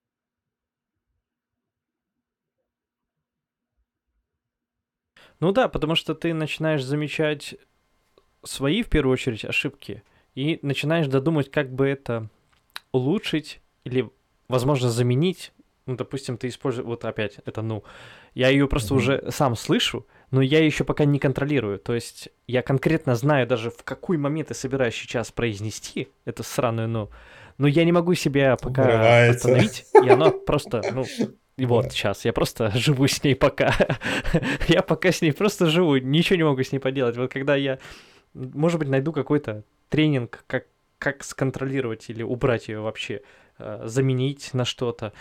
Ну 5.39 5.51
да, 5.51 5.69
потому 5.69 5.93
что 5.93 6.15
ты 6.15 6.33
начинаешь 6.33 6.83
замечать 6.83 7.55
свои, 8.43 8.81
в 8.81 8.89
первую 8.89 9.13
очередь, 9.13 9.45
ошибки, 9.45 10.01
и 10.35 10.59
начинаешь 10.61 11.07
додумать, 11.07 11.51
как 11.51 11.71
бы 11.73 11.87
это 11.87 12.29
улучшить 12.91 13.61
или, 13.83 14.09
возможно, 14.47 14.89
заменить. 14.89 15.51
Ну, 15.85 15.95
допустим, 15.95 16.37
ты 16.37 16.47
используешь... 16.47 16.85
Вот 16.85 17.05
опять, 17.05 17.39
это 17.45 17.61
ну. 17.61 17.83
Я 18.33 18.49
ее 18.49 18.67
просто 18.67 18.93
mm-hmm. 18.93 18.97
уже 18.97 19.31
сам 19.31 19.55
слышу, 19.55 20.07
но 20.29 20.41
я 20.41 20.63
еще 20.63 20.83
пока 20.83 21.05
не 21.05 21.19
контролирую. 21.19 21.79
То 21.79 21.93
есть 21.93 22.29
я 22.47 22.61
конкретно 22.61 23.15
знаю 23.15 23.47
даже 23.47 23.71
в 23.71 23.83
какой 23.83 24.17
момент 24.17 24.49
я 24.49 24.55
собираюсь 24.55 24.95
сейчас 24.95 25.31
произнести 25.31 26.09
эту 26.25 26.43
сраную 26.43 26.87
«ну», 26.87 27.09
но 27.57 27.67
я 27.67 27.83
не 27.83 27.91
могу 27.91 28.13
себя 28.13 28.55
пока 28.55 28.83
Вырывается. 28.83 29.47
остановить, 29.49 29.85
и 30.03 30.09
оно 30.09 30.31
просто, 30.45 30.81
ну, 30.93 31.05
и 31.57 31.65
вот 31.65 31.85
да. 31.85 31.89
сейчас 31.91 32.25
я 32.25 32.33
просто 32.33 32.71
живу 32.75 33.07
с 33.07 33.23
ней 33.23 33.35
пока. 33.35 33.73
я 34.67 34.81
пока 34.81 35.11
с 35.11 35.21
ней 35.21 35.33
просто 35.33 35.67
живу, 35.67 35.97
ничего 35.97 36.37
не 36.37 36.43
могу 36.43 36.63
с 36.63 36.71
ней 36.71 36.79
поделать. 36.79 37.17
Вот 37.17 37.31
когда 37.31 37.55
я, 37.55 37.79
может 38.33 38.79
быть, 38.79 38.89
найду 38.89 39.11
какой-то 39.11 39.63
тренинг, 39.91 40.43
как, 40.47 40.65
как 40.97 41.23
сконтролировать 41.23 42.09
или 42.09 42.23
убрать 42.23 42.69
ее 42.69 42.79
вообще, 42.79 43.21
э, 43.59 43.83
заменить 43.85 44.53
на 44.53 44.65
что-то. 44.65 45.13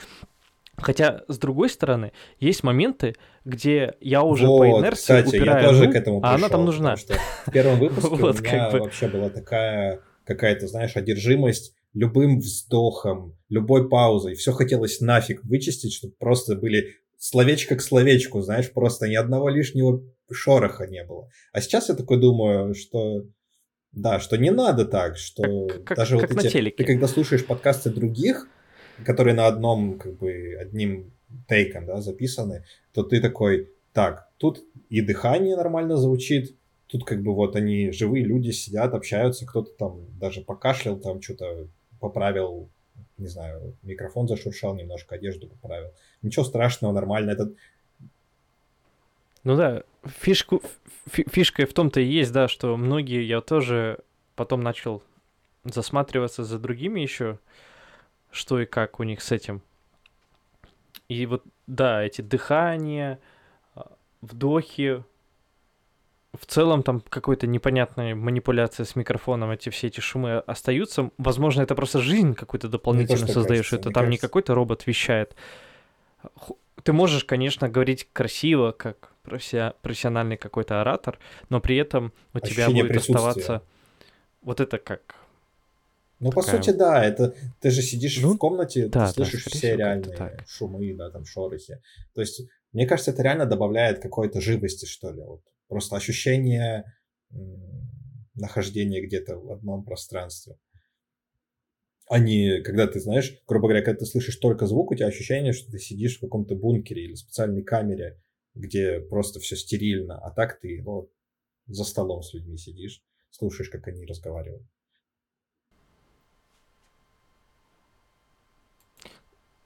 Хотя, 0.76 1.24
с 1.28 1.38
другой 1.38 1.68
стороны, 1.68 2.12
есть 2.38 2.62
моменты, 2.62 3.16
где 3.44 3.96
я 4.00 4.22
уже 4.22 4.46
вот, 4.46 4.58
по 4.58 4.80
инерции 4.80 5.00
кстати, 5.02 5.36
упираю 5.36 5.62
я 5.62 5.68
тоже 5.68 5.92
к 5.92 5.94
этому 5.94 6.20
пришел, 6.20 6.32
а 6.32 6.36
она 6.36 6.48
там 6.48 6.64
нужна. 6.64 6.96
Что 6.96 7.14
в 7.46 7.50
первом 7.52 7.78
выпуске 7.80 8.08
вот, 8.08 8.40
у 8.40 8.42
меня 8.42 8.70
как 8.70 8.72
бы... 8.72 8.78
вообще 8.78 9.08
была 9.08 9.28
такая 9.28 10.00
какая-то, 10.24 10.68
знаешь, 10.68 10.96
одержимость 10.96 11.74
любым 11.92 12.38
вздохом, 12.38 13.36
любой 13.48 13.88
паузой. 13.88 14.36
Все 14.36 14.52
хотелось 14.52 15.00
нафиг 15.00 15.44
вычистить, 15.44 15.92
чтобы 15.92 16.14
просто 16.18 16.54
были 16.54 16.94
словечко 17.18 17.76
к 17.76 17.82
словечку, 17.82 18.40
знаешь, 18.40 18.72
просто 18.72 19.08
ни 19.08 19.16
одного 19.16 19.48
лишнего 19.50 20.00
шороха 20.30 20.86
не 20.86 21.04
было. 21.04 21.28
А 21.52 21.60
сейчас 21.60 21.88
я 21.88 21.96
такой 21.96 22.20
думаю, 22.20 22.74
что 22.74 23.24
да, 23.92 24.20
что 24.20 24.36
не 24.36 24.50
надо 24.50 24.84
так, 24.84 25.16
что 25.16 25.68
как, 25.84 25.96
даже 25.96 26.18
как 26.18 26.32
вот 26.32 26.44
эти... 26.44 26.70
Ты 26.70 26.84
когда 26.84 27.08
слушаешь 27.08 27.44
подкасты 27.44 27.90
других, 27.90 28.48
которые 29.04 29.34
на 29.34 29.46
одном, 29.46 29.98
как 29.98 30.16
бы, 30.16 30.56
одним 30.60 31.12
тейком, 31.48 31.86
да, 31.86 32.00
записаны, 32.00 32.64
то 32.92 33.02
ты 33.02 33.20
такой, 33.20 33.70
так, 33.92 34.28
тут 34.38 34.64
и 34.88 35.00
дыхание 35.00 35.56
нормально 35.56 35.96
звучит, 35.96 36.56
тут 36.86 37.04
как 37.04 37.22
бы 37.22 37.34
вот 37.34 37.56
они 37.56 37.92
живые 37.92 38.24
люди 38.24 38.50
сидят, 38.50 38.94
общаются, 38.94 39.46
кто-то 39.46 39.70
там 39.72 40.06
даже 40.18 40.40
покашлял, 40.40 40.98
там 40.98 41.22
что-то 41.22 41.68
поправил, 42.00 42.68
не 43.18 43.28
знаю, 43.28 43.76
микрофон 43.82 44.28
зашуршал 44.28 44.74
немножко, 44.74 45.14
одежду 45.14 45.46
поправил. 45.46 45.92
Ничего 46.22 46.44
страшного, 46.44 46.92
нормально. 46.92 47.30
Это 47.30 47.52
ну 49.42 49.56
да, 49.56 49.82
фишку, 50.04 50.62
фишка 51.08 51.66
в 51.66 51.72
том-то 51.72 52.00
и 52.00 52.04
есть, 52.04 52.32
да, 52.32 52.48
что 52.48 52.76
многие, 52.76 53.22
я 53.22 53.40
тоже 53.40 53.98
потом 54.34 54.62
начал 54.62 55.02
засматриваться 55.64 56.44
за 56.44 56.58
другими 56.58 57.00
еще, 57.00 57.38
что 58.30 58.60
и 58.60 58.66
как 58.66 59.00
у 59.00 59.02
них 59.02 59.20
с 59.20 59.32
этим. 59.32 59.62
И 61.08 61.26
вот, 61.26 61.44
да, 61.66 62.02
эти 62.02 62.20
дыхания, 62.20 63.18
а, 63.74 63.92
вдохи, 64.22 65.04
в 66.38 66.46
целом 66.46 66.82
там 66.82 67.00
какой-то 67.00 67.46
непонятная 67.46 68.14
манипуляция 68.14 68.86
с 68.86 68.94
микрофоном, 68.94 69.50
эти 69.50 69.68
все 69.70 69.88
эти 69.88 70.00
шумы 70.00 70.38
остаются. 70.38 71.10
Возможно, 71.18 71.62
это 71.62 71.74
просто 71.74 72.00
жизнь 72.00 72.34
какую-то 72.34 72.68
дополнительно 72.68 73.26
создаешь, 73.26 73.72
это 73.72 73.84
там 73.84 73.94
кажется. 73.94 74.10
не 74.10 74.18
какой-то 74.18 74.54
робот 74.54 74.86
вещает. 74.86 75.34
Ты 76.84 76.92
можешь, 76.92 77.24
конечно, 77.24 77.68
говорить 77.68 78.08
красиво, 78.12 78.70
как 78.70 79.09
профессиональный 79.22 80.36
какой-то 80.36 80.80
оратор, 80.80 81.18
но 81.48 81.60
при 81.60 81.76
этом 81.76 82.12
у 82.34 82.38
Ощущение 82.38 82.74
тебя 82.74 82.82
будет 82.82 82.96
оставаться 82.96 83.62
вот 84.42 84.60
это 84.60 84.78
как 84.78 85.16
ну, 86.20 86.30
по 86.32 86.42
такая... 86.42 86.62
сути, 86.62 86.76
да, 86.76 87.02
это 87.02 87.34
ты 87.60 87.70
же 87.70 87.80
сидишь 87.80 88.20
ну, 88.20 88.34
в 88.34 88.38
комнате, 88.38 88.88
да, 88.88 89.06
ты 89.06 89.14
слышишь 89.14 89.44
да, 89.44 89.50
все 89.50 89.76
реальные 89.76 90.44
шумы, 90.46 90.94
да, 90.94 91.10
там 91.10 91.24
шорохи. 91.24 91.80
То 92.14 92.20
есть, 92.20 92.42
мне 92.72 92.86
кажется, 92.86 93.12
это 93.12 93.22
реально 93.22 93.46
добавляет 93.46 94.00
какой-то 94.00 94.40
живости, 94.40 94.84
что 94.84 95.10
ли. 95.12 95.22
Вот. 95.22 95.40
Просто 95.68 95.96
ощущение 95.96 96.84
нахождения 98.34 99.00
где-то 99.00 99.38
в 99.38 99.50
одном 99.50 99.82
пространстве. 99.82 100.58
А 102.06 102.18
не, 102.18 102.60
когда 102.62 102.86
ты, 102.86 103.00
знаешь, 103.00 103.40
грубо 103.46 103.68
говоря, 103.68 103.84
когда 103.84 104.00
ты 104.00 104.04
слышишь 104.04 104.36
только 104.36 104.66
звук, 104.66 104.90
у 104.90 104.94
тебя 104.94 105.06
ощущение, 105.06 105.52
что 105.54 105.70
ты 105.70 105.78
сидишь 105.78 106.18
в 106.18 106.20
каком-то 106.20 106.54
бункере 106.54 107.04
или 107.04 107.14
специальной 107.14 107.62
камере, 107.62 108.20
где 108.54 109.00
просто 109.00 109.40
все 109.40 109.56
стерильно, 109.56 110.18
а 110.18 110.30
так 110.30 110.60
ты 110.60 110.82
ну, 110.82 111.10
за 111.66 111.84
столом 111.84 112.22
с 112.22 112.34
людьми 112.34 112.56
сидишь, 112.56 113.02
слушаешь, 113.30 113.70
как 113.70 113.86
они 113.88 114.04
разговаривают. 114.04 114.66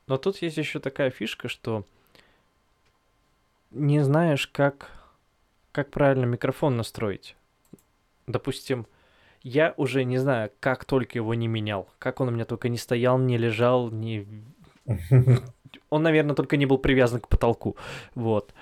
Но 0.07 0.19
тут 0.19 0.43
есть 0.43 0.59
еще 0.59 0.81
такая 0.81 1.11
фишка, 1.11 1.49
что 1.49 1.85
не 3.71 4.05
знаешь, 4.05 4.47
как, 4.47 4.91
как 5.73 5.91
правильно 5.91 6.27
микрофон 6.27 6.77
настроить. 6.77 7.37
Допустим, 8.27 8.87
я 9.43 9.75
уже 9.77 10.05
не 10.05 10.19
знаю, 10.19 10.51
как 10.61 10.85
только 10.85 11.19
его 11.19 11.35
не 11.35 11.49
менял, 11.49 11.89
как 11.99 12.21
он 12.21 12.29
у 12.29 12.31
меня 12.31 12.45
только 12.45 12.69
не 12.69 12.79
стоял, 12.79 13.19
не 13.19 13.37
лежал, 13.37 13.91
не... 13.91 14.27
Он, 15.91 16.03
наверное, 16.03 16.37
только 16.37 16.57
не 16.57 16.67
был 16.67 16.79
привязан 16.79 17.21
к 17.21 17.29
потолку. 17.29 17.77
Вот. 18.15 18.55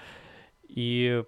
И 0.74 1.24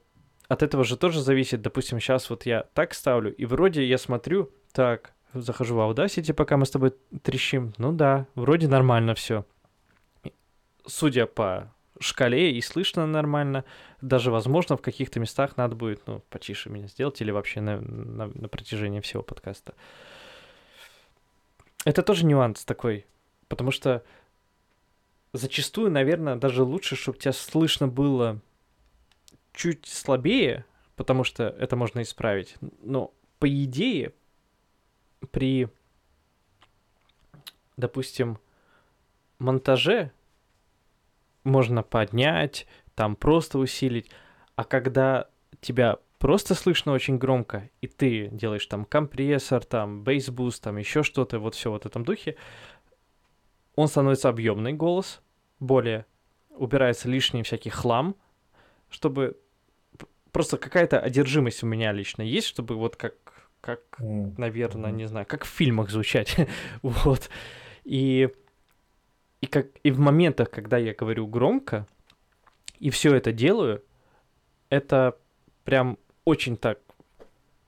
от 0.48 0.62
этого 0.62 0.84
же 0.84 0.96
тоже 0.96 1.20
зависит. 1.20 1.62
Допустим, 1.62 2.00
сейчас 2.00 2.30
вот 2.30 2.46
я 2.46 2.64
так 2.74 2.94
ставлю, 2.94 3.34
и 3.34 3.44
вроде 3.44 3.84
я 3.84 3.98
смотрю, 3.98 4.50
так, 4.72 5.12
захожу 5.32 5.76
в 5.76 5.78
Audacity, 5.80 6.32
пока 6.32 6.56
мы 6.56 6.66
с 6.66 6.70
тобой 6.70 6.94
трещим. 7.22 7.74
Ну 7.78 7.92
да, 7.92 8.26
вроде 8.34 8.68
нормально 8.68 9.14
все 9.14 9.44
судя 10.86 11.26
по 11.26 11.72
шкале 12.00 12.52
и 12.52 12.60
слышно 12.60 13.06
нормально. 13.06 13.64
Даже, 14.00 14.30
возможно, 14.30 14.76
в 14.76 14.82
каких-то 14.82 15.20
местах 15.20 15.56
надо 15.56 15.76
будет, 15.76 16.06
ну, 16.06 16.22
потише 16.30 16.70
меня 16.70 16.88
сделать 16.88 17.20
или 17.20 17.30
вообще 17.30 17.60
на, 17.60 17.80
на, 17.80 18.26
на 18.26 18.48
протяжении 18.48 19.00
всего 19.00 19.22
подкаста. 19.22 19.74
Это 21.84 22.02
тоже 22.02 22.24
нюанс 22.24 22.64
такой, 22.64 23.06
потому 23.48 23.70
что 23.70 24.02
зачастую, 25.32 25.90
наверное, 25.90 26.36
даже 26.36 26.62
лучше, 26.62 26.96
чтобы 26.96 27.18
тебя 27.18 27.32
слышно 27.32 27.88
было 27.88 28.40
чуть 29.54 29.86
слабее, 29.86 30.66
потому 30.96 31.24
что 31.24 31.44
это 31.44 31.76
можно 31.76 32.02
исправить. 32.02 32.56
Но 32.82 33.14
по 33.38 33.48
идее, 33.48 34.12
при, 35.30 35.68
допустим, 37.76 38.38
монтаже 39.38 40.12
можно 41.44 41.82
поднять, 41.82 42.66
там 42.94 43.16
просто 43.16 43.58
усилить, 43.58 44.10
а 44.56 44.64
когда 44.64 45.28
тебя 45.60 45.98
просто 46.18 46.54
слышно 46.54 46.92
очень 46.92 47.18
громко, 47.18 47.70
и 47.80 47.86
ты 47.86 48.28
делаешь 48.28 48.66
там 48.66 48.84
компрессор, 48.84 49.64
там 49.64 50.02
бейсбуст, 50.02 50.62
там 50.62 50.76
еще 50.78 51.02
что-то, 51.02 51.38
вот 51.38 51.54
все 51.54 51.70
вот 51.70 51.84
в 51.84 51.86
этом 51.86 52.04
духе, 52.04 52.36
он 53.76 53.88
становится 53.88 54.28
объемный 54.28 54.72
голос, 54.72 55.20
более 55.60 56.06
убирается 56.50 57.08
лишний 57.08 57.42
всякий 57.42 57.70
хлам, 57.70 58.16
чтобы 58.88 59.38
просто 60.34 60.58
какая-то 60.58 60.98
одержимость 60.98 61.62
у 61.62 61.66
меня 61.66 61.92
лично 61.92 62.22
есть, 62.22 62.48
чтобы 62.48 62.74
вот 62.74 62.96
как, 62.96 63.14
как, 63.60 63.80
mm. 64.00 64.34
наверное, 64.36 64.90
не 64.90 65.06
знаю, 65.06 65.26
как 65.26 65.44
в 65.44 65.48
фильмах 65.48 65.90
звучать, 65.90 66.36
вот. 66.82 67.30
И 67.84 68.28
и 69.40 69.46
как 69.46 69.66
и 69.82 69.90
в 69.90 69.98
моментах, 69.98 70.50
когда 70.50 70.76
я 70.76 70.92
говорю 70.92 71.26
громко 71.26 71.86
и 72.80 72.90
все 72.90 73.14
это 73.14 73.30
делаю, 73.30 73.82
это 74.70 75.16
прям 75.64 75.98
очень 76.24 76.56
так 76.56 76.80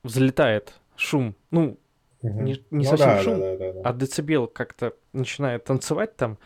взлетает 0.03 0.75
шум. 0.97 1.37
Ну, 1.51 1.79
угу. 2.23 2.41
не, 2.41 2.53
не 2.71 2.85
ну, 2.85 2.85
совсем 2.85 3.09
да, 3.09 3.23
шум, 3.23 3.41
да, 3.41 3.57
да, 3.57 3.73
да, 3.75 3.81
а 3.85 3.93
децибел 3.93 4.49
как-то 4.49 4.95
начинает 5.13 5.65
танцевать 5.65 6.17
там. 6.17 6.39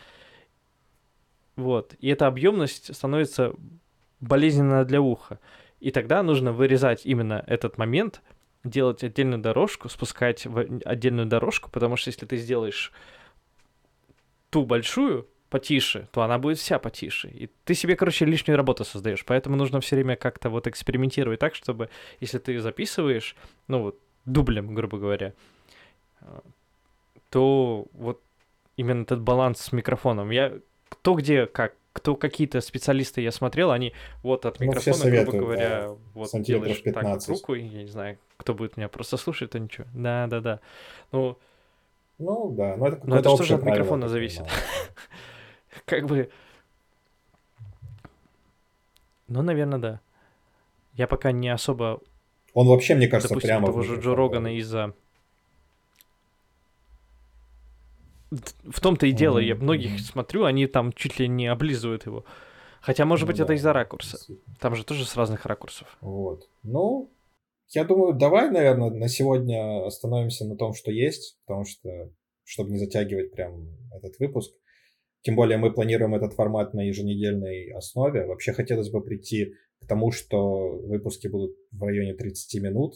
Вот. 1.56 1.94
И 2.00 2.08
эта 2.08 2.26
объемность 2.26 2.94
становится 2.94 3.54
болезненна 4.18 4.84
для 4.84 5.00
уха. 5.00 5.38
И 5.80 5.90
тогда 5.90 6.22
нужно 6.22 6.52
вырезать 6.52 7.06
именно 7.06 7.42
этот 7.46 7.78
момент, 7.78 8.22
делать 8.64 9.02
отдельную 9.02 9.40
дорожку, 9.40 9.88
спускать 9.88 10.46
в 10.46 10.58
отдельную 10.84 11.26
дорожку, 11.26 11.70
потому 11.70 11.96
что 11.96 12.08
если 12.08 12.26
ты 12.26 12.36
сделаешь 12.36 12.92
ту 14.50 14.64
большую 14.66 15.26
потише, 15.48 16.08
то 16.12 16.22
она 16.22 16.38
будет 16.38 16.58
вся 16.58 16.78
потише. 16.78 17.28
И 17.28 17.50
ты 17.64 17.74
себе, 17.74 17.96
короче, 17.96 18.24
лишнюю 18.24 18.56
работу 18.56 18.84
создаешь. 18.84 19.24
Поэтому 19.24 19.56
нужно 19.56 19.80
все 19.80 19.96
время 19.96 20.16
как-то 20.16 20.50
вот 20.50 20.66
экспериментировать 20.66 21.40
так, 21.40 21.54
чтобы 21.54 21.90
если 22.20 22.38
ты 22.38 22.58
записываешь, 22.60 23.34
ну 23.66 23.82
вот, 23.82 23.98
дублем, 24.26 24.74
грубо 24.74 24.98
говоря, 24.98 25.32
то 27.30 27.86
вот 27.92 28.20
именно 28.76 29.02
этот 29.02 29.20
баланс 29.22 29.60
с 29.60 29.72
микрофоном. 29.72 30.30
Я 30.30 30.58
кто 30.88 31.14
где 31.14 31.46
как, 31.46 31.74
кто 31.92 32.14
какие-то 32.14 32.60
специалисты 32.60 33.20
я 33.20 33.32
смотрел, 33.32 33.70
они 33.70 33.92
вот 34.22 34.46
от 34.46 34.60
ну, 34.60 34.66
микрофона, 34.66 34.96
ну, 34.96 35.02
советуют, 35.02 35.30
грубо 35.30 35.44
говоря, 35.44 35.68
да. 35.88 35.96
вот 36.14 36.30
делаешь 36.42 36.82
15. 36.82 36.94
так 36.94 37.04
вот 37.04 37.28
руку, 37.28 37.54
я 37.54 37.82
не 37.82 37.88
знаю, 37.88 38.18
кто 38.36 38.54
будет 38.54 38.76
меня 38.76 38.88
просто 38.88 39.16
слушать, 39.16 39.50
то 39.50 39.58
ничего. 39.58 39.86
Да, 39.92 40.26
да, 40.28 40.40
да. 40.40 40.60
Ну, 41.12 41.36
ну 42.18 42.50
да, 42.50 42.76
но 42.76 42.88
это, 42.88 43.00
но 43.04 43.18
это 43.18 43.30
что 43.34 43.42
же 43.44 43.54
от 43.54 43.62
микрофона 43.62 44.08
зависит. 44.08 44.44
как 45.84 46.06
бы... 46.06 46.30
Ну, 49.28 49.42
наверное, 49.42 49.78
да. 49.78 50.00
Я 50.94 51.06
пока 51.06 51.32
не 51.32 51.48
особо... 51.48 52.00
Он 52.52 52.66
вообще, 52.66 52.94
мне 52.94 53.08
кажется, 53.08 53.28
допустим, 53.28 53.48
прямо... 53.48 53.66
того 53.68 53.82
же 53.82 54.00
Джо 54.00 54.14
Рогана 54.14 54.56
из-за... 54.56 54.92
В 58.30 58.80
том-то 58.80 59.06
и 59.06 59.12
дело, 59.12 59.38
я 59.38 59.54
многих 59.54 60.00
смотрю, 60.00 60.44
они 60.44 60.66
там 60.66 60.92
чуть 60.92 61.18
ли 61.18 61.28
не 61.28 61.48
облизывают 61.48 62.06
его. 62.06 62.24
Хотя, 62.80 63.04
может 63.04 63.26
ну, 63.26 63.28
быть, 63.28 63.38
да, 63.38 63.44
это 63.44 63.52
из-за 63.54 63.72
ракурса. 63.72 64.18
Там 64.58 64.74
же 64.74 64.84
тоже 64.84 65.04
с 65.04 65.16
разных 65.16 65.44
ракурсов. 65.46 65.98
Вот. 66.00 66.48
Ну, 66.62 67.10
я 67.70 67.84
думаю, 67.84 68.14
давай, 68.14 68.50
наверное, 68.50 68.90
на 68.90 69.08
сегодня 69.08 69.84
остановимся 69.84 70.46
на 70.46 70.56
том, 70.56 70.74
что 70.74 70.90
есть, 70.90 71.38
потому 71.44 71.64
что, 71.64 72.10
чтобы 72.44 72.70
не 72.70 72.78
затягивать 72.78 73.32
прям 73.32 73.68
этот 73.92 74.18
выпуск. 74.18 74.52
Тем 75.22 75.36
более 75.36 75.58
мы 75.58 75.72
планируем 75.72 76.14
этот 76.14 76.32
формат 76.32 76.72
на 76.72 76.80
еженедельной 76.80 77.72
основе. 77.72 78.26
Вообще 78.26 78.52
хотелось 78.52 78.90
бы 78.90 79.02
прийти 79.02 79.54
к 79.80 79.86
тому, 79.86 80.10
что 80.10 80.70
выпуски 80.78 81.28
будут 81.28 81.56
в 81.70 81.82
районе 81.82 82.14
30 82.14 82.62
минут. 82.62 82.94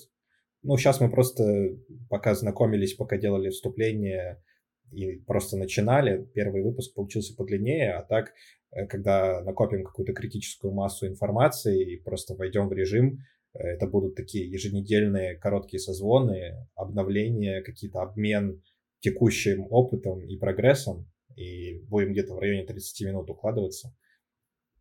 Ну, 0.62 0.76
сейчас 0.78 1.00
мы 1.00 1.10
просто 1.10 1.76
пока 2.08 2.34
знакомились, 2.34 2.94
пока 2.94 3.18
делали 3.18 3.50
вступление 3.50 4.42
и 4.90 5.18
просто 5.18 5.56
начинали, 5.56 6.24
первый 6.34 6.62
выпуск 6.62 6.94
получился 6.94 7.34
подлиннее, 7.34 7.94
а 7.94 8.02
так, 8.02 8.32
э, 8.70 8.86
когда 8.86 9.42
накопим 9.42 9.84
какую-то 9.84 10.12
критическую 10.12 10.72
массу 10.72 11.06
информации 11.06 11.94
и 11.94 12.02
просто 12.02 12.34
войдем 12.34 12.68
в 12.68 12.72
режим, 12.72 13.18
э, 13.54 13.58
это 13.58 13.86
будут 13.86 14.14
такие 14.14 14.48
еженедельные 14.48 15.36
короткие 15.36 15.80
созвоны, 15.80 16.68
обновления, 16.74 17.62
какие-то 17.62 18.02
обмен 18.02 18.62
текущим 19.00 19.66
опытом 19.70 20.20
и 20.20 20.36
прогрессом 20.38 21.10
и 21.36 21.80
будем 21.88 22.12
где-то 22.12 22.34
в 22.34 22.38
районе 22.38 22.64
30 22.64 23.06
минут 23.06 23.28
укладываться. 23.28 23.94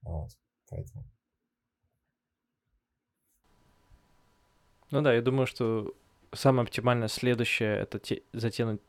Вот, 0.02 0.30
поэтому. 0.70 1.06
Ну 4.92 5.02
да, 5.02 5.14
я 5.14 5.22
думаю, 5.22 5.48
что 5.48 5.96
самое 6.34 6.66
оптимальное 6.66 7.08
следующее 7.08 7.78
это 7.80 8.00
те, 8.00 8.22
затянуть, 8.32 8.82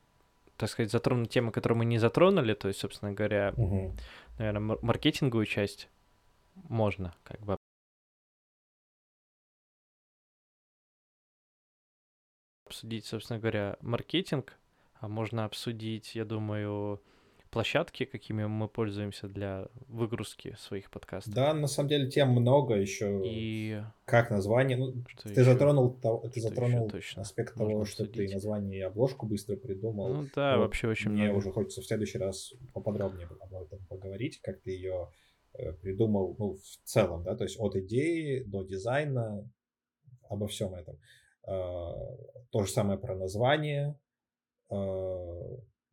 так 0.56 0.68
сказать, 0.70 0.90
затронуть 0.90 1.30
темы, 1.30 1.52
которые 1.52 1.78
мы 1.78 1.84
не 1.84 1.98
затронули, 1.98 2.54
то 2.54 2.68
есть, 2.68 2.80
собственно 2.80 3.12
говоря, 3.12 3.52
угу. 3.56 3.94
наверное, 4.38 4.78
маркетинговую 4.82 5.46
часть 5.46 5.88
можно 6.54 7.14
как 7.24 7.40
бы 7.40 7.56
обсудить, 12.66 13.06
собственно 13.06 13.38
говоря, 13.38 13.76
маркетинг, 13.80 14.56
а 15.00 15.08
можно 15.08 15.44
обсудить, 15.44 16.14
я 16.14 16.24
думаю, 16.24 17.02
площадки, 17.54 18.04
какими 18.04 18.44
мы 18.44 18.68
пользуемся 18.68 19.28
для 19.28 19.68
выгрузки 19.88 20.56
своих 20.58 20.90
подкастов. 20.90 21.32
Да, 21.32 21.54
на 21.54 21.68
самом 21.68 21.88
деле 21.88 22.10
тем 22.10 22.30
много 22.30 22.74
еще. 22.74 23.22
И 23.24 23.80
как 24.04 24.30
название? 24.30 24.76
Ну, 24.76 25.04
что 25.06 25.22
ты 25.22 25.30
еще? 25.30 25.44
затронул, 25.44 25.94
ты 25.94 26.40
что 26.40 26.40
затронул 26.40 26.90
аспект 27.16 27.54
того, 27.54 27.84
что 27.84 28.06
ты 28.06 28.28
название 28.32 28.80
и 28.80 28.82
обложку 28.82 29.26
быстро 29.26 29.56
придумал. 29.56 30.14
Ну 30.14 30.28
да, 30.34 30.56
вот 30.56 30.64
вообще 30.64 30.88
очень 30.88 31.12
Мне 31.12 31.24
много. 31.24 31.38
уже 31.38 31.52
хочется 31.52 31.80
в 31.80 31.86
следующий 31.86 32.18
раз 32.18 32.52
поподробнее 32.72 33.28
об 33.40 33.54
этом 33.54 33.86
поговорить, 33.86 34.40
как 34.42 34.60
ты 34.60 34.72
ее 34.72 35.08
э, 35.54 35.72
придумал, 35.74 36.34
ну, 36.38 36.56
в 36.56 36.86
целом, 36.88 37.22
да, 37.22 37.36
то 37.36 37.44
есть 37.44 37.56
от 37.58 37.76
идеи 37.76 38.42
до 38.42 38.64
дизайна, 38.64 39.48
обо 40.28 40.48
всем 40.48 40.74
этом. 40.74 40.98
А, 41.46 41.92
то 42.50 42.64
же 42.64 42.70
самое 42.70 42.98
про 42.98 43.14
название, 43.14 43.98
а, 44.70 44.76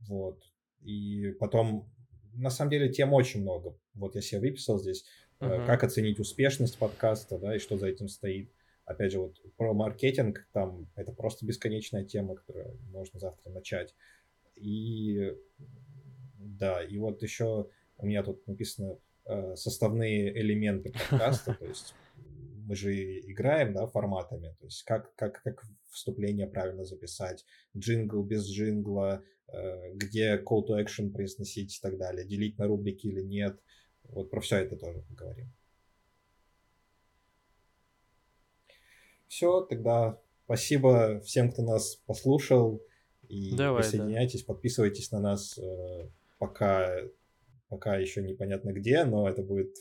вот, 0.07 0.39
и 0.81 1.31
потом, 1.39 1.89
на 2.33 2.49
самом 2.49 2.71
деле, 2.71 2.89
тем 2.89 3.13
очень 3.13 3.41
много. 3.41 3.77
Вот 3.93 4.15
я 4.15 4.21
себе 4.21 4.41
выписал 4.41 4.79
здесь, 4.79 5.05
uh-huh. 5.39 5.65
как 5.65 5.83
оценить 5.83 6.19
успешность 6.19 6.77
подкаста, 6.77 7.37
да, 7.37 7.55
и 7.55 7.59
что 7.59 7.77
за 7.77 7.87
этим 7.87 8.07
стоит. 8.07 8.51
Опять 8.85 9.11
же, 9.11 9.19
вот 9.19 9.39
про 9.57 9.73
маркетинг, 9.73 10.47
там 10.51 10.89
это 10.95 11.11
просто 11.11 11.45
бесконечная 11.45 12.03
тема, 12.03 12.35
которую 12.35 12.79
можно 12.91 13.19
завтра 13.19 13.49
начать. 13.49 13.95
И 14.55 15.33
да, 16.37 16.83
и 16.83 16.97
вот 16.97 17.21
еще 17.21 17.69
у 17.97 18.05
меня 18.05 18.23
тут 18.23 18.45
написано 18.47 18.97
э, 19.25 19.55
составные 19.55 20.37
элементы 20.39 20.91
подкаста, 21.09 21.53
то 21.53 21.65
есть 21.65 21.93
мы 22.65 22.75
же 22.75 23.19
играем, 23.19 23.73
да, 23.73 23.87
форматами, 23.87 24.55
то 24.59 24.65
есть 24.65 24.83
как, 24.83 25.13
как, 25.15 25.41
как 25.43 25.63
вступление 25.89 26.47
правильно 26.47 26.85
записать, 26.85 27.45
джингл 27.75 28.23
без 28.23 28.47
джингла, 28.47 29.23
Э, 29.51 29.91
где 29.93 30.37
call 30.37 30.65
to 30.65 30.81
action 30.81 31.11
произносить 31.11 31.77
и 31.77 31.81
так 31.81 31.97
далее, 31.97 32.25
делить 32.25 32.57
на 32.57 32.67
рубрики 32.67 33.07
или 33.07 33.21
нет. 33.21 33.59
Вот 34.03 34.29
про 34.29 34.39
все 34.39 34.57
это 34.57 34.77
тоже 34.77 35.01
поговорим. 35.01 35.51
Все, 39.27 39.61
тогда 39.61 40.19
спасибо 40.45 41.19
всем, 41.21 41.51
кто 41.51 41.63
нас 41.63 41.95
послушал. 42.05 42.81
И 43.27 43.55
Давай, 43.55 43.83
присоединяйтесь, 43.83 44.43
да. 44.43 44.53
подписывайтесь 44.53 45.11
на 45.11 45.19
нас 45.19 45.57
э, 45.57 46.09
пока, 46.37 46.89
пока 47.67 47.97
еще 47.97 48.21
непонятно 48.21 48.71
где, 48.71 49.03
но 49.03 49.27
это 49.27 49.41
будет 49.41 49.75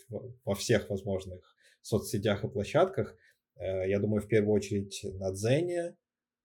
во 0.45 0.55
всех 0.55 0.91
возможных 0.91 1.50
соцсетях 1.83 2.45
и 2.45 2.49
площадках. 2.49 3.17
Э, 3.57 3.89
я 3.89 3.99
думаю, 3.99 4.23
в 4.23 4.29
первую 4.29 4.55
очередь 4.55 5.01
на 5.19 5.33
Дзене, 5.33 5.97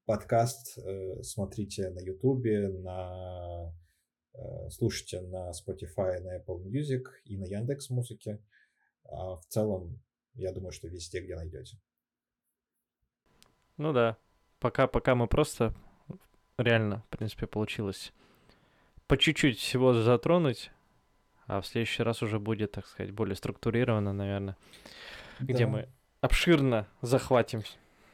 подкаст 0.06 0.78
э, 0.78 1.22
смотрите 1.24 1.90
на 1.90 2.00
Ютубе, 2.00 2.70
на 2.70 3.74
э, 4.34 4.70
слушайте 4.70 5.22
на 5.22 5.52
Spotify, 5.52 6.20
на 6.20 6.38
Apple 6.38 6.64
Music 6.64 7.04
и 7.26 7.38
на 7.38 7.46
Яндекс 7.46 7.90
Музыке. 7.90 8.42
а 9.04 9.36
в 9.36 9.46
целом, 9.48 10.02
я 10.34 10.52
думаю, 10.52 10.72
что 10.72 10.88
везде, 10.88 11.22
где 11.22 11.36
найдете. 11.36 11.78
Ну 13.78 13.94
да. 13.94 14.18
Пока, 14.60 14.88
пока 14.88 15.16
мы 15.16 15.28
просто 15.28 15.74
реально, 16.58 17.04
в 17.08 17.18
принципе, 17.18 17.46
получилось 17.46 18.14
по 19.08 19.18
чуть-чуть 19.18 19.60
всего 19.60 19.94
затронуть, 19.94 20.72
а 21.48 21.62
в 21.62 21.68
следующий 21.68 22.04
раз 22.04 22.24
уже 22.24 22.40
будет, 22.40 22.72
так 22.72 22.88
сказать, 22.88 23.14
более 23.14 23.36
структурировано, 23.36 24.14
наверное, 24.14 24.58
да. 25.40 25.54
где 25.54 25.66
мы 25.66 25.90
обширно 26.22 26.88
захватим 27.02 27.64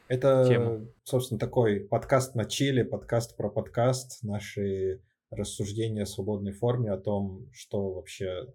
Это, 0.08 0.44
тему. 0.46 0.88
собственно, 1.04 1.38
такой 1.38 1.80
подкаст 1.80 2.34
на 2.34 2.44
чили, 2.44 2.82
подкаст 2.82 3.36
про 3.36 3.50
подкаст, 3.50 4.22
наши 4.22 5.02
рассуждения 5.30 6.04
в 6.04 6.08
свободной 6.08 6.52
форме 6.52 6.92
о 6.92 6.98
том, 6.98 7.48
что 7.52 7.94
вообще 7.94 8.46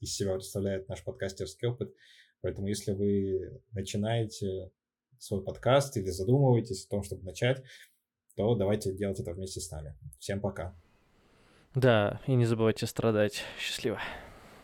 из 0.00 0.14
себя 0.14 0.34
представляет 0.34 0.88
наш 0.88 1.02
подкастерский 1.04 1.68
опыт. 1.68 1.92
Поэтому 2.40 2.68
если 2.68 2.92
вы 2.92 3.60
начинаете 3.72 4.70
свой 5.18 5.42
подкаст 5.42 5.96
или 5.96 6.08
задумываетесь 6.08 6.86
о 6.86 6.90
том, 6.90 7.02
чтобы 7.02 7.24
начать, 7.24 7.62
то 8.36 8.54
давайте 8.54 8.94
делать 8.94 9.20
это 9.20 9.32
вместе 9.32 9.60
с 9.60 9.70
нами. 9.70 9.94
Всем 10.18 10.40
пока. 10.40 10.74
Да, 11.74 12.20
и 12.26 12.34
не 12.34 12.46
забывайте 12.46 12.86
страдать. 12.86 13.42
Счастливо. 13.58 14.00